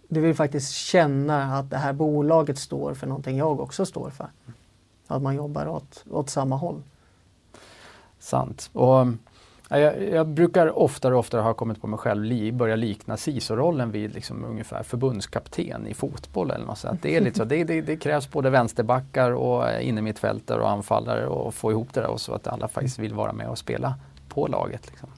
du 0.09 0.21
vill 0.21 0.35
faktiskt 0.35 0.73
känna 0.73 1.59
att 1.59 1.71
det 1.71 1.77
här 1.77 1.93
bolaget 1.93 2.59
står 2.59 2.95
för 2.95 3.07
någonting 3.07 3.37
jag 3.37 3.61
också 3.61 3.87
står 3.87 4.11
för. 4.11 4.29
Att 5.07 5.23
man 5.23 5.35
jobbar 5.35 5.67
åt, 5.67 6.05
åt 6.11 6.31
samma 6.31 6.57
håll. 6.57 6.83
Sant. 8.19 8.71
Och, 8.73 9.07
jag, 9.69 10.03
jag, 10.03 10.27
brukar 10.27 10.79
oftare 10.79 11.15
och 11.15 11.21
oftare 11.21 11.41
ha 11.41 11.55
kommit 11.55 11.81
på 11.81 11.87
mig 11.87 11.99
själv 11.99 12.25
li, 12.25 12.53
börja 12.53 12.77
likna 12.77 13.17
CISO-rollen 13.17 13.91
vid 13.91 14.15
liksom 14.15 14.45
ungefär 14.45 14.83
förbundskapten 14.83 15.87
i 15.87 15.95
fotboll 15.95 16.51
eller 16.51 16.67
något 16.67 16.79
sånt. 16.79 17.03
Det, 17.03 17.17
är 17.17 17.21
lite 17.21 17.37
så, 17.37 17.45
det, 17.45 17.65
det, 17.65 17.81
det 17.81 17.97
krävs 17.97 18.31
både 18.31 18.51
vänsterbackar 18.51 19.31
och 19.31 19.81
innermittfältare 19.81 20.63
och 20.63 20.71
anfallare 20.71 21.27
och 21.27 21.55
få 21.55 21.71
ihop 21.71 21.89
det 21.95 22.01
där 22.01 22.09
och 22.09 22.21
så 22.21 22.35
att 22.35 22.47
alla 22.47 22.69
faktiskt 22.69 22.99
vill 22.99 23.15
vara 23.15 23.33
med 23.33 23.49
och 23.49 23.59
spela 23.59 23.95
på 24.29 24.47
laget. 24.47 24.87
Liksom. 24.91 25.09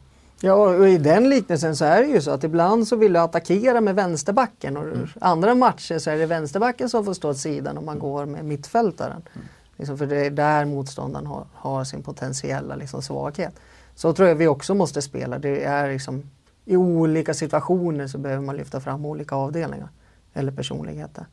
Ja, 0.42 0.54
och 0.54 0.88
i 0.88 0.98
den 0.98 1.28
liknelsen 1.28 1.76
så 1.76 1.84
är 1.84 2.02
det 2.02 2.08
ju 2.08 2.20
så 2.20 2.30
att 2.30 2.44
ibland 2.44 2.88
så 2.88 2.96
vill 2.96 3.12
du 3.12 3.18
attackera 3.18 3.80
med 3.80 3.94
vänsterbacken 3.94 4.76
och 4.76 4.82
mm. 4.82 5.08
andra 5.20 5.54
matcher 5.54 5.98
så 5.98 6.10
är 6.10 6.16
det 6.16 6.26
vänsterbacken 6.26 6.88
som 6.88 7.04
får 7.04 7.14
stå 7.14 7.30
åt 7.30 7.38
sidan 7.38 7.78
om 7.78 7.84
man 7.84 7.98
går 7.98 8.26
med 8.26 8.44
mittfältaren. 8.44 9.22
Mm. 9.34 9.46
Liksom 9.76 9.98
för 9.98 10.06
det 10.06 10.26
är 10.26 10.30
där 10.30 10.64
motståndaren 10.64 11.26
har, 11.26 11.44
har 11.54 11.84
sin 11.84 12.02
potentiella 12.02 12.76
liksom, 12.76 13.02
svaghet. 13.02 13.54
Så 14.00 14.12
tror 14.12 14.28
jag 14.28 14.36
vi 14.36 14.46
också 14.46 14.74
måste 14.74 15.02
spela. 15.02 15.38
Det 15.38 15.64
är 15.64 15.92
liksom, 15.92 16.22
I 16.64 16.76
olika 16.76 17.34
situationer 17.34 18.06
så 18.06 18.18
behöver 18.18 18.42
man 18.42 18.56
lyfta 18.56 18.80
fram 18.80 19.06
olika 19.06 19.34
avdelningar 19.34 19.88
eller 20.32 20.52
personligheter. 20.52 21.26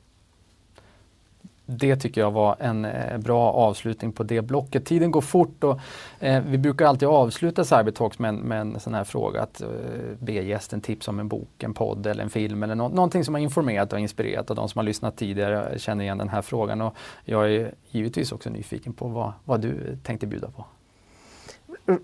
det 1.65 1.95
tycker 1.95 2.22
jag 2.22 2.32
var 2.32 2.55
en 2.59 2.86
eh, 2.86 3.18
bra 3.18 3.51
avslutning 3.51 4.11
på 4.11 4.24
det 4.24 4.41
blocket. 4.41 4.86
Tiden 4.86 5.11
går 5.11 5.22
fort 5.22 5.63
och 5.63 5.80
eh, 6.20 6.43
vi 6.43 6.57
brukar 6.57 6.86
alltid 6.86 7.07
avsluta 7.07 7.63
Cybertalks 7.63 8.20
med, 8.20 8.34
med 8.34 8.61
en 8.61 8.80
sån 8.80 8.93
här 8.93 9.03
fråga 9.03 9.41
att 9.41 9.61
eh, 9.61 9.68
be 10.20 10.32
gästen 10.32 10.82
tipsa 10.82 11.11
om 11.11 11.20
en 11.20 11.28
bok, 11.28 11.63
en 11.63 11.74
podd 11.74 12.07
eller 12.07 12.24
en 12.24 12.30
film 12.30 12.63
eller 12.63 12.76
no 12.76 12.89
någonting 12.89 13.24
som 13.24 13.34
har 13.34 13.41
informerat 13.41 13.93
och 13.93 13.99
inspirerat 13.99 14.49
och 14.49 14.55
de 14.55 14.70
som 14.70 14.80
har 14.80 14.84
lyssnat 14.84 15.18
tidigare 15.18 15.80
känner 15.80 16.03
igen 16.03 16.18
den 16.18 16.30
här 16.30 16.41
frågan. 16.41 16.82
Och 16.82 16.95
jag 17.26 17.51
är 17.51 17.74
givetvis 17.91 18.32
också 18.32 18.49
nyfiken 18.49 18.93
på 18.93 19.07
vad, 19.07 19.34
vad 19.45 19.61
du 19.61 19.97
tänkte 20.03 20.28
bjuda 20.28 20.47
på. 20.51 20.65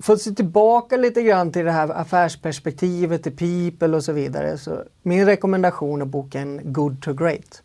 För 0.01 0.13
att 0.13 0.21
se 0.21 0.31
tillbaka 0.31 0.97
lite 0.97 1.21
grann 1.21 1.51
till 1.51 1.65
det 1.65 1.71
här 1.71 1.89
affärsperspektivet, 1.89 3.23
till 3.23 3.37
people 3.37 3.97
och 3.97 4.03
så 4.03 4.11
vidare. 4.11 4.57
Så 4.57 4.83
min 5.01 5.25
rekommendation 5.25 6.01
är 6.01 6.05
boken 6.05 6.61
Good 6.63 7.01
to 7.01 7.13
Great 7.13 7.63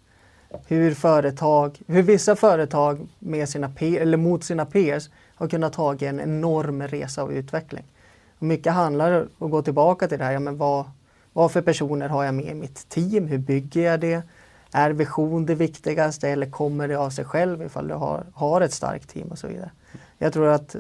hur, 0.66 0.94
företag, 0.94 1.80
hur 1.86 2.02
vissa 2.02 2.36
företag 2.36 3.08
med 3.18 3.48
sina 3.48 3.68
peer, 3.68 4.00
eller 4.00 4.16
mot 4.16 4.44
sina 4.44 4.66
peers 4.66 5.10
har 5.34 5.48
kunnat 5.48 5.72
ta 5.72 5.94
en 5.94 6.20
enorm 6.20 6.82
resa 6.82 7.22
av 7.22 7.32
utveckling. 7.32 7.84
Och 8.38 8.46
mycket 8.46 8.72
handlar 8.72 9.20
om 9.20 9.46
att 9.46 9.50
gå 9.50 9.62
tillbaka 9.62 10.08
till 10.08 10.18
det 10.18 10.24
här, 10.24 10.32
ja, 10.32 10.40
men 10.40 10.56
vad, 10.56 10.84
vad 11.32 11.52
för 11.52 11.62
personer 11.62 12.08
har 12.08 12.24
jag 12.24 12.34
med 12.34 12.46
i 12.46 12.54
mitt 12.54 12.88
team? 12.88 13.26
Hur 13.26 13.38
bygger 13.38 13.82
jag 13.82 14.00
det? 14.00 14.22
Är 14.72 14.90
vision 14.90 15.46
det 15.46 15.54
viktigaste 15.54 16.28
eller 16.28 16.50
kommer 16.50 16.88
det 16.88 16.98
av 16.98 17.10
sig 17.10 17.24
själv 17.24 17.62
ifall 17.62 17.88
du 17.88 17.94
har, 17.94 18.26
har 18.34 18.60
ett 18.60 18.72
starkt 18.72 19.08
team 19.08 19.28
och 19.28 19.38
så 19.38 19.46
vidare. 19.46 19.70
Jag 20.18 20.32
tror 20.32 20.46
att 20.46 20.76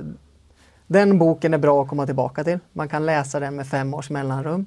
den 0.88 1.18
boken 1.18 1.54
är 1.54 1.58
bra 1.58 1.82
att 1.82 1.88
komma 1.88 2.06
tillbaka 2.06 2.44
till. 2.44 2.58
Man 2.72 2.88
kan 2.88 3.06
läsa 3.06 3.40
den 3.40 3.56
med 3.56 3.66
fem 3.66 3.94
års 3.94 4.10
mellanrum 4.10 4.66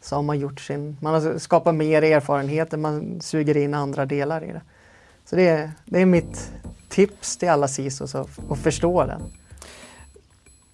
så 0.00 0.16
har 0.16 0.22
man 0.22 0.38
gjort 0.38 0.60
sin, 0.60 0.96
man 1.00 1.14
har 1.14 1.38
skapat 1.38 1.74
mer 1.74 2.02
erfarenheter, 2.02 2.76
man 2.76 3.20
suger 3.20 3.56
in 3.56 3.74
andra 3.74 4.06
delar 4.06 4.44
i 4.44 4.52
det. 4.52 4.62
Så 5.24 5.36
det 5.36 5.48
är, 5.48 5.70
det 5.84 6.00
är 6.00 6.06
mitt 6.06 6.52
tips 6.88 7.36
till 7.36 7.48
alla 7.48 7.68
CISOs 7.68 8.14
att, 8.14 8.50
att 8.50 8.58
förstå 8.58 9.06
den. 9.06 9.22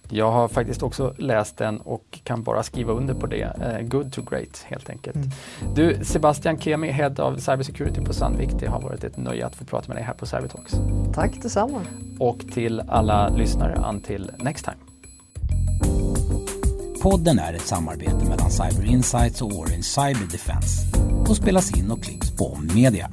Jag 0.08 0.30
har 0.30 0.48
faktiskt 0.48 0.82
också 0.82 1.14
läst 1.18 1.56
den 1.56 1.80
och 1.80 2.20
kan 2.24 2.42
bara 2.42 2.62
skriva 2.62 2.92
under 2.92 3.14
på 3.14 3.26
det. 3.26 3.44
Uh, 3.44 3.88
good 3.88 4.12
to 4.12 4.22
great 4.22 4.64
helt 4.64 4.90
enkelt. 4.90 5.16
Mm. 5.16 5.30
Du 5.74 6.04
Sebastian 6.04 6.58
Kemi, 6.58 6.90
Head 6.90 7.14
of 7.18 7.40
Cybersecurity 7.40 8.00
på 8.00 8.12
Sandvik. 8.12 8.50
Det 8.60 8.66
har 8.66 8.80
varit 8.80 9.04
ett 9.04 9.16
nöje 9.16 9.46
att 9.46 9.56
få 9.56 9.64
prata 9.64 9.88
med 9.88 9.96
dig 9.96 10.04
här 10.04 10.14
på 10.14 10.26
Cybertalks. 10.26 10.74
Tack 11.14 11.42
detsamma. 11.42 11.80
Och 12.18 12.38
till 12.38 12.82
alla 12.88 13.28
lyssnare, 13.28 13.84
until 13.88 14.30
next 14.38 14.64
time. 14.64 14.85
Podden 17.02 17.38
är 17.38 17.54
ett 17.54 17.66
samarbete 17.66 18.24
mellan 18.28 18.50
Cyber 18.50 18.84
Insights 18.86 19.42
och 19.42 19.52
Orange 19.52 19.82
Cyber 19.82 20.32
Defense 20.32 20.86
och 21.28 21.36
spelas 21.36 21.78
in 21.78 21.90
och 21.90 22.02
klipps 22.02 22.36
på 22.36 22.58
Media. 22.74 23.10